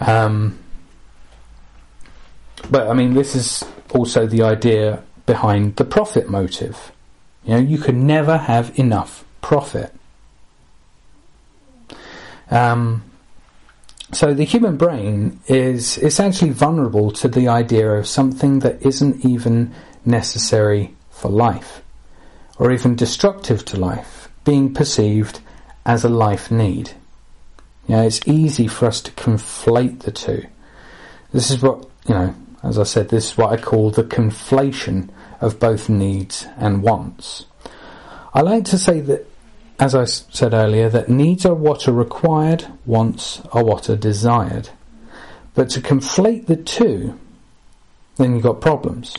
Um, 0.00 0.58
but 2.70 2.88
I 2.88 2.94
mean, 2.94 3.14
this 3.14 3.34
is 3.34 3.64
also 3.90 4.26
the 4.26 4.42
idea 4.42 5.02
behind 5.26 5.76
the 5.76 5.84
profit 5.84 6.28
motive. 6.28 6.92
You 7.44 7.54
know, 7.54 7.60
you 7.60 7.78
can 7.78 8.06
never 8.06 8.38
have 8.38 8.78
enough 8.78 9.24
profit. 9.40 9.94
Um, 12.50 13.02
so 14.16 14.34
the 14.34 14.44
human 14.44 14.76
brain 14.76 15.40
is 15.46 15.98
essentially 15.98 16.50
vulnerable 16.50 17.10
to 17.12 17.28
the 17.28 17.48
idea 17.48 17.90
of 17.92 18.06
something 18.06 18.60
that 18.60 18.82
isn't 18.82 19.24
even 19.24 19.72
necessary 20.04 20.94
for 21.10 21.30
life, 21.30 21.82
or 22.58 22.72
even 22.72 22.96
destructive 22.96 23.64
to 23.66 23.78
life, 23.78 24.28
being 24.44 24.74
perceived 24.74 25.40
as 25.86 26.04
a 26.04 26.08
life 26.08 26.50
need. 26.50 26.90
You 27.86 27.96
know, 27.96 28.02
it's 28.02 28.26
easy 28.26 28.66
for 28.68 28.86
us 28.86 29.00
to 29.02 29.12
conflate 29.12 30.00
the 30.00 30.12
two. 30.12 30.46
This 31.32 31.50
is 31.50 31.60
what, 31.60 31.86
you 32.06 32.14
know, 32.14 32.34
as 32.62 32.78
I 32.78 32.84
said, 32.84 33.08
this 33.08 33.32
is 33.32 33.36
what 33.36 33.52
I 33.52 33.60
call 33.60 33.90
the 33.90 34.04
conflation 34.04 35.10
of 35.40 35.60
both 35.60 35.88
needs 35.88 36.46
and 36.56 36.82
wants. 36.82 37.44
I 38.32 38.40
like 38.40 38.64
to 38.66 38.78
say 38.78 39.00
that, 39.00 39.26
as 39.78 39.94
I 39.94 40.04
said 40.04 40.54
earlier, 40.54 40.88
that 40.88 41.08
needs 41.08 41.44
are 41.44 41.54
what 41.54 41.88
are 41.88 41.92
required, 41.92 42.66
wants 42.86 43.42
are 43.52 43.64
what 43.64 43.90
are 43.90 43.96
desired. 43.96 44.70
But 45.54 45.70
to 45.70 45.80
conflate 45.80 46.46
the 46.46 46.56
two, 46.56 47.18
then 48.16 48.34
you've 48.34 48.44
got 48.44 48.60
problems. 48.60 49.16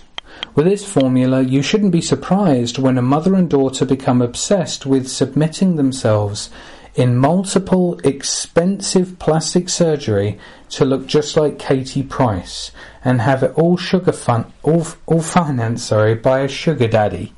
With 0.53 0.65
this 0.65 0.89
formula, 0.89 1.41
you 1.41 1.61
shouldn't 1.61 1.91
be 1.91 2.01
surprised 2.01 2.77
when 2.77 2.97
a 2.97 3.01
mother 3.01 3.35
and 3.35 3.49
daughter 3.49 3.85
become 3.85 4.21
obsessed 4.21 4.85
with 4.85 5.07
submitting 5.07 5.75
themselves 5.75 6.49
in 6.95 7.17
multiple 7.17 7.99
expensive 8.03 9.19
plastic 9.19 9.67
surgery 9.67 10.39
to 10.69 10.85
look 10.85 11.07
just 11.07 11.35
like 11.35 11.59
Katie 11.59 12.03
Price 12.03 12.71
and 13.03 13.21
have 13.21 13.43
it 13.43 13.53
all 13.55 13.77
sugar 13.77 14.13
fun, 14.13 14.51
all, 14.63 14.87
all 15.05 15.21
financed, 15.21 15.87
sorry, 15.87 16.15
by 16.15 16.39
a 16.39 16.47
sugar 16.47 16.87
daddy, 16.87 17.33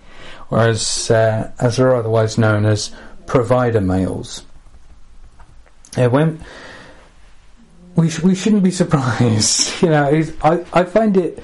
or 0.50 0.60
as 0.60 1.12
uh, 1.12 1.52
as 1.60 1.80
are 1.80 1.96
otherwise 1.96 2.38
known 2.38 2.66
as 2.66 2.92
provider 3.28 3.82
males. 3.82 4.44
When 5.96 6.44
we 7.96 8.10
sh- 8.10 8.22
we 8.22 8.36
shouldn't 8.36 8.64
be 8.64 8.72
surprised, 8.84 9.82
you 9.82 9.90
know. 9.90 10.24
I 10.42 10.66
I 10.74 10.84
find 10.84 11.18
it 11.18 11.44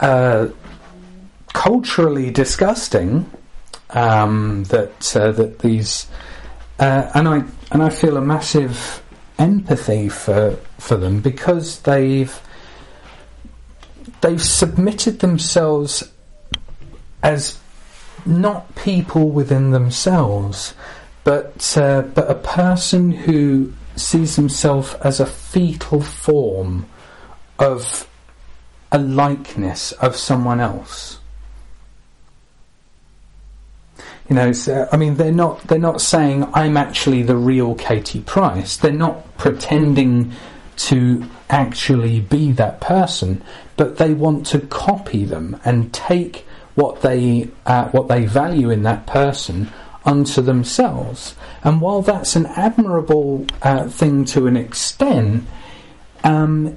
uh, 0.00 0.48
culturally 1.52 2.30
disgusting 2.30 3.30
um, 3.90 4.64
that 4.64 5.16
uh, 5.16 5.32
that 5.32 5.58
these 5.60 6.06
uh, 6.78 7.10
and 7.14 7.28
I 7.28 7.44
and 7.72 7.82
I 7.82 7.90
feel 7.90 8.16
a 8.16 8.20
massive 8.20 9.02
empathy 9.38 10.08
for 10.08 10.56
for 10.78 10.96
them 10.96 11.20
because 11.20 11.80
they've 11.80 12.40
they've 14.20 14.42
submitted 14.42 15.20
themselves 15.20 16.10
as 17.22 17.58
not 18.26 18.74
people 18.74 19.30
within 19.30 19.70
themselves, 19.70 20.74
but 21.26 21.76
uh, 21.76 22.02
but 22.02 22.30
a 22.30 22.36
person 22.36 23.10
who 23.10 23.72
sees 23.96 24.36
himself 24.36 24.94
as 25.04 25.18
a 25.18 25.26
fetal 25.26 26.00
form 26.00 26.86
of 27.58 28.08
a 28.92 28.98
likeness 28.98 29.90
of 29.90 30.14
someone 30.14 30.60
else. 30.60 31.18
You 34.28 34.36
know, 34.36 34.52
I 34.92 34.96
mean, 34.96 35.16
they're 35.16 35.32
not 35.32 35.66
they're 35.66 35.80
not 35.80 36.00
saying 36.00 36.48
I'm 36.54 36.76
actually 36.76 37.24
the 37.24 37.36
real 37.36 37.74
Katie 37.74 38.20
Price. 38.20 38.76
They're 38.76 38.92
not 38.92 39.36
pretending 39.36 40.30
to 40.76 41.24
actually 41.50 42.20
be 42.20 42.52
that 42.52 42.80
person, 42.80 43.42
but 43.76 43.96
they 43.96 44.14
want 44.14 44.46
to 44.46 44.60
copy 44.60 45.24
them 45.24 45.60
and 45.64 45.92
take 45.92 46.46
what 46.76 47.00
they 47.00 47.48
uh, 47.66 47.88
what 47.88 48.06
they 48.06 48.26
value 48.26 48.70
in 48.70 48.84
that 48.84 49.08
person 49.08 49.72
unto 50.06 50.40
themselves. 50.40 51.34
And 51.62 51.80
while 51.80 52.00
that's 52.00 52.36
an 52.36 52.46
admirable 52.46 53.46
uh, 53.60 53.88
thing 53.88 54.24
to 54.26 54.46
an 54.46 54.56
extent, 54.56 55.44
um, 56.24 56.76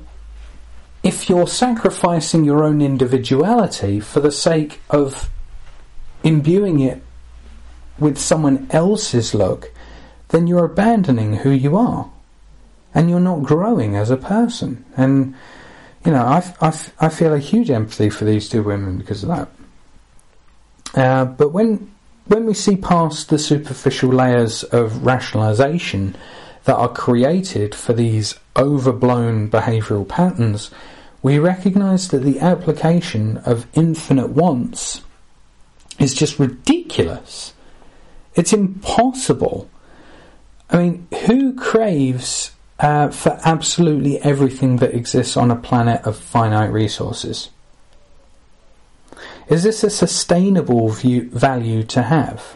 if 1.04 1.30
you're 1.30 1.48
sacrificing 1.48 2.44
your 2.44 2.64
own 2.64 2.82
individuality 2.82 4.00
for 4.00 4.20
the 4.20 4.32
sake 4.32 4.82
of 4.90 5.30
imbuing 6.24 6.80
it 6.82 7.02
with 8.00 8.18
someone 8.18 8.68
else's 8.72 9.34
look, 9.34 9.72
then 10.30 10.48
you're 10.48 10.66
abandoning 10.66 11.38
who 11.38 11.52
you 11.52 11.78
are. 11.78 12.12
And 12.94 13.10
you're 13.10 13.20
not 13.20 13.44
growing 13.44 13.96
as 13.96 14.10
a 14.10 14.18
person. 14.18 14.84
And, 14.98 15.36
you 16.04 16.12
know, 16.12 16.24
I, 16.24 16.54
I, 16.60 16.68
I 17.00 17.10
feel 17.10 17.34
a 17.34 17.40
huge 17.40 17.70
empathy 17.70 18.10
for 18.10 18.26
these 18.26 18.50
two 18.50 18.64
women 18.64 18.98
because 18.98 19.24
of 19.24 19.30
that. 19.30 19.50
Uh, 20.96 21.26
but 21.26 21.50
when, 21.50 21.92
when 22.30 22.46
we 22.46 22.54
see 22.54 22.76
past 22.76 23.30
the 23.30 23.40
superficial 23.40 24.10
layers 24.10 24.64
of 24.64 25.04
rationalization 25.06 26.16
that 26.66 26.76
are 26.76 26.88
created 26.88 27.74
for 27.74 27.94
these 27.94 28.36
overblown 28.56 29.50
behavioral 29.50 30.08
patterns, 30.08 30.70
we 31.24 31.40
recognize 31.40 32.10
that 32.10 32.20
the 32.20 32.40
application 32.40 33.38
of 33.38 33.66
infinite 33.74 34.30
wants 34.30 35.02
is 35.98 36.14
just 36.14 36.38
ridiculous. 36.38 37.54
It's 38.36 38.54
impossible. 38.54 39.68
I 40.70 40.78
mean, 40.78 41.08
who 41.26 41.56
craves 41.56 42.52
uh, 42.80 43.10
for 43.10 43.40
absolutely 43.44 44.20
everything 44.22 44.78
that 44.78 44.94
exists 44.94 45.36
on 45.36 45.50
a 45.50 45.56
planet 45.56 46.04
of 46.06 46.16
finite 46.16 46.72
resources? 46.72 47.50
Is 49.50 49.64
this 49.64 49.84
a 49.84 49.90
sustainable 49.90 50.90
view, 50.90 51.30
value 51.32 51.84
to 51.84 52.04
have? 52.04 52.56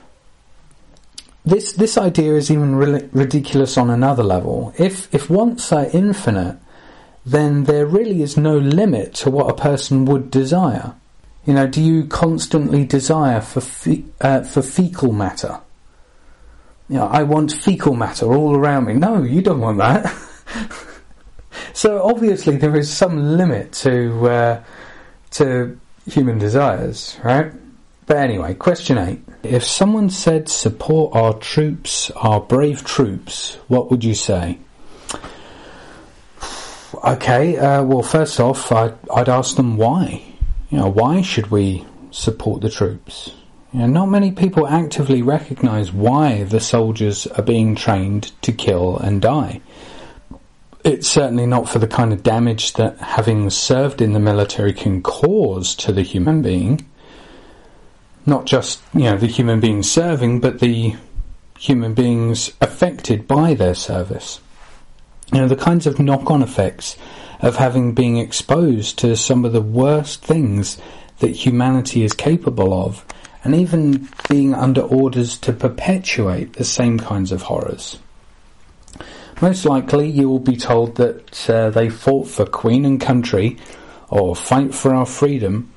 This 1.45 1.73
this 1.73 1.97
idea 1.97 2.35
is 2.35 2.49
even 2.49 2.75
ri- 2.75 3.09
ridiculous 3.11 3.77
on 3.77 3.89
another 3.89 4.23
level. 4.23 4.73
If 4.77 5.13
if 5.13 5.29
wants 5.29 5.73
are 5.73 5.87
infinite, 5.91 6.57
then 7.25 7.65
there 7.65 7.85
really 7.85 8.21
is 8.21 8.37
no 8.37 8.57
limit 8.57 9.13
to 9.15 9.29
what 9.29 9.49
a 9.49 9.61
person 9.61 10.05
would 10.05 10.31
desire. 10.31 10.93
You 11.45 11.55
know, 11.55 11.67
do 11.67 11.81
you 11.81 12.05
constantly 12.05 12.85
desire 12.85 13.41
for 13.41 13.59
fe- 13.59 14.05
uh, 14.21 14.43
for 14.43 14.61
fecal 14.61 15.11
matter? 15.11 15.59
you 16.89 16.97
know, 16.97 17.07
I 17.07 17.23
want 17.23 17.51
fecal 17.51 17.95
matter 17.95 18.25
all 18.33 18.55
around 18.55 18.85
me. 18.85 18.93
No, 18.93 19.23
you 19.23 19.41
don't 19.41 19.61
want 19.61 19.77
that. 19.79 20.13
so 21.73 22.03
obviously 22.03 22.57
there 22.57 22.75
is 22.75 22.91
some 22.91 23.37
limit 23.37 23.71
to 23.73 24.27
uh, 24.27 24.63
to 25.31 25.79
human 26.05 26.37
desires, 26.37 27.17
right? 27.23 27.51
But 28.05 28.17
anyway, 28.17 28.53
question 28.53 28.97
eight. 28.97 29.21
If 29.43 29.63
someone 29.63 30.09
said 30.09 30.49
support 30.49 31.15
our 31.15 31.33
troops, 31.33 32.11
our 32.11 32.41
brave 32.41 32.83
troops, 32.83 33.57
what 33.67 33.89
would 33.89 34.03
you 34.03 34.13
say? 34.13 34.59
Okay, 37.03 37.57
uh, 37.57 37.83
well, 37.83 38.03
first 38.03 38.39
off, 38.39 38.71
I'd, 38.71 38.95
I'd 39.13 39.29
ask 39.29 39.55
them 39.55 39.77
why. 39.77 40.23
You 40.69 40.79
know, 40.79 40.89
why 40.89 41.21
should 41.21 41.51
we 41.51 41.85
support 42.11 42.61
the 42.61 42.69
troops? 42.69 43.31
You 43.73 43.79
know, 43.79 43.87
not 43.87 44.05
many 44.05 44.31
people 44.31 44.67
actively 44.67 45.21
recognise 45.21 45.91
why 45.91 46.43
the 46.43 46.59
soldiers 46.59 47.27
are 47.27 47.43
being 47.43 47.75
trained 47.75 48.31
to 48.43 48.51
kill 48.51 48.97
and 48.97 49.21
die. 49.21 49.61
It's 50.83 51.07
certainly 51.07 51.45
not 51.45 51.69
for 51.69 51.79
the 51.79 51.87
kind 51.87 52.11
of 52.11 52.23
damage 52.23 52.73
that 52.73 52.97
having 52.97 53.49
served 53.49 54.01
in 54.01 54.11
the 54.11 54.19
military 54.19 54.73
can 54.73 55.01
cause 55.01 55.75
to 55.75 55.93
the 55.93 56.01
human 56.01 56.41
being. 56.41 56.85
Not 58.25 58.45
just, 58.45 58.81
you 58.93 59.03
know, 59.03 59.17
the 59.17 59.27
human 59.27 59.61
being 59.61 59.81
serving, 59.81 60.41
but 60.41 60.59
the 60.59 60.95
human 61.57 61.93
beings 61.93 62.51
affected 62.59 63.29
by 63.29 63.53
their 63.53 63.75
service. 63.75 64.41
You 65.31 65.39
know, 65.39 65.47
the 65.47 65.55
kinds 65.55 65.87
of 65.87 65.99
knock 65.99 66.29
on 66.29 66.41
effects 66.41 66.97
of 67.39 67.55
having 67.55 67.93
been 67.93 68.17
exposed 68.17 68.99
to 68.99 69.15
some 69.15 69.45
of 69.45 69.53
the 69.53 69.61
worst 69.61 70.21
things 70.21 70.77
that 71.19 71.29
humanity 71.29 72.03
is 72.03 72.11
capable 72.11 72.73
of, 72.73 73.05
and 73.45 73.55
even 73.55 74.09
being 74.27 74.53
under 74.53 74.81
orders 74.81 75.37
to 75.37 75.53
perpetuate 75.53 76.53
the 76.53 76.65
same 76.65 76.99
kinds 76.99 77.31
of 77.31 77.43
horrors. 77.43 77.99
Most 79.43 79.65
likely, 79.65 80.09
you 80.09 80.29
will 80.29 80.39
be 80.39 80.55
told 80.55 80.95
that 80.95 81.49
uh, 81.49 81.69
they 81.69 81.89
fought 81.89 82.29
for 82.29 82.45
Queen 82.45 82.85
and 82.85 83.01
country, 83.01 83.57
or 84.07 84.37
fight 84.37 84.73
for 84.73 84.95
our 84.95 85.05
freedom. 85.05 85.69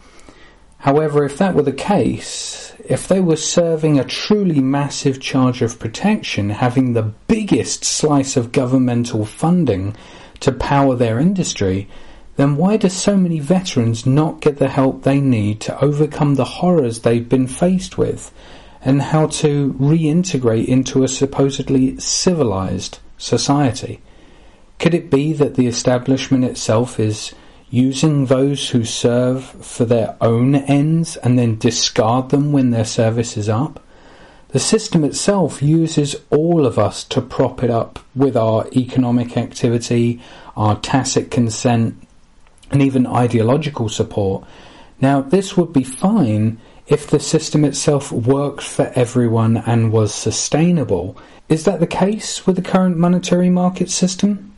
However, 0.78 1.24
if 1.24 1.36
that 1.38 1.56
were 1.56 1.64
the 1.64 1.72
case, 1.72 2.72
if 2.88 3.08
they 3.08 3.18
were 3.18 3.34
serving 3.34 3.98
a 3.98 4.04
truly 4.04 4.60
massive 4.60 5.20
charge 5.20 5.62
of 5.62 5.80
protection, 5.80 6.50
having 6.50 6.92
the 6.92 7.12
biggest 7.26 7.84
slice 7.84 8.36
of 8.36 8.52
governmental 8.52 9.24
funding 9.24 9.96
to 10.38 10.52
power 10.52 10.94
their 10.94 11.18
industry, 11.18 11.88
then 12.36 12.56
why 12.56 12.76
do 12.76 12.88
so 12.88 13.16
many 13.16 13.40
veterans 13.40 14.06
not 14.06 14.40
get 14.40 14.58
the 14.58 14.68
help 14.68 15.02
they 15.02 15.20
need 15.20 15.60
to 15.62 15.84
overcome 15.84 16.36
the 16.36 16.52
horrors 16.62 17.00
they've 17.00 17.28
been 17.28 17.48
faced 17.48 17.98
with 17.98 18.32
and 18.80 19.02
how 19.02 19.26
to 19.26 19.72
reintegrate 19.72 20.66
into 20.66 21.02
a 21.02 21.08
supposedly 21.08 21.98
civilized 21.98 23.00
society? 23.18 24.00
Could 24.78 24.94
it 24.94 25.10
be 25.10 25.32
that 25.32 25.54
the 25.54 25.66
establishment 25.66 26.44
itself 26.44 27.00
is 27.00 27.34
using 27.70 28.26
those 28.26 28.70
who 28.70 28.84
serve 28.84 29.44
for 29.44 29.84
their 29.84 30.16
own 30.20 30.54
ends 30.54 31.16
and 31.16 31.38
then 31.38 31.58
discard 31.58 32.30
them 32.30 32.52
when 32.52 32.70
their 32.70 32.84
service 32.84 33.36
is 33.36 33.48
up? 33.48 33.82
The 34.48 34.60
system 34.60 35.04
itself 35.04 35.62
uses 35.62 36.16
all 36.30 36.66
of 36.66 36.78
us 36.78 37.04
to 37.04 37.20
prop 37.20 37.62
it 37.62 37.70
up 37.70 37.98
with 38.14 38.36
our 38.36 38.66
economic 38.76 39.36
activity, 39.36 40.20
our 40.56 40.78
tacit 40.80 41.30
consent, 41.30 42.06
and 42.70 42.80
even 42.80 43.06
ideological 43.06 43.88
support. 43.88 44.44
Now, 45.00 45.20
this 45.20 45.56
would 45.56 45.72
be 45.72 45.84
fine 45.84 46.58
if 46.86 47.08
the 47.08 47.20
system 47.20 47.64
itself 47.64 48.12
worked 48.12 48.62
for 48.62 48.92
everyone 48.94 49.56
and 49.56 49.92
was 49.92 50.14
sustainable. 50.14 51.16
Is 51.48 51.64
that 51.64 51.80
the 51.80 51.86
case 51.86 52.46
with 52.46 52.56
the 52.56 52.62
current 52.62 52.96
monetary 52.96 53.50
market 53.50 53.90
system? 53.90 54.56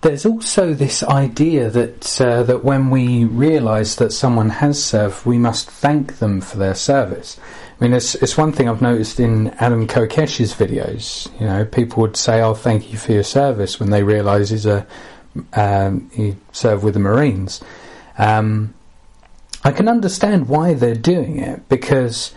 There's 0.00 0.26
also 0.26 0.74
this 0.74 1.02
idea 1.02 1.70
that 1.70 2.20
uh, 2.20 2.42
that 2.42 2.64
when 2.64 2.90
we 2.90 3.24
realise 3.24 3.94
that 3.96 4.12
someone 4.12 4.50
has 4.50 4.82
served, 4.82 5.24
we 5.24 5.38
must 5.38 5.70
thank 5.70 6.18
them 6.18 6.40
for 6.40 6.58
their 6.58 6.74
service. 6.74 7.38
I 7.80 7.84
mean, 7.84 7.92
it's, 7.92 8.14
it's 8.16 8.36
one 8.36 8.52
thing 8.52 8.68
I've 8.68 8.82
noticed 8.82 9.20
in 9.20 9.50
Adam 9.58 9.86
Kokesh's 9.86 10.54
videos. 10.54 11.28
You 11.40 11.46
know, 11.46 11.64
people 11.64 12.00
would 12.02 12.16
say, 12.16 12.42
"Oh, 12.42 12.54
thank 12.54 12.90
you 12.92 12.98
for 12.98 13.12
your 13.12 13.22
service," 13.22 13.78
when 13.78 13.90
they 13.90 14.02
realise 14.02 14.50
he's 14.50 14.66
a 14.66 14.86
Um, 15.54 16.10
he 16.12 16.36
served 16.52 16.84
with 16.84 16.92
the 16.92 17.00
Marines. 17.00 17.62
Um, 18.18 18.74
I 19.64 19.72
can 19.72 19.88
understand 19.88 20.46
why 20.46 20.74
they're 20.74 20.94
doing 20.94 21.38
it 21.38 21.66
because 21.70 22.32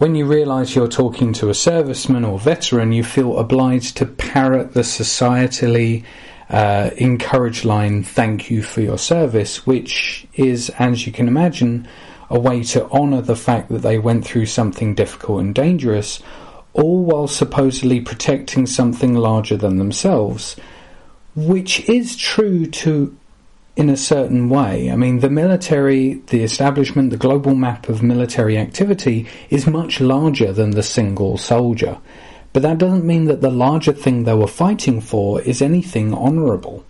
when 0.00 0.14
you 0.14 0.24
realise 0.24 0.74
you're 0.74 0.88
talking 0.88 1.30
to 1.34 1.50
a 1.50 1.52
serviceman 1.52 2.26
or 2.26 2.38
veteran, 2.38 2.90
you 2.90 3.04
feel 3.04 3.38
obliged 3.38 3.98
to 3.98 4.06
parrot 4.06 4.72
the 4.72 4.80
societally 4.80 6.02
uh, 6.48 6.88
encouraged 6.96 7.66
line, 7.66 8.02
thank 8.02 8.50
you 8.50 8.62
for 8.62 8.80
your 8.80 8.96
service, 8.96 9.66
which 9.66 10.26
is, 10.32 10.70
as 10.78 11.04
you 11.04 11.12
can 11.12 11.28
imagine, 11.28 11.86
a 12.30 12.40
way 12.40 12.62
to 12.62 12.88
honour 12.88 13.20
the 13.20 13.36
fact 13.36 13.68
that 13.68 13.82
they 13.82 13.98
went 13.98 14.24
through 14.24 14.46
something 14.46 14.94
difficult 14.94 15.42
and 15.42 15.54
dangerous, 15.54 16.22
all 16.72 17.04
while 17.04 17.28
supposedly 17.28 18.00
protecting 18.00 18.64
something 18.64 19.14
larger 19.14 19.58
than 19.58 19.76
themselves, 19.76 20.56
which 21.36 21.86
is 21.90 22.16
true 22.16 22.64
to 22.64 23.14
in 23.80 23.88
a 23.88 23.96
certain 23.96 24.48
way. 24.48 24.90
I 24.90 24.96
mean, 24.96 25.20
the 25.20 25.30
military, 25.30 26.22
the 26.26 26.42
establishment, 26.42 27.10
the 27.10 27.16
global 27.16 27.54
map 27.54 27.88
of 27.88 28.02
military 28.02 28.58
activity 28.58 29.26
is 29.48 29.66
much 29.66 30.00
larger 30.00 30.52
than 30.52 30.72
the 30.72 30.82
single 30.82 31.38
soldier. 31.38 31.98
But 32.52 32.62
that 32.62 32.78
doesn't 32.78 33.06
mean 33.06 33.24
that 33.24 33.40
the 33.40 33.50
larger 33.50 33.92
thing 33.92 34.24
they 34.24 34.34
were 34.34 34.46
fighting 34.46 35.00
for 35.00 35.40
is 35.40 35.62
anything 35.62 36.12
honourable. 36.12 36.84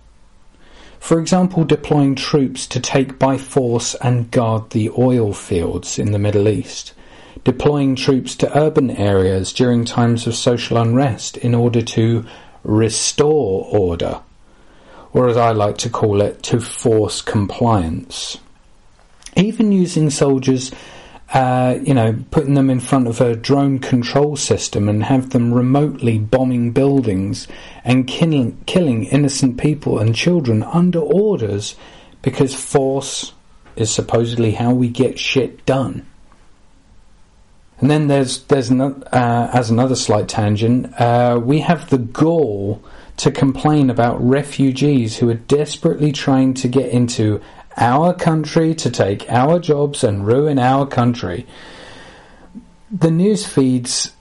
For 0.99 1.21
example, 1.21 1.65
deploying 1.65 2.15
troops 2.15 2.67
to 2.67 2.81
take 2.81 3.19
by 3.19 3.39
force 3.39 3.95
and 3.95 4.31
guard 4.31 4.71
the 4.71 4.91
oil 4.99 5.33
fields 5.33 5.99
in 5.99 6.13
the 6.13 6.19
Middle 6.19 6.49
East. 6.49 6.93
Deploying 7.45 7.95
troops 7.95 8.35
to 8.37 8.59
urban 8.59 8.91
areas 8.91 9.53
during 9.53 9.85
times 9.85 10.27
of 10.27 10.35
social 10.35 10.77
unrest 10.77 11.37
in 11.39 11.55
order 11.55 11.81
to 11.83 12.27
restore 12.65 13.65
order 13.71 14.21
or 15.13 15.29
as 15.29 15.37
I 15.37 15.53
like 15.53 15.79
to 15.79 15.91
call 15.91 16.21
it, 16.21 16.43
to 16.45 16.61
force 16.61 17.23
compliance. 17.23 18.39
Even 19.37 19.73
using 19.73 20.11
soldiers, 20.11 20.71
uh, 21.33 21.79
you 21.83 21.95
know, 21.95 22.17
putting 22.31 22.55
them 22.55 22.71
in 22.71 22.81
front 22.81 23.07
of 23.07 23.21
a 23.21 23.37
drone 23.37 23.79
control 23.79 24.37
system 24.37 24.89
and 24.89 25.05
have 25.05 25.31
them 25.31 25.53
remotely 25.53 26.19
bombing 26.19 26.73
buildings 26.73 27.49
and 27.85 28.07
killing, 28.07 28.61
killing 28.67 29.05
innocent 29.05 29.59
people 29.59 29.99
and 29.99 30.15
children 30.15 30.63
under 30.63 31.01
orders 31.01 31.77
because 32.23 32.55
force 32.55 33.33
is 33.77 33.91
supposedly 33.91 34.53
how 34.53 34.73
we 34.73 34.89
get 34.89 35.19
shit 35.19 35.65
done. 35.67 36.07
And 37.79 37.91
then 37.91 38.09
there's 38.09 38.43
there's 38.45 38.71
uh, 38.71 39.51
as 39.55 39.71
another 39.71 39.97
slight 39.97 40.29
tangent, 40.29 40.93
uh, 41.01 41.41
we 41.43 41.61
have 41.61 41.89
the 41.89 41.99
gall 41.99 42.85
to 43.21 43.31
complain 43.31 43.91
about 43.91 44.23
refugees 44.27 45.19
who 45.19 45.29
are 45.29 45.35
desperately 45.35 46.11
trying 46.11 46.55
to 46.55 46.69
get 46.69 46.91
into 46.91 47.41
our 47.77 48.15
country 48.15 48.75
to 48.75 48.91
take 48.91 49.31
our 49.31 49.59
jobs 49.59 50.03
and 50.03 50.27
ruin 50.27 50.59
our 50.59 50.87
country. 50.87 51.47
The 52.91 53.11
news 53.11 53.47
feeds, 53.47 54.13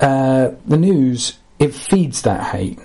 uh, 0.00 0.50
the 0.66 0.76
news, 0.76 1.38
it 1.60 1.74
feeds 1.74 2.22
that 2.22 2.42
hate. 2.42 2.80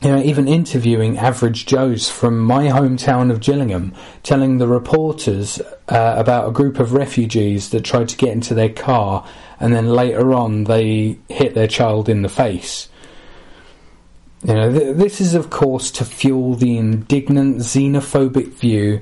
You 0.00 0.10
know, 0.10 0.22
even 0.22 0.46
interviewing 0.46 1.18
average 1.18 1.66
Joes 1.66 2.08
from 2.08 2.38
my 2.38 2.68
hometown 2.68 3.32
of 3.32 3.40
Gillingham, 3.40 3.94
telling 4.22 4.58
the 4.58 4.68
reporters 4.68 5.60
uh, 5.88 6.14
about 6.16 6.48
a 6.48 6.52
group 6.52 6.78
of 6.78 6.92
refugees 6.92 7.70
that 7.70 7.84
tried 7.84 8.08
to 8.10 8.16
get 8.16 8.30
into 8.30 8.54
their 8.54 8.68
car 8.68 9.26
and 9.58 9.74
then 9.74 9.88
later 9.88 10.32
on 10.34 10.64
they 10.64 11.18
hit 11.28 11.54
their 11.54 11.66
child 11.66 12.08
in 12.08 12.22
the 12.22 12.28
face. 12.28 12.88
You 14.44 14.54
know, 14.54 14.72
th- 14.72 14.96
this 14.96 15.20
is, 15.20 15.34
of 15.34 15.50
course, 15.50 15.90
to 15.92 16.04
fuel 16.04 16.54
the 16.54 16.76
indignant 16.76 17.58
xenophobic 17.58 18.48
view 18.48 19.00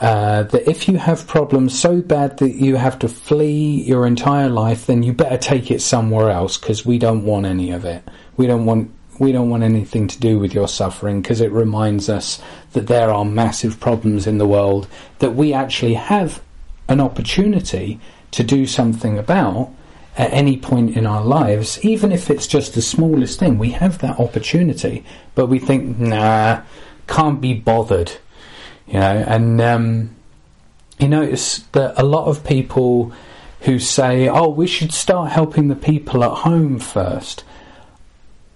uh, 0.00 0.44
that 0.44 0.68
if 0.68 0.88
you 0.88 0.96
have 0.96 1.26
problems 1.26 1.78
so 1.78 2.00
bad 2.00 2.38
that 2.38 2.54
you 2.54 2.76
have 2.76 2.98
to 3.00 3.08
flee 3.08 3.82
your 3.82 4.06
entire 4.06 4.48
life, 4.48 4.86
then 4.86 5.02
you 5.02 5.12
better 5.12 5.36
take 5.36 5.70
it 5.70 5.82
somewhere 5.82 6.30
else 6.30 6.56
because 6.56 6.86
we 6.86 6.98
don't 6.98 7.24
want 7.24 7.46
any 7.46 7.72
of 7.72 7.84
it. 7.84 8.02
We 8.36 8.46
don't 8.46 8.64
want 8.64 8.92
we 9.18 9.32
don't 9.32 9.50
want 9.50 9.64
anything 9.64 10.06
to 10.06 10.20
do 10.20 10.38
with 10.38 10.54
your 10.54 10.68
suffering 10.68 11.20
because 11.20 11.40
it 11.40 11.50
reminds 11.50 12.08
us 12.08 12.40
that 12.74 12.86
there 12.86 13.10
are 13.10 13.24
massive 13.24 13.80
problems 13.80 14.28
in 14.28 14.38
the 14.38 14.46
world 14.46 14.86
that 15.18 15.34
we 15.34 15.52
actually 15.52 15.94
have 15.94 16.40
an 16.88 17.00
opportunity 17.00 17.98
to 18.30 18.44
do 18.44 18.64
something 18.64 19.18
about 19.18 19.72
at 20.18 20.32
any 20.32 20.58
point 20.58 20.96
in 20.96 21.06
our 21.06 21.24
lives, 21.24 21.82
even 21.84 22.10
if 22.10 22.28
it's 22.28 22.48
just 22.48 22.74
the 22.74 22.82
smallest 22.82 23.38
thing, 23.38 23.56
we 23.56 23.70
have 23.70 23.98
that 23.98 24.18
opportunity, 24.18 25.04
but 25.36 25.46
we 25.46 25.60
think, 25.60 25.96
nah, 25.98 26.60
can't 27.06 27.40
be 27.40 27.54
bothered, 27.54 28.12
you 28.88 28.94
know, 28.94 29.24
and 29.28 29.60
um, 29.60 30.16
you 30.98 31.06
notice 31.06 31.58
that 31.72 31.94
a 31.96 32.02
lot 32.02 32.26
of 32.26 32.44
people 32.44 33.12
who 33.60 33.78
say, 33.78 34.28
oh, 34.28 34.48
we 34.48 34.66
should 34.66 34.92
start 34.92 35.30
helping 35.30 35.68
the 35.68 35.76
people 35.76 36.24
at 36.24 36.38
home 36.38 36.80
first. 36.80 37.44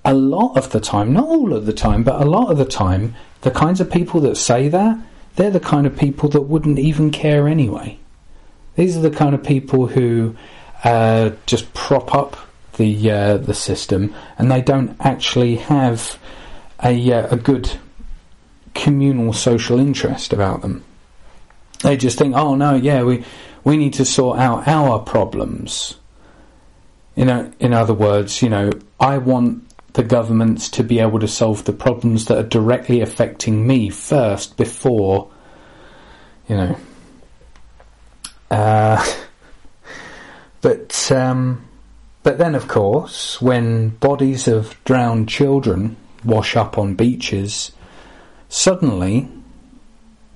A 0.05 0.15
lot 0.15 0.57
of 0.57 0.73
the 0.73 0.81
time, 0.81 1.13
not 1.13 1.29
all 1.29 1.53
of 1.53 1.65
the 1.65 1.73
time, 1.73 2.03
but 2.03 2.21
a 2.21 2.29
lot 2.29 2.51
of 2.51 2.59
the 2.59 2.65
time, 2.65 3.15
the 3.43 3.53
kinds 3.53 3.81
of 3.81 3.91
people 3.91 4.21
that 4.23 4.37
say 4.37 4.69
that, 4.69 4.99
they're 5.37 5.51
the 5.51 5.61
kind 5.61 5.87
of 5.87 5.97
people 5.97 6.29
that 6.31 6.43
wouldn't 6.43 6.81
even 6.81 7.13
care 7.13 7.47
anyway. 7.47 7.99
These 8.75 8.97
are 8.97 9.01
the 9.01 9.11
kind 9.11 9.35
of 9.35 9.45
people 9.45 9.87
who 9.87 10.37
uh, 10.85 11.31
just 11.47 11.73
prop 11.75 12.15
up 12.15 12.37
the 12.77 13.11
uh, 13.11 13.37
the 13.37 13.55
system, 13.55 14.15
and 14.39 14.51
they 14.51 14.63
don't 14.63 14.97
actually 15.01 15.57
have 15.57 16.19
a 16.83 17.13
uh, 17.13 17.29
a 17.31 17.37
good 17.37 17.71
communal 18.75 19.33
social 19.33 19.79
interest 19.79 20.33
about 20.33 20.63
them. 20.63 20.85
They 21.83 21.97
just 21.97 22.19
think, 22.19 22.35
oh 22.35 22.55
no, 22.55 22.75
yeah, 22.75 23.03
we 23.03 23.25
we 23.65 23.77
need 23.77 23.95
to 23.95 24.05
sort 24.05 24.39
out 24.39 24.67
our 24.67 24.99
problems. 24.99 25.97
You 27.15 27.27
know, 27.27 27.53
in 27.61 27.75
other 27.75 27.95
words, 27.95 28.41
you 28.41 28.49
know, 28.49 28.71
I 28.99 29.19
want 29.19 29.69
the 29.93 30.03
governments 30.03 30.71
to 30.71 30.83
be 30.83 31.01
able 31.01 31.21
to 31.21 31.29
solve 31.29 31.65
the 31.65 31.73
problems 31.73 32.25
that 32.27 32.39
are 32.39 32.49
directly 32.49 33.03
affecting 33.03 33.67
me 33.67 33.91
first 33.91 34.57
before, 34.57 35.31
you 36.49 36.57
know. 36.57 36.77
Uh, 38.51 39.05
But 40.63 41.11
um, 41.13 41.69
but 42.23 42.39
then, 42.39 42.55
of 42.55 42.69
course, 42.69 43.43
when 43.43 43.91
bodies 43.91 44.47
of 44.49 44.77
drowned 44.85 45.29
children 45.29 45.97
wash 46.25 46.57
up 46.57 46.79
on 46.79 46.95
beaches, 46.95 47.73
suddenly 48.49 49.29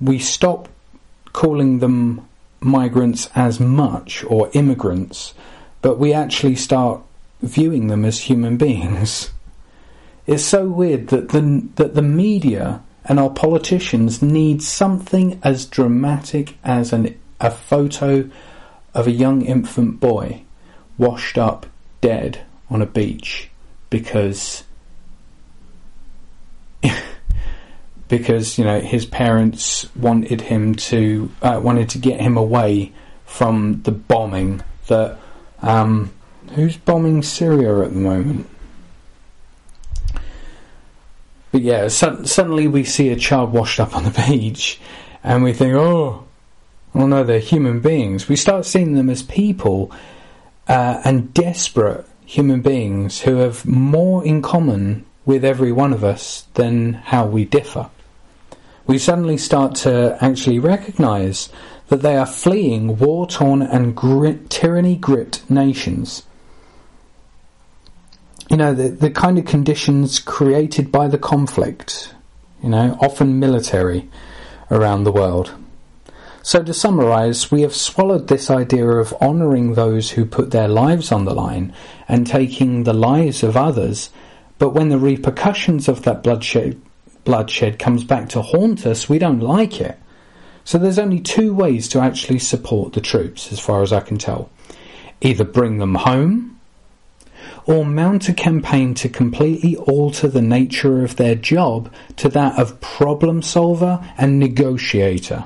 we 0.01 0.19
stop 0.19 0.67
calling 1.31 1.79
them 1.79 2.27
migrants 2.59 3.29
as 3.35 3.59
much 3.59 4.23
or 4.25 4.49
immigrants, 4.53 5.33
but 5.81 5.97
we 5.97 6.11
actually 6.13 6.55
start 6.55 7.01
viewing 7.41 7.87
them 7.87 8.03
as 8.05 8.19
human 8.21 8.57
beings. 8.57 9.31
It's 10.27 10.43
so 10.43 10.67
weird 10.67 11.07
that 11.07 11.29
the 11.29 11.69
that 11.75 11.95
the 11.95 12.01
media 12.01 12.81
and 13.05 13.17
our 13.17 13.29
politicians 13.29 14.21
need 14.21 14.61
something 14.61 15.39
as 15.41 15.65
dramatic 15.65 16.57
as 16.65 16.91
an, 16.91 17.17
a 17.39 17.49
photo 17.49 18.29
of 18.97 19.05
a 19.05 19.11
young 19.11 19.43
infant 19.43 19.99
boy 19.99 20.41
washed 20.97 21.37
up 21.37 21.67
dead 22.01 22.43
on 22.67 22.81
a 22.81 22.85
beach 22.85 23.47
because 23.91 24.63
because 28.07 28.57
you 28.57 28.65
know 28.65 28.79
his 28.79 29.05
parents 29.05 29.87
wanted 29.95 30.41
him 30.41 30.73
to 30.73 31.31
uh, 31.43 31.59
wanted 31.63 31.87
to 31.87 31.99
get 31.99 32.19
him 32.19 32.35
away 32.37 32.91
from 33.25 33.83
the 33.83 33.91
bombing 33.91 34.63
that 34.87 35.19
um, 35.61 36.11
who's 36.55 36.75
bombing 36.77 37.21
Syria 37.21 37.83
at 37.83 37.93
the 37.93 37.99
moment. 37.99 38.49
But 41.51 41.61
yeah, 41.61 41.87
su- 41.87 42.25
suddenly 42.25 42.67
we 42.67 42.83
see 42.83 43.09
a 43.09 43.15
child 43.15 43.53
washed 43.53 43.79
up 43.79 43.95
on 43.95 44.05
the 44.05 44.25
beach, 44.27 44.79
and 45.23 45.43
we 45.43 45.53
think, 45.53 45.75
oh, 45.75 46.26
well, 46.97 47.05
no, 47.05 47.23
they're 47.23 47.37
human 47.37 47.79
beings. 47.79 48.27
We 48.27 48.35
start 48.35 48.65
seeing 48.65 48.95
them 48.95 49.07
as 49.07 49.21
people 49.21 49.91
uh, 50.67 50.99
and 51.05 51.31
desperate 51.31 52.07
human 52.25 52.61
beings 52.61 53.21
who 53.21 53.35
have 53.35 53.67
more 53.67 54.25
in 54.25 54.41
common 54.41 55.05
with 55.23 55.45
every 55.45 55.71
one 55.71 55.93
of 55.93 56.03
us 56.03 56.47
than 56.55 56.93
how 56.93 57.27
we 57.27 57.45
differ. 57.45 57.91
We 58.87 58.97
suddenly 58.97 59.37
start 59.37 59.75
to 59.75 60.17
actually 60.21 60.57
recognize 60.57 61.49
that 61.89 62.01
they 62.01 62.17
are 62.17 62.25
fleeing 62.25 62.97
war 62.97 63.27
torn 63.27 63.61
and 63.61 63.95
tyranny 64.49 64.95
gripped 64.95 65.47
nations. 65.51 66.23
You 68.49 68.57
know, 68.57 68.73
the, 68.73 68.89
the 68.89 69.11
kind 69.11 69.37
of 69.37 69.45
conditions 69.45 70.17
created 70.17 70.91
by 70.91 71.09
the 71.09 71.19
conflict, 71.19 72.15
you 72.63 72.69
know, 72.69 72.97
often 72.99 73.39
military 73.39 74.09
around 74.71 75.03
the 75.03 75.11
world. 75.11 75.53
So, 76.47 76.63
to 76.63 76.73
summarise, 76.73 77.51
we 77.51 77.63
have 77.63 77.75
swallowed 77.75 78.29
this 78.29 78.49
idea 78.49 78.87
of 78.87 79.11
honouring 79.19 79.73
those 79.73 80.11
who 80.11 80.23
put 80.23 80.51
their 80.51 80.69
lives 80.69 81.11
on 81.11 81.25
the 81.25 81.33
line 81.33 81.73
and 82.07 82.25
taking 82.25 82.85
the 82.85 82.93
lives 82.93 83.43
of 83.43 83.57
others, 83.57 84.11
but 84.57 84.69
when 84.69 84.87
the 84.87 84.97
repercussions 84.97 85.89
of 85.89 86.03
that 86.03 86.23
bloodshed, 86.23 86.81
bloodshed 87.25 87.77
comes 87.77 88.05
back 88.05 88.29
to 88.29 88.41
haunt 88.41 88.85
us, 88.85 89.09
we 89.09 89.19
don't 89.19 89.41
like 89.41 89.81
it. 89.81 89.99
So 90.63 90.77
there's 90.77 90.97
only 90.97 91.19
two 91.19 91.53
ways 91.53 91.89
to 91.89 91.99
actually 91.99 92.39
support 92.39 92.93
the 92.93 93.01
troops, 93.01 93.51
as 93.51 93.59
far 93.59 93.81
as 93.81 93.91
I 93.91 93.99
can 93.99 94.17
tell. 94.17 94.49
Either 95.19 95.43
bring 95.43 95.79
them 95.79 95.95
home, 95.95 96.61
or 97.65 97.83
mount 97.83 98.29
a 98.29 98.33
campaign 98.33 98.93
to 98.93 99.09
completely 99.09 99.75
alter 99.75 100.29
the 100.29 100.41
nature 100.41 101.03
of 101.03 101.17
their 101.17 101.35
job 101.35 101.93
to 102.15 102.29
that 102.29 102.57
of 102.57 102.79
problem 102.79 103.41
solver 103.41 104.01
and 104.17 104.39
negotiator. 104.39 105.43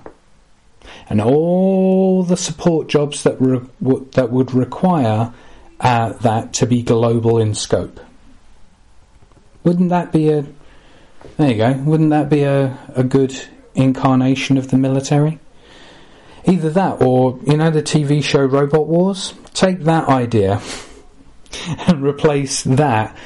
And 1.11 1.19
all 1.19 2.23
the 2.23 2.37
support 2.37 2.87
jobs 2.87 3.23
that, 3.23 3.35
re- 3.41 3.59
w- 3.83 4.07
that 4.13 4.31
would 4.31 4.53
require 4.53 5.33
uh, 5.81 6.13
that 6.13 6.53
to 6.53 6.65
be 6.65 6.83
global 6.83 7.37
in 7.37 7.53
scope. 7.53 7.99
Wouldn't 9.65 9.89
that 9.89 10.13
be 10.13 10.29
a 10.29 10.45
there 11.35 11.51
you 11.51 11.57
go. 11.57 11.73
Wouldn't 11.73 12.11
that 12.11 12.29
be 12.29 12.43
a, 12.43 12.79
a 12.95 13.03
good 13.03 13.37
incarnation 13.75 14.57
of 14.57 14.69
the 14.69 14.77
military? 14.77 15.39
Either 16.45 16.69
that 16.69 17.01
or, 17.01 17.37
you 17.45 17.57
know, 17.57 17.71
the 17.71 17.83
TV 17.83 18.23
show 18.23 18.45
Robot 18.45 18.87
Wars? 18.87 19.33
Take 19.53 19.81
that 19.81 20.07
idea 20.07 20.61
and 21.87 22.01
replace 22.01 22.63
that, 22.63 23.17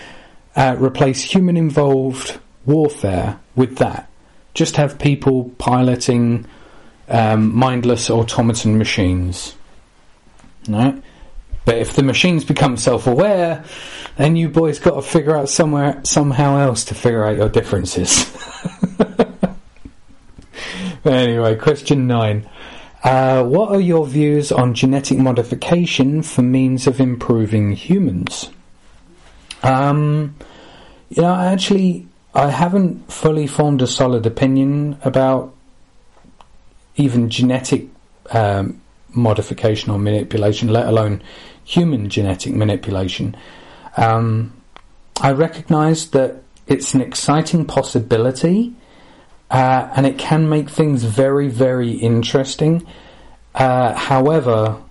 uh, 0.56 0.76
replace 0.80 1.22
human 1.22 1.56
involved 1.56 2.40
warfare 2.66 3.40
with 3.56 3.78
that. 3.78 4.10
Just 4.56 4.78
have 4.78 4.98
people 4.98 5.52
piloting 5.60 6.48
um, 7.08 7.56
mindless 7.56 8.10
automaton 8.10 8.78
machines. 8.78 9.56
Right? 10.68 11.02
But 11.66 11.78
if 11.78 11.94
the 11.94 12.04
machines 12.04 12.44
become 12.44 12.78
self-aware, 12.78 13.64
then 14.18 14.36
you 14.36 14.50
boys 14.50 14.80
got 14.80 14.96
to 14.96 15.02
figure 15.02 15.36
out 15.36 15.50
somewhere 15.50 16.02
somehow 16.04 16.60
else 16.60 16.86
to 16.86 16.96
figure 16.96 17.26
out 17.26 17.36
your 17.36 17.50
differences. 17.50 18.32
anyway, 21.06 21.56
question 21.56 22.08
nine. 22.08 22.50
Uh, 23.04 23.44
what 23.44 23.70
are 23.70 23.80
your 23.80 24.06
views 24.06 24.52
on 24.52 24.74
genetic 24.74 25.18
modification 25.18 26.24
for 26.24 26.42
means 26.42 26.88
of 26.88 27.00
improving 27.00 27.72
humans? 27.72 28.50
Um, 29.62 30.36
you 31.10 31.22
know, 31.22 31.36
actually, 31.36 32.08
I 32.34 32.50
haven't 32.50 33.12
fully 33.12 33.48
formed 33.48 33.82
a 33.82 33.88
solid 33.88 34.26
opinion 34.26 34.98
about 35.04 35.55
even 36.96 37.30
genetic 37.30 37.88
um, 38.32 38.82
modification 39.10 39.92
or 39.92 40.00
manipulation, 40.00 40.70
let 40.70 40.88
alone 40.88 41.22
human 41.64 42.10
genetic 42.10 42.54
manipulation. 42.54 43.36
Um, 43.98 44.54
I 45.22 45.32
recognise 45.32 46.10
that 46.12 46.44
it's 46.68 46.94
an 46.94 47.02
exciting 47.02 47.66
possibility, 47.66 48.74
uh, 49.50 49.90
and 49.96 50.06
it 50.06 50.18
can 50.18 50.50
make 50.50 50.70
things 50.70 51.04
very, 51.04 51.48
very 51.48 51.92
interesting. 51.92 52.86
Uh, 53.54 53.94
however, 53.94 54.82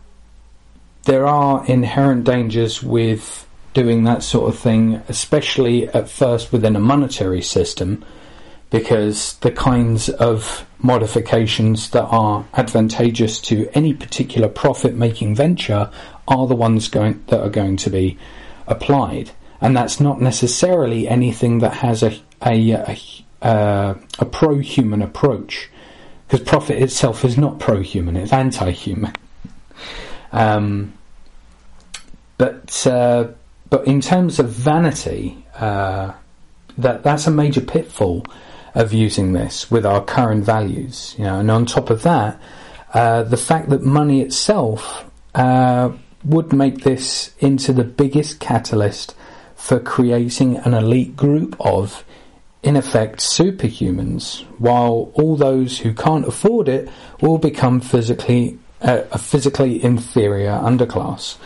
there 1.04 1.26
are 1.26 1.66
inherent 1.66 2.24
dangers 2.24 2.82
with 2.82 3.46
doing 3.74 4.04
that 4.04 4.22
sort 4.22 4.48
of 4.48 4.58
thing, 4.58 5.02
especially 5.08 5.88
at 5.88 6.08
first 6.08 6.52
within 6.52 6.76
a 6.76 6.80
monetary 6.80 7.42
system, 7.42 8.04
because 8.74 9.34
the 9.34 9.52
kinds 9.52 10.08
of 10.08 10.66
modifications 10.80 11.90
that 11.90 12.02
are 12.06 12.44
advantageous 12.54 13.40
to 13.40 13.68
any 13.72 13.94
particular 13.94 14.48
profit 14.48 14.96
making 14.96 15.32
venture 15.32 15.88
are 16.26 16.48
the 16.48 16.56
ones 16.56 16.88
going, 16.88 17.22
that 17.28 17.38
are 17.38 17.50
going 17.50 17.76
to 17.76 17.88
be 17.88 18.18
applied. 18.66 19.30
And 19.60 19.76
that's 19.76 20.00
not 20.00 20.20
necessarily 20.20 21.06
anything 21.06 21.60
that 21.60 21.74
has 21.74 22.02
a, 22.02 22.20
a, 22.44 22.72
a, 22.72 22.98
uh, 23.42 23.94
a 24.18 24.24
pro 24.24 24.58
human 24.58 25.02
approach. 25.02 25.70
Because 26.26 26.44
profit 26.44 26.82
itself 26.82 27.24
is 27.24 27.38
not 27.38 27.60
pro 27.60 27.80
human, 27.80 28.16
it's 28.16 28.32
anti 28.32 28.72
human. 28.72 29.12
Um, 30.32 30.94
but 32.38 32.84
uh, 32.88 33.28
but 33.70 33.86
in 33.86 34.00
terms 34.00 34.40
of 34.40 34.48
vanity, 34.48 35.46
uh, 35.54 36.10
that 36.76 37.04
that's 37.04 37.28
a 37.28 37.30
major 37.30 37.60
pitfall 37.60 38.26
of 38.74 38.92
using 38.92 39.32
this 39.32 39.70
with 39.70 39.86
our 39.86 40.02
current 40.04 40.44
values. 40.44 41.14
You 41.18 41.24
know, 41.24 41.40
and 41.40 41.50
on 41.50 41.66
top 41.66 41.90
of 41.90 42.02
that, 42.02 42.40
uh, 42.92 43.22
the 43.24 43.36
fact 43.36 43.70
that 43.70 43.82
money 43.82 44.20
itself 44.20 45.04
uh, 45.34 45.92
would 46.24 46.52
make 46.52 46.82
this 46.84 47.34
into 47.38 47.72
the 47.72 47.84
biggest 47.84 48.40
catalyst 48.40 49.14
for 49.56 49.80
creating 49.80 50.56
an 50.58 50.74
elite 50.74 51.16
group 51.16 51.56
of, 51.60 52.04
in 52.62 52.76
effect, 52.76 53.18
superhumans, 53.18 54.44
while 54.58 55.10
all 55.14 55.36
those 55.36 55.78
who 55.78 55.94
can't 55.94 56.26
afford 56.26 56.68
it 56.68 56.88
will 57.20 57.38
become 57.38 57.80
physically 57.80 58.58
uh, 58.82 59.02
a 59.12 59.18
physically 59.18 59.82
inferior 59.82 60.50
underclass. 60.50 61.36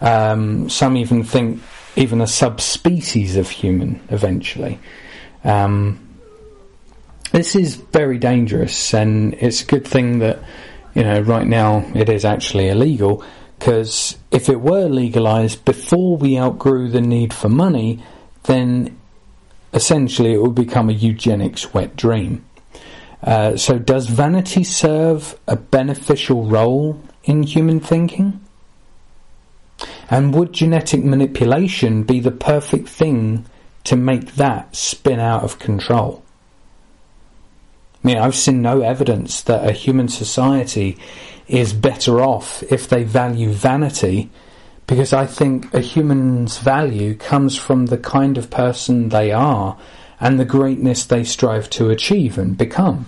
Um, 0.00 0.68
some 0.68 0.96
even 0.96 1.22
think 1.22 1.62
even 1.96 2.20
a 2.20 2.26
subspecies 2.26 3.36
of 3.36 3.48
human 3.48 4.00
eventually. 4.10 4.80
Um, 5.44 6.03
this 7.34 7.56
is 7.56 7.74
very 7.74 8.16
dangerous, 8.18 8.94
and 8.94 9.34
it's 9.34 9.62
a 9.62 9.66
good 9.66 9.84
thing 9.84 10.20
that 10.20 10.38
you 10.94 11.02
know 11.02 11.20
right 11.20 11.46
now 11.46 11.84
it 11.92 12.08
is 12.08 12.24
actually 12.24 12.68
illegal 12.68 13.24
because 13.58 14.16
if 14.30 14.48
it 14.48 14.60
were 14.60 14.86
legalized 14.86 15.64
before 15.64 16.16
we 16.16 16.38
outgrew 16.38 16.88
the 16.90 17.00
need 17.00 17.34
for 17.34 17.48
money, 17.48 18.00
then 18.44 18.96
essentially 19.72 20.32
it 20.32 20.42
would 20.42 20.54
become 20.54 20.88
a 20.88 20.92
eugenics 20.92 21.74
wet 21.74 21.96
dream. 21.96 22.44
Uh, 23.20 23.56
so, 23.56 23.78
does 23.78 24.06
vanity 24.06 24.62
serve 24.62 25.36
a 25.48 25.56
beneficial 25.56 26.44
role 26.44 27.02
in 27.24 27.42
human 27.42 27.80
thinking? 27.80 28.40
And 30.08 30.32
would 30.34 30.52
genetic 30.52 31.02
manipulation 31.02 32.04
be 32.04 32.20
the 32.20 32.30
perfect 32.30 32.88
thing 32.88 33.44
to 33.84 33.96
make 33.96 34.36
that 34.36 34.76
spin 34.76 35.18
out 35.18 35.42
of 35.42 35.58
control? 35.58 36.23
I 38.04 38.06
mean, 38.06 38.18
I've 38.18 38.34
seen 38.34 38.60
no 38.60 38.82
evidence 38.82 39.40
that 39.42 39.66
a 39.66 39.72
human 39.72 40.08
society 40.08 40.98
is 41.48 41.72
better 41.72 42.20
off 42.20 42.62
if 42.64 42.86
they 42.86 43.02
value 43.02 43.50
vanity 43.50 44.30
because 44.86 45.14
I 45.14 45.24
think 45.24 45.72
a 45.72 45.80
human's 45.80 46.58
value 46.58 47.14
comes 47.14 47.56
from 47.56 47.86
the 47.86 47.96
kind 47.96 48.36
of 48.36 48.50
person 48.50 49.08
they 49.08 49.32
are 49.32 49.78
and 50.20 50.38
the 50.38 50.44
greatness 50.44 51.06
they 51.06 51.24
strive 51.24 51.70
to 51.70 51.88
achieve 51.88 52.36
and 52.36 52.58
become. 52.58 53.06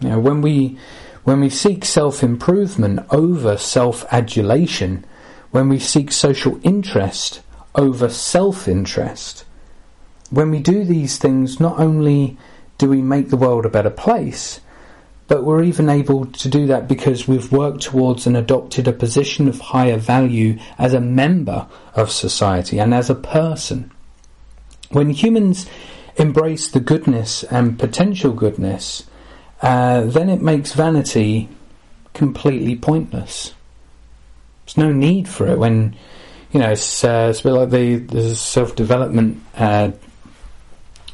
You 0.00 0.10
know, 0.10 0.20
when 0.20 0.40
we 0.40 0.78
when 1.24 1.40
we 1.40 1.50
seek 1.50 1.84
self-improvement 1.84 3.00
over 3.10 3.56
self-adulation, 3.56 5.04
when 5.50 5.68
we 5.68 5.78
seek 5.78 6.12
social 6.12 6.60
interest 6.62 7.42
over 7.74 8.08
self-interest, 8.08 9.44
when 10.30 10.50
we 10.50 10.60
do 10.60 10.84
these 10.84 11.18
things, 11.18 11.58
not 11.58 11.80
only 11.80 12.38
do 12.78 12.88
we 12.88 13.02
make 13.02 13.30
the 13.30 13.36
world 13.36 13.64
a 13.64 13.70
better 13.70 13.90
place, 13.90 14.60
but 15.28 15.44
we're 15.44 15.62
even 15.62 15.88
able 15.88 16.26
to 16.26 16.48
do 16.48 16.66
that 16.66 16.86
because 16.86 17.26
we've 17.26 17.50
worked 17.50 17.82
towards 17.82 18.26
and 18.26 18.36
adopted 18.36 18.86
a 18.86 18.92
position 18.92 19.48
of 19.48 19.58
higher 19.58 19.96
value 19.96 20.58
as 20.78 20.94
a 20.94 21.00
member 21.00 21.66
of 21.94 22.10
society 22.10 22.78
and 22.78 22.94
as 22.94 23.10
a 23.10 23.14
person. 23.14 23.90
When 24.90 25.10
humans 25.10 25.66
embrace 26.16 26.70
the 26.70 26.80
goodness 26.80 27.42
and 27.44 27.78
potential 27.78 28.32
goodness, 28.32 29.04
uh, 29.62 30.02
then 30.02 30.28
it 30.28 30.42
makes 30.42 30.72
vanity 30.72 31.48
completely 32.14 32.76
pointless. 32.76 33.52
There's 34.64 34.76
no 34.76 34.92
need 34.92 35.28
for 35.28 35.48
it 35.48 35.58
when, 35.58 35.96
you 36.52 36.60
know, 36.60 36.70
it's, 36.70 37.02
uh, 37.04 37.28
it's 37.30 37.40
a 37.40 37.42
bit 37.42 37.52
like 37.52 37.70
the, 37.70 37.96
the 37.96 38.36
self-development 38.36 39.42
uh, 39.56 39.90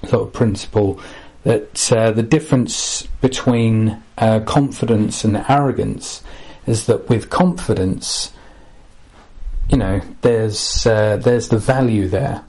sort 0.07 0.29
of 0.29 0.33
principle 0.33 1.01
that 1.45 1.93
uh, 1.93 2.13
the 2.13 2.23
difference 2.23 3.03
between 3.21 4.03
uh, 4.19 4.41
confidence 4.41 5.25
and 5.25 5.45
arrogance 5.49 6.23
is 6.67 6.87
that 6.87 7.09
with 7.09 7.31
confidence, 7.31 8.33
you 9.69 9.77
know, 9.77 10.01
there's 10.21 10.87
uh, 10.87 11.17
there's 11.17 11.49
the 11.49 11.59
value 11.59 12.09
there. 12.09 12.45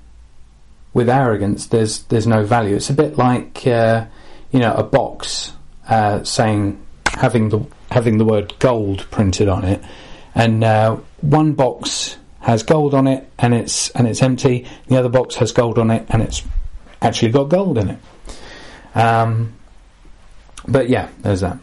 With 0.93 1.09
arrogance, 1.09 1.67
there's 1.67 2.03
there's 2.03 2.27
no 2.27 2.45
value. 2.45 2.75
It's 2.75 2.91
a 2.91 2.93
bit 2.93 3.17
like 3.17 3.65
uh, 3.65 4.05
you 4.51 4.59
know 4.59 4.73
a 4.75 4.83
box 4.83 5.53
uh, 5.89 6.23
saying 6.23 6.79
having 7.07 7.49
the 7.49 7.65
having 7.89 8.19
the 8.19 8.25
word 8.25 8.53
gold 8.59 9.07
printed 9.09 9.47
on 9.47 9.65
it, 9.65 9.83
and 10.35 10.63
uh, 10.63 10.97
one 11.21 11.53
box 11.53 12.17
has 12.41 12.61
gold 12.61 12.93
on 12.93 13.07
it 13.07 13.27
and 13.39 13.53
it's 13.53 13.89
and 13.91 14.05
it's 14.07 14.21
empty. 14.21 14.67
The 14.87 14.97
other 14.97 15.09
box 15.09 15.35
has 15.35 15.51
gold 15.51 15.79
on 15.79 15.89
it 15.89 16.05
and 16.09 16.21
it's 16.21 16.43
actually 17.01 17.31
got 17.31 17.45
gold 17.45 17.77
in 17.77 17.89
it. 17.89 17.99
Um, 18.95 19.53
but 20.67 20.89
yeah, 20.89 21.09
there's 21.21 21.41
that. 21.41 21.57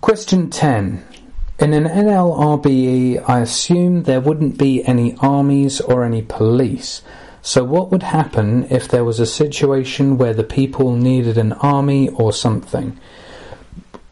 Question 0.00 0.50
10. 0.50 1.04
In 1.60 1.72
an 1.72 1.84
NLRBE, 1.84 3.28
I 3.28 3.40
assume 3.40 4.02
there 4.02 4.20
wouldn't 4.20 4.58
be 4.58 4.84
any 4.84 5.16
armies 5.20 5.80
or 5.80 6.04
any 6.04 6.22
police. 6.22 7.02
So, 7.42 7.62
what 7.62 7.90
would 7.90 8.02
happen 8.02 8.66
if 8.70 8.88
there 8.88 9.04
was 9.04 9.20
a 9.20 9.26
situation 9.26 10.18
where 10.18 10.34
the 10.34 10.44
people 10.44 10.96
needed 10.96 11.38
an 11.38 11.52
army 11.52 12.08
or 12.08 12.32
something? 12.32 12.98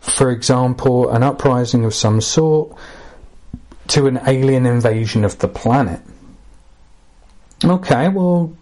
For 0.00 0.30
example, 0.30 1.10
an 1.10 1.22
uprising 1.22 1.84
of 1.84 1.94
some 1.94 2.20
sort 2.20 2.76
to 3.88 4.06
an 4.06 4.20
alien 4.26 4.66
invasion 4.66 5.24
of 5.24 5.38
the 5.38 5.48
planet. 5.48 6.00
Okay, 7.64 8.08
well, 8.08 8.56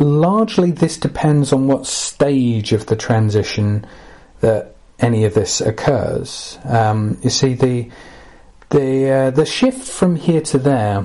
largely 0.00 0.70
this 0.70 0.96
depends 0.96 1.52
on 1.52 1.66
what 1.66 1.86
stage 1.86 2.72
of 2.72 2.86
the 2.86 2.96
transition 2.96 3.86
that 4.40 4.74
any 4.98 5.24
of 5.24 5.34
this 5.34 5.60
occurs. 5.60 6.58
Um, 6.64 7.18
you 7.22 7.30
see, 7.30 7.54
the 7.54 7.90
the 8.70 9.10
uh, 9.10 9.30
the 9.30 9.46
shift 9.46 9.88
from 9.88 10.16
here 10.16 10.42
to 10.42 10.58
there 10.58 11.04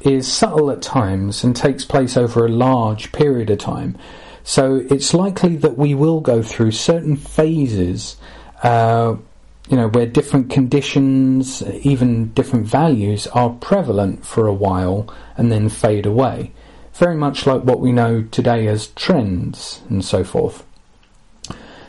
is 0.00 0.30
subtle 0.30 0.70
at 0.70 0.82
times 0.82 1.44
and 1.44 1.54
takes 1.54 1.84
place 1.84 2.16
over 2.16 2.44
a 2.44 2.50
large 2.50 3.12
period 3.12 3.50
of 3.50 3.58
time. 3.58 3.96
So 4.44 4.86
it's 4.90 5.12
likely 5.12 5.56
that 5.56 5.76
we 5.76 5.94
will 5.94 6.20
go 6.20 6.42
through 6.42 6.70
certain 6.70 7.16
phases, 7.16 8.16
uh, 8.62 9.16
you 9.68 9.76
know, 9.76 9.88
where 9.88 10.06
different 10.06 10.50
conditions, 10.50 11.62
even 11.82 12.32
different 12.32 12.66
values, 12.66 13.26
are 13.28 13.50
prevalent 13.50 14.24
for 14.24 14.46
a 14.46 14.54
while 14.54 15.12
and 15.36 15.50
then 15.50 15.68
fade 15.68 16.06
away. 16.06 16.52
Very 16.96 17.16
much 17.16 17.46
like 17.46 17.62
what 17.62 17.80
we 17.80 17.92
know 17.92 18.22
today 18.22 18.66
as 18.68 18.86
trends 18.88 19.82
and 19.90 20.02
so 20.02 20.24
forth. 20.24 20.64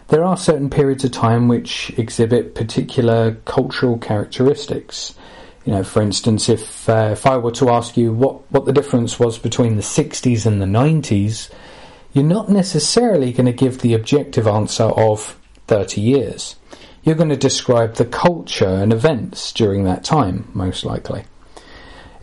There 0.09 0.23
are 0.23 0.35
certain 0.35 0.69
periods 0.69 1.05
of 1.05 1.11
time 1.11 1.47
which 1.47 1.97
exhibit 1.97 2.55
particular 2.55 3.35
cultural 3.45 3.97
characteristics. 3.97 5.15
You 5.65 5.73
know, 5.73 5.83
for 5.83 6.01
instance, 6.01 6.49
if 6.49 6.89
uh, 6.89 7.09
if 7.13 7.25
I 7.25 7.37
were 7.37 7.51
to 7.51 7.69
ask 7.69 7.95
you 7.95 8.11
what, 8.11 8.51
what 8.51 8.65
the 8.65 8.73
difference 8.73 9.17
was 9.17 9.37
between 9.37 9.77
the 9.77 9.81
60s 9.81 10.45
and 10.45 10.61
the 10.61 10.65
90s, 10.65 11.49
you're 12.11 12.23
not 12.25 12.49
necessarily 12.49 13.31
going 13.31 13.45
to 13.45 13.53
give 13.53 13.79
the 13.79 13.93
objective 13.93 14.47
answer 14.47 14.85
of 14.85 15.39
30 15.67 16.01
years. 16.01 16.57
You're 17.03 17.15
going 17.15 17.29
to 17.29 17.37
describe 17.37 17.95
the 17.95 18.05
culture 18.05 18.65
and 18.65 18.91
events 18.91 19.53
during 19.53 19.85
that 19.85 20.03
time, 20.03 20.49
most 20.53 20.83
likely. 20.83 21.23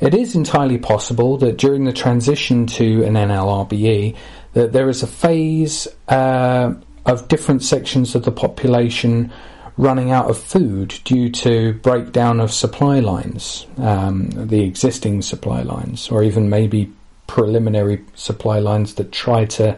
It 0.04 0.12
is 0.12 0.34
entirely 0.34 0.76
possible 0.76 1.38
that 1.38 1.56
during 1.56 1.84
the 1.84 1.92
transition 1.92 2.66
to 2.66 3.04
an 3.04 3.14
NLRBE, 3.14 4.14
that 4.52 4.70
there 4.70 4.90
is 4.90 5.02
a 5.02 5.06
phase 5.06 5.88
uh, 6.08 6.74
of 7.06 7.28
different 7.28 7.62
sections 7.62 8.14
of 8.14 8.22
the 8.22 8.30
population 8.30 9.32
running 9.78 10.10
out 10.10 10.28
of 10.28 10.36
food 10.36 11.00
due 11.04 11.30
to 11.30 11.72
breakdown 11.72 12.38
of 12.38 12.52
supply 12.52 13.00
lines, 13.00 13.66
um, 13.78 14.28
the 14.28 14.60
existing 14.60 15.22
supply 15.22 15.62
lines, 15.62 16.10
or 16.10 16.22
even 16.22 16.50
maybe 16.50 16.92
preliminary 17.26 18.04
supply 18.14 18.58
lines 18.58 18.96
that 18.96 19.10
try 19.10 19.46
to 19.46 19.74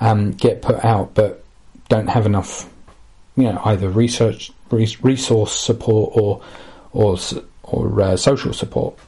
um, 0.00 0.32
get 0.32 0.62
put 0.62 0.84
out 0.84 1.14
but 1.14 1.44
don't 1.88 2.08
have 2.08 2.26
enough, 2.26 2.68
you 3.36 3.44
know, 3.44 3.62
either 3.66 3.88
research 3.88 4.50
resource 4.72 5.52
support 5.52 6.10
or 6.16 6.42
or 6.90 7.16
or 7.62 8.02
uh, 8.02 8.16
social 8.16 8.52
support. 8.52 8.98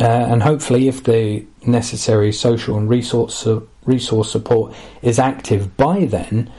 Uh, 0.00 0.04
and 0.04 0.42
hopefully, 0.42 0.88
if 0.88 1.04
the 1.04 1.44
necessary 1.66 2.32
social 2.32 2.78
and 2.78 2.88
resource 2.88 3.46
resource 3.84 4.30
support 4.30 4.74
is 5.02 5.18
active 5.18 5.76
by 5.76 6.06
then, 6.06 6.50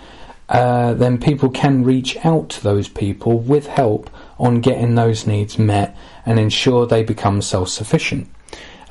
uh, 0.50 0.94
then 0.94 1.18
people 1.18 1.50
can 1.50 1.84
reach 1.84 2.18
out 2.26 2.50
to 2.50 2.62
those 2.64 2.88
people 2.88 3.39
with 3.39 3.68
help 3.68 4.10
on 4.38 4.60
getting 4.60 4.96
those 4.96 5.26
needs 5.26 5.58
met 5.58 5.96
and 6.26 6.39
ensure 6.39 6.86
they 6.86 7.04
become 7.04 7.42
self 7.42 7.70
sufficient. 7.70 8.30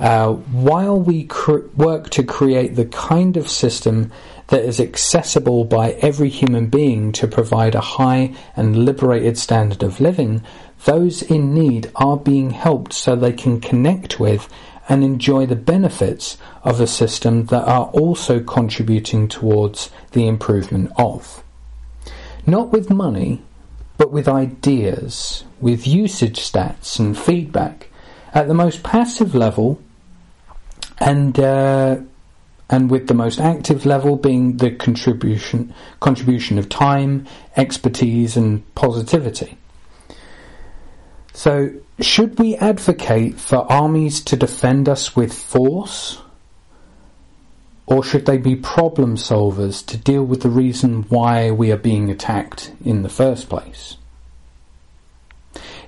Uh, 0.00 0.32
while 0.32 0.98
we 0.98 1.24
cr- 1.24 1.66
work 1.76 2.08
to 2.08 2.22
create 2.22 2.74
the 2.74 2.86
kind 2.86 3.36
of 3.36 3.46
system 3.46 4.10
that 4.48 4.64
is 4.64 4.80
accessible 4.80 5.64
by 5.64 5.90
every 6.00 6.30
human 6.30 6.66
being 6.66 7.12
to 7.12 7.28
provide 7.28 7.74
a 7.74 7.80
high 7.80 8.34
and 8.56 8.86
liberated 8.86 9.36
standard 9.36 9.82
of 9.82 10.00
living, 10.00 10.42
those 10.84 11.22
in 11.22 11.54
need 11.54 11.90
are 11.96 12.16
being 12.16 12.50
helped 12.50 12.92
so 12.92 13.14
they 13.14 13.32
can 13.32 13.60
connect 13.60 14.18
with 14.18 14.48
and 14.88 15.04
enjoy 15.04 15.46
the 15.46 15.56
benefits 15.56 16.36
of 16.64 16.80
a 16.80 16.86
system 16.86 17.46
that 17.46 17.64
are 17.66 17.86
also 17.92 18.40
contributing 18.40 19.28
towards 19.28 19.90
the 20.12 20.26
improvement 20.26 20.90
of. 20.96 21.42
Not 22.46 22.72
with 22.72 22.90
money, 22.90 23.42
but 23.98 24.10
with 24.10 24.26
ideas, 24.26 25.44
with 25.60 25.86
usage 25.86 26.40
stats 26.40 26.98
and 26.98 27.16
feedback 27.16 27.88
at 28.34 28.48
the 28.48 28.54
most 28.54 28.82
passive 28.82 29.34
level 29.34 29.80
and 30.98 31.38
uh, 31.38 31.98
and 32.68 32.90
with 32.90 33.08
the 33.08 33.14
most 33.14 33.40
active 33.40 33.84
level 33.84 34.16
being 34.16 34.56
the 34.58 34.70
contribution 34.70 35.74
contribution 36.00 36.58
of 36.58 36.68
time, 36.68 37.26
expertise 37.56 38.36
and 38.36 38.74
positivity. 38.74 39.58
So 41.40 41.72
should 42.00 42.38
we 42.38 42.54
advocate 42.56 43.40
for 43.40 43.64
armies 43.72 44.20
to 44.24 44.36
defend 44.36 44.90
us 44.90 45.16
with 45.16 45.32
force? 45.32 46.20
Or 47.86 48.04
should 48.04 48.26
they 48.26 48.36
be 48.36 48.56
problem 48.56 49.16
solvers 49.16 49.82
to 49.86 49.96
deal 49.96 50.22
with 50.22 50.42
the 50.42 50.50
reason 50.50 51.04
why 51.04 51.50
we 51.50 51.72
are 51.72 51.78
being 51.78 52.10
attacked 52.10 52.72
in 52.84 53.00
the 53.00 53.08
first 53.08 53.48
place? 53.48 53.96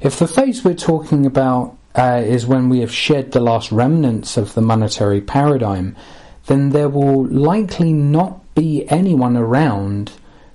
If 0.01 0.19
the 0.19 0.27
phase 0.27 0.65
we're 0.65 0.73
talking 0.73 1.27
about 1.27 1.77
uh, 1.95 2.23
is 2.25 2.47
when 2.47 2.71
we 2.71 2.81
have 2.81 2.91
shed 2.91 3.33
the 3.33 3.41
last 3.41 3.71
remnants 3.71 4.39
of 4.39 4.55
the 4.55 4.63
monetary 4.63 5.21
paradigm, 5.21 5.95
then 6.47 6.71
there 6.71 6.89
will 6.89 7.27
likely 7.27 7.93
not 7.93 8.55
be 8.55 8.89
anyone 8.89 9.37
around 9.37 10.13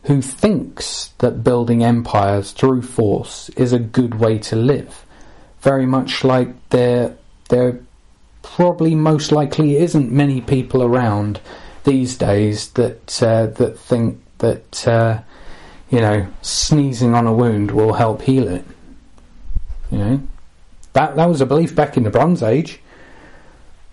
who 0.08 0.22
thinks 0.22 1.10
that 1.18 1.44
building 1.44 1.84
empires 1.84 2.52
through 2.52 2.82
force 2.82 3.50
is 3.50 3.74
a 3.74 3.80
good 3.80 4.16
way 4.16 4.40
to 4.40 4.56
live. 4.56 5.06
Very 5.60 5.86
much 5.86 6.24
like 6.24 6.70
there 6.70 7.18
there 7.50 7.80
probably 8.42 8.96
most 8.96 9.34
likely 9.34 9.76
isn't 9.76 10.10
many 10.12 10.40
people 10.40 10.82
around 10.82 11.42
these 11.84 12.18
days 12.18 12.70
that 12.72 13.22
uh, 13.22 13.48
that 13.48 13.78
think 13.78 14.22
that 14.38 14.88
uh, 14.88 15.20
you 15.90 16.00
know 16.00 16.26
sneezing 16.42 17.14
on 17.14 17.28
a 17.28 17.34
wound 17.34 17.72
will 17.72 17.94
help 17.94 18.22
heal 18.22 18.48
it. 18.48 18.66
You 19.92 19.98
know? 19.98 20.22
That 20.94 21.18
that 21.18 21.26
was 21.26 21.42
a 21.42 21.46
belief 21.46 21.76
back 21.76 21.98
in 21.98 22.04
the 22.04 22.10
Bronze 22.10 22.42
Age, 22.42 22.80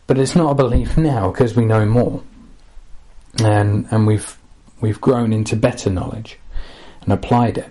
but 0.07 0.17
it's 0.17 0.37
not 0.37 0.53
a 0.53 0.55
belief 0.55 0.97
now 0.97 1.33
because 1.33 1.57
we 1.57 1.65
know 1.65 1.85
more, 1.85 2.23
and 3.43 3.89
and 3.91 4.07
we've 4.07 4.37
we've 4.81 5.01
grown 5.01 5.33
into 5.33 5.57
better 5.57 5.91
knowledge 5.91 6.39
and 7.03 7.13
applied 7.13 7.59
it. 7.59 7.69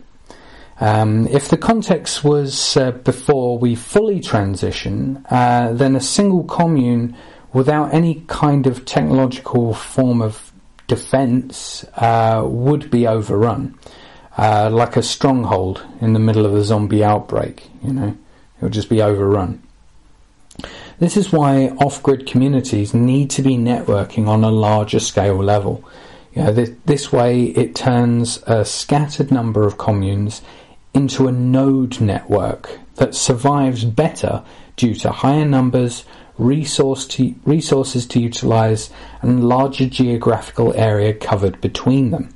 Um, 0.79 1.27
if 1.27 1.49
the 1.49 1.57
context 1.57 2.23
was 2.23 2.75
uh, 2.75 2.91
before 2.91 3.57
we 3.57 3.75
fully 3.75 4.19
transition, 4.19 5.25
uh, 5.29 5.71
then 5.73 5.95
a 5.95 6.01
single 6.01 6.43
commune 6.43 7.15
without 7.53 7.93
any 7.93 8.23
kind 8.27 8.65
of 8.65 8.83
technological 8.83 9.73
form 9.73 10.21
of 10.21 10.51
defense 10.87 11.85
uh, 11.95 12.43
would 12.45 12.89
be 12.89 13.07
overrun, 13.07 13.77
uh, 14.37 14.69
like 14.71 14.97
a 14.97 15.03
stronghold 15.03 15.85
in 16.01 16.13
the 16.13 16.19
middle 16.19 16.45
of 16.45 16.55
a 16.55 16.63
zombie 16.63 17.03
outbreak. 17.03 17.69
You 17.83 17.93
know, 17.93 18.07
it 18.57 18.63
would 18.63 18.73
just 18.73 18.89
be 18.89 19.01
overrun. 19.01 19.61
This 20.99 21.17
is 21.17 21.31
why 21.31 21.69
off-grid 21.79 22.27
communities 22.27 22.93
need 22.93 23.29
to 23.31 23.41
be 23.41 23.57
networking 23.57 24.27
on 24.27 24.43
a 24.43 24.51
larger 24.51 24.99
scale 24.99 25.37
level. 25.37 25.83
You 26.35 26.43
know, 26.43 26.51
this, 26.51 26.71
this 26.85 27.11
way, 27.11 27.43
it 27.43 27.75
turns 27.75 28.41
a 28.47 28.65
scattered 28.65 29.31
number 29.31 29.67
of 29.67 29.77
communes 29.77 30.41
into 30.93 31.27
a 31.27 31.31
node 31.31 32.01
network 32.01 32.79
that 32.95 33.13
survives 33.15 33.85
better 33.85 34.43
due 34.75 34.95
to 34.95 35.11
higher 35.11 35.45
numbers, 35.45 36.05
resource 36.37 37.05
to, 37.07 37.35
resources 37.45 38.07
to 38.07 38.19
utilize, 38.19 38.89
and 39.21 39.47
larger 39.47 39.87
geographical 39.87 40.73
area 40.73 41.13
covered 41.13 41.61
between 41.61 42.09
them. 42.09 42.33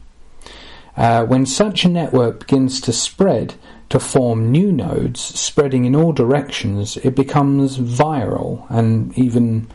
Uh, 0.95 1.25
when 1.25 1.45
such 1.45 1.85
a 1.85 1.89
network 1.89 2.39
begins 2.39 2.81
to 2.81 2.93
spread 2.93 3.55
to 3.89 3.99
form 3.99 4.51
new 4.51 4.71
nodes 4.71 5.21
spreading 5.21 5.85
in 5.85 5.95
all 5.95 6.11
directions, 6.11 6.97
it 6.97 7.15
becomes 7.15 7.77
viral 7.77 8.69
and 8.69 9.17
even 9.17 9.67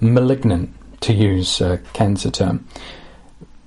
malignant, 0.00 0.70
to 1.00 1.12
use 1.12 1.60
a 1.60 1.78
cancer 1.92 2.30
term. 2.30 2.66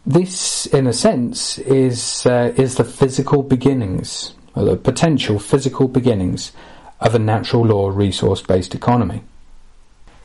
This, 0.07 0.65
in 0.67 0.87
a 0.87 0.93
sense, 0.93 1.59
is 1.59 2.25
uh, 2.25 2.53
is 2.55 2.75
the 2.75 2.83
physical 2.83 3.43
beginnings 3.43 4.33
the 4.63 4.75
potential 4.75 5.39
physical 5.39 5.87
beginnings 5.87 6.51
of 6.99 7.13
a 7.15 7.19
natural 7.19 7.63
law 7.65 7.89
resource 7.89 8.41
based 8.41 8.73
economy. 8.73 9.21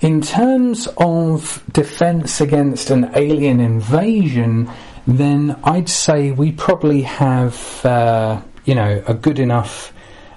In 0.01 0.21
terms 0.21 0.89
of 0.97 1.63
defense 1.73 2.41
against 2.41 2.91
an 2.91 3.11
alien 3.15 3.61
invasion, 3.61 4.69
then 5.07 5.57
I'd 5.63 5.89
say 5.89 6.33
we 6.33 6.53
probably 6.53 7.03
have, 7.03 7.85
uh, 7.85 8.41
you 8.65 8.75
know, 8.75 9.03
a 9.07 9.15
good 9.15 9.39
enough 9.39 9.93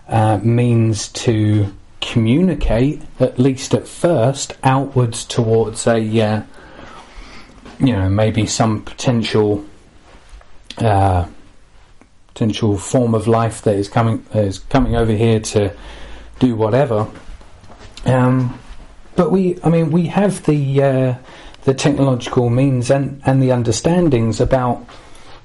uh, 0.08 0.40
means 0.44 1.08
to 1.10 1.74
communicate, 2.02 3.02
at 3.20 3.40
least 3.40 3.74
at 3.74 3.88
first, 3.88 4.54
outwards 4.64 5.26
towards 5.26 5.88
a 5.88 6.22
uh, 6.22 6.42
you 7.80 7.94
know, 7.94 8.10
maybe 8.10 8.46
some 8.46 8.82
potential 8.84 9.66
uh, 10.78 11.26
potential 12.28 12.78
form 12.78 13.16
of 13.16 13.28
life 13.28 13.62
that 13.64 13.76
is 13.76 13.88
coming 13.88 14.26
is 14.34 14.60
coming 14.60 14.96
over 14.96 15.12
here 15.12 15.40
to 15.40 15.74
do 16.40 16.56
whatever. 16.56 17.08
Um, 18.06 18.60
but 19.16 19.32
we, 19.32 19.58
I 19.64 19.70
mean, 19.70 19.92
we 19.92 20.08
have 20.08 20.46
the 20.46 20.84
uh, 20.84 21.16
the 21.64 21.74
technological 21.74 22.50
means 22.50 22.92
and, 22.92 23.22
and 23.26 23.42
the 23.42 23.52
understandings 23.52 24.40
about 24.40 24.86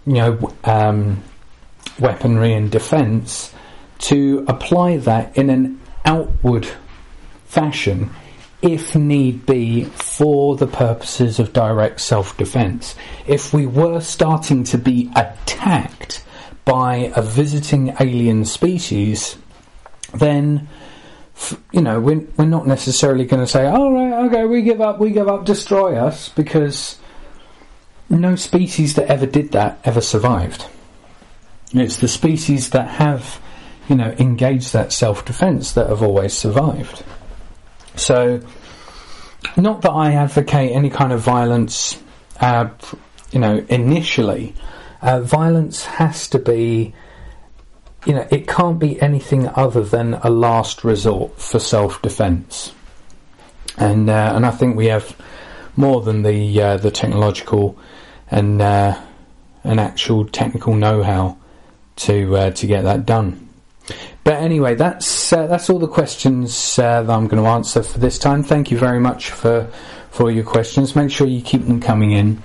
you 0.07 0.15
know 0.15 0.53
um, 0.65 1.23
weaponry 1.99 2.53
and 2.53 2.71
defence 2.71 3.55
to 3.99 4.45
apply 4.49 4.97
that 4.99 5.37
in 5.37 5.51
an 5.51 5.81
outward 6.05 6.67
fashion 7.47 8.11
if 8.63 8.95
need 8.95 9.47
be 9.47 9.85
for 9.85 10.57
the 10.57 10.67
purposes 10.67 11.39
of 11.39 11.53
direct 11.53 12.01
self 12.01 12.37
defence. 12.37 12.95
If 13.27 13.53
we 13.53 13.67
were 13.67 14.01
starting 14.01 14.65
to 14.65 14.79
be 14.79 15.11
attacked 15.17 16.25
by 16.65 17.13
a 17.17 17.23
visiting 17.23 17.95
alien 18.01 18.45
species, 18.45 19.37
then 20.15 20.69
you 21.73 21.81
know 21.81 22.01
we're, 22.01 22.27
we're 22.37 22.45
not 22.45 22.67
necessarily 22.67 23.25
going 23.25 23.43
to 23.43 23.47
say, 23.47 23.67
"All 23.67 23.93
right, 23.93 24.27
okay, 24.27 24.45
we 24.45 24.63
give 24.63 24.81
up, 24.81 24.99
we 24.99 25.11
give 25.11 25.29
up, 25.29 25.45
destroy 25.45 25.97
us," 25.97 26.29
because 26.29 26.99
no 28.11 28.37
species 28.37 28.95
that 28.95 29.07
ever 29.07 29.27
did 29.27 29.53
that 29.53 29.81
ever 29.85 30.01
survived. 30.01 30.67
It's 31.73 31.99
the 31.99 32.09
species 32.09 32.71
that 32.71 32.89
have, 32.89 33.41
you 33.89 33.95
know, 33.95 34.15
engaged 34.19 34.73
that 34.73 34.93
self-defense 34.93 35.73
that 35.73 35.89
have 35.89 36.03
always 36.03 36.35
survived. 36.35 37.05
So, 37.97 38.41
not 39.57 39.83
that 39.83 39.91
I 39.91 40.13
advocate 40.13 40.73
any 40.73 40.91
kind 40.91 41.13
of 41.13 41.21
violence, 41.21 42.01
uh, 42.41 42.69
you 43.31 43.39
know, 43.41 43.65
initially. 43.69 44.55
Uh, 45.03 45.21
violence 45.21 45.85
has 45.85 46.29
to 46.29 46.39
be, 46.39 46.95
you 48.07 48.15
know, 48.15 48.27
it 48.31 48.47
can't 48.47 48.79
be 48.79 49.01
anything 49.01 49.49
other 49.49 49.83
than 49.83 50.15
a 50.15 50.31
last 50.31 50.85
resort 50.85 51.41
for 51.41 51.59
self-defense. 51.59 52.73
And 53.77 54.11
uh, 54.11 54.33
and 54.35 54.45
I 54.45 54.51
think 54.51 54.77
we 54.77 54.87
have 54.87 55.17
more 55.77 56.03
than 56.03 56.23
the 56.23 56.61
uh, 56.61 56.77
the 56.77 56.91
technological 56.91 57.79
and 58.31 58.61
uh, 58.61 59.01
an 59.65 59.79
actual 59.79 60.27
technical 60.27 60.75
know-how 60.75 61.39
to 61.97 62.37
uh, 62.37 62.51
to 62.51 62.67
get 62.67 62.83
that 62.85 63.07
done. 63.07 63.50
But 64.31 64.43
anyway, 64.43 64.77
that's 64.77 65.33
uh, 65.33 65.49
that's 65.49 65.69
all 65.69 65.81
the 65.81 65.89
questions 65.89 66.79
uh, 66.79 67.03
that 67.03 67.13
I'm 67.13 67.27
going 67.27 67.43
to 67.43 67.49
answer 67.49 67.83
for 67.83 67.99
this 67.99 68.17
time. 68.17 68.45
Thank 68.45 68.71
you 68.71 68.79
very 68.79 69.01
much 69.01 69.31
for 69.31 69.69
for 70.13 70.31
your 70.31 70.45
questions. 70.45 70.95
Make 70.95 71.11
sure 71.11 71.27
you 71.27 71.43
keep 71.43 71.67
them 71.67 71.81
coming 71.81 72.13
in. 72.13 72.41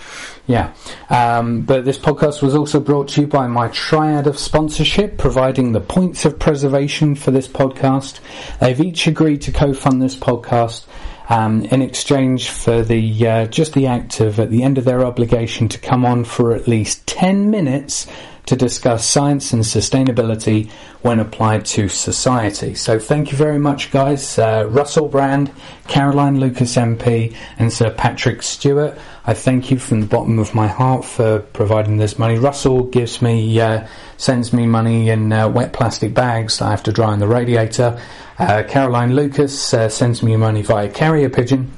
yeah. 0.45 0.73
Um, 1.09 1.61
but 1.61 1.85
this 1.85 1.97
podcast 1.97 2.41
was 2.41 2.53
also 2.53 2.79
brought 2.81 3.07
to 3.09 3.21
you 3.21 3.27
by 3.27 3.47
my 3.47 3.69
triad 3.69 4.27
of 4.27 4.37
sponsorship, 4.37 5.17
providing 5.17 5.71
the 5.71 5.79
points 5.79 6.25
of 6.25 6.37
preservation 6.37 7.15
for 7.15 7.31
this 7.31 7.47
podcast. 7.47 8.19
They've 8.59 8.79
each 8.79 9.07
agreed 9.07 9.41
to 9.43 9.51
co-fund 9.53 10.01
this 10.01 10.17
podcast 10.17 10.85
um, 11.29 11.63
in 11.65 11.81
exchange 11.81 12.49
for 12.49 12.81
the 12.81 13.27
uh, 13.27 13.45
just 13.47 13.73
the 13.73 13.87
act 13.87 14.19
of 14.19 14.39
at 14.39 14.49
the 14.49 14.63
end 14.63 14.77
of 14.77 14.85
their 14.85 15.03
obligation 15.05 15.67
to 15.69 15.79
come 15.79 16.05
on 16.05 16.23
for 16.23 16.53
at 16.53 16.67
least 16.67 17.05
10 17.07 17.49
minutes 17.49 18.07
to 18.45 18.55
discuss 18.55 19.07
science 19.07 19.53
and 19.53 19.63
sustainability 19.63 20.69
when 21.01 21.19
applied 21.19 21.65
to 21.65 21.87
society. 21.87 22.75
So 22.75 22.99
thank 22.99 23.31
you 23.31 23.37
very 23.37 23.59
much, 23.59 23.91
guys. 23.91 24.37
Uh, 24.37 24.67
Russell 24.69 25.07
Brand, 25.07 25.51
Caroline 25.87 26.39
Lucas 26.39 26.75
MP, 26.75 27.35
and 27.57 27.71
Sir 27.71 27.91
Patrick 27.91 28.43
Stewart. 28.43 28.97
I 29.25 29.33
thank 29.33 29.71
you 29.71 29.79
from 29.79 30.01
the 30.01 30.05
bottom 30.05 30.37
of 30.37 30.53
my 30.53 30.67
heart 30.67 31.05
for 31.05 31.39
providing 31.39 31.95
this 31.95 32.19
money. 32.19 32.37
Russell 32.37 32.83
gives 32.83 33.21
me, 33.21 33.57
uh, 33.59 33.87
sends 34.17 34.51
me 34.51 34.65
money 34.65 35.09
in 35.09 35.31
uh, 35.31 35.47
wet 35.47 35.71
plastic 35.71 36.13
bags 36.13 36.57
that 36.57 36.65
I 36.65 36.71
have 36.71 36.83
to 36.83 36.91
dry 36.91 37.07
on 37.07 37.19
the 37.19 37.27
radiator. 37.27 38.01
Uh, 38.37 38.63
Caroline 38.67 39.15
Lucas 39.15 39.73
uh, 39.73 39.87
sends 39.87 40.23
me 40.23 40.35
money 40.35 40.61
via 40.61 40.89
carrier 40.89 41.29
pigeon 41.29 41.71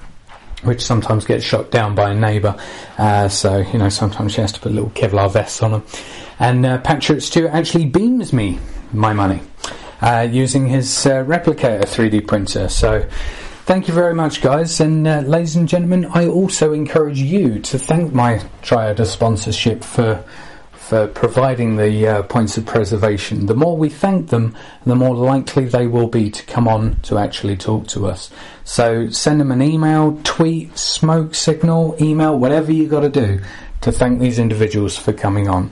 which 0.64 0.82
sometimes 0.84 1.26
gets 1.26 1.44
shot 1.44 1.70
down 1.70 1.94
by 1.94 2.10
a 2.10 2.16
neighbour. 2.16 2.60
Uh, 2.98 3.30
so, 3.30 3.58
you 3.58 3.78
know, 3.78 3.90
sometimes 3.90 4.34
she 4.34 4.42
has 4.42 4.52
to 4.52 4.60
put 4.60 4.72
little 4.72 4.90
Kevlar 4.92 5.32
vests 5.32 5.62
on 5.62 5.74
them. 5.74 5.84
And 6.40 6.66
uh, 6.66 6.80
Patrick 6.80 7.22
Stewart 7.22 7.52
actually 7.52 7.86
beams 7.86 8.34
me 8.34 8.58
my 8.92 9.14
money 9.14 9.42
using 10.32 10.66
his 10.66 10.88
Replicator 10.88 11.84
3D 11.84 12.26
printer. 12.26 12.70
So 12.70 13.08
thank 13.66 13.88
you 13.88 13.94
very 13.94 14.14
much, 14.14 14.42
guys. 14.42 14.80
And 14.80 15.08
uh, 15.08 15.22
ladies 15.22 15.56
and 15.56 15.68
gentlemen, 15.68 16.06
I 16.06 16.28
also 16.28 16.72
encourage 16.72 17.20
you 17.20 17.60
to 17.60 17.80
thank 17.80 18.14
my 18.14 18.42
Triad 18.62 19.00
of 19.00 19.08
sponsorship 19.08 19.84
for 19.84 20.24
for 20.74 21.08
providing 21.08 21.78
the 21.78 22.08
uh, 22.08 22.22
points 22.22 22.58
of 22.60 22.66
preservation. 22.68 23.48
The 23.48 23.56
more 23.56 23.76
we 23.76 23.90
thank 23.90 24.30
them, 24.30 24.56
the 24.86 24.94
more 24.94 25.16
likely 25.16 25.66
they 25.66 25.88
will 25.88 26.06
be 26.06 26.30
to 26.30 26.46
come 26.46 26.68
on 26.68 27.00
to 27.02 27.18
actually 27.18 27.58
talk 27.58 27.88
to 27.88 28.06
us. 28.06 28.30
So 28.66 29.10
send 29.10 29.42
them 29.42 29.52
an 29.52 29.64
email, 29.64 30.22
tweet, 30.24 30.78
smoke 30.78 31.34
signal, 31.34 31.96
email, 32.00 32.38
whatever 32.38 32.72
you 32.72 32.88
got 32.88 33.00
to 33.00 33.10
do 33.10 33.42
to 33.86 33.92
thank 33.92 34.20
these 34.20 34.38
individuals 34.40 34.98
for 34.98 35.14
coming 35.14 35.48
on. 35.48 35.72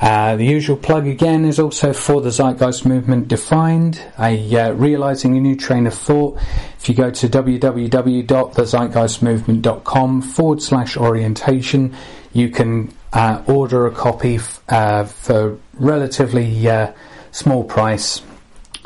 Uh, 0.00 0.36
the 0.36 0.46
usual 0.46 0.76
plug 0.76 1.08
again 1.08 1.44
is 1.44 1.58
also 1.58 1.92
for 1.92 2.20
the 2.20 2.30
Zeitgeist 2.30 2.86
Movement 2.86 3.26
Defined, 3.26 4.00
a 4.20 4.56
uh, 4.56 4.70
realizing 4.70 5.36
a 5.36 5.40
new 5.40 5.56
train 5.56 5.88
of 5.88 5.94
thought. 5.94 6.38
If 6.78 6.88
you 6.88 6.94
go 6.94 7.10
to 7.10 7.28
www.thezeitgeistmovement.com 7.28 10.22
forward 10.22 10.62
slash 10.62 10.96
orientation, 10.96 11.96
you 12.32 12.50
can 12.50 12.94
uh, 13.12 13.42
order 13.48 13.88
a 13.88 13.90
copy 13.90 14.36
f- 14.36 14.62
uh, 14.68 15.02
for 15.04 15.58
relatively 15.74 16.68
uh, 16.68 16.92
small 17.32 17.64
price. 17.64 18.22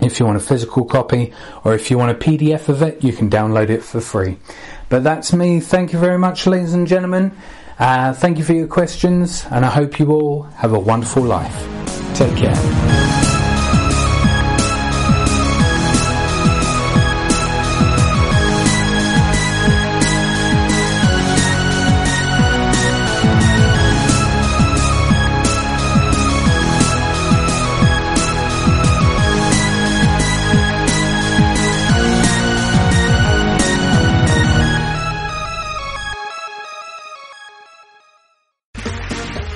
If 0.00 0.18
you 0.18 0.24
want 0.24 0.38
a 0.38 0.40
physical 0.40 0.86
copy, 0.86 1.34
or 1.64 1.74
if 1.74 1.90
you 1.90 1.98
want 1.98 2.12
a 2.12 2.14
PDF 2.14 2.70
of 2.70 2.80
it, 2.80 3.04
you 3.04 3.12
can 3.12 3.28
download 3.28 3.68
it 3.68 3.82
for 3.82 4.00
free. 4.00 4.38
But 4.88 5.04
that's 5.04 5.34
me. 5.34 5.60
Thank 5.60 5.92
you 5.92 5.98
very 5.98 6.18
much, 6.18 6.46
ladies 6.46 6.72
and 6.72 6.86
gentlemen. 6.86 7.36
Uh, 7.79 8.12
thank 8.12 8.39
you 8.39 8.45
for 8.45 8.53
your 8.53 8.68
questions, 8.68 9.45
and 9.51 9.64
I 9.64 9.70
hope 9.70 9.99
you 9.99 10.12
all 10.12 10.43
have 10.43 10.72
a 10.72 10.79
wonderful 10.79 11.22
life. 11.22 11.67
Take 12.14 12.37
care. 12.37 13.33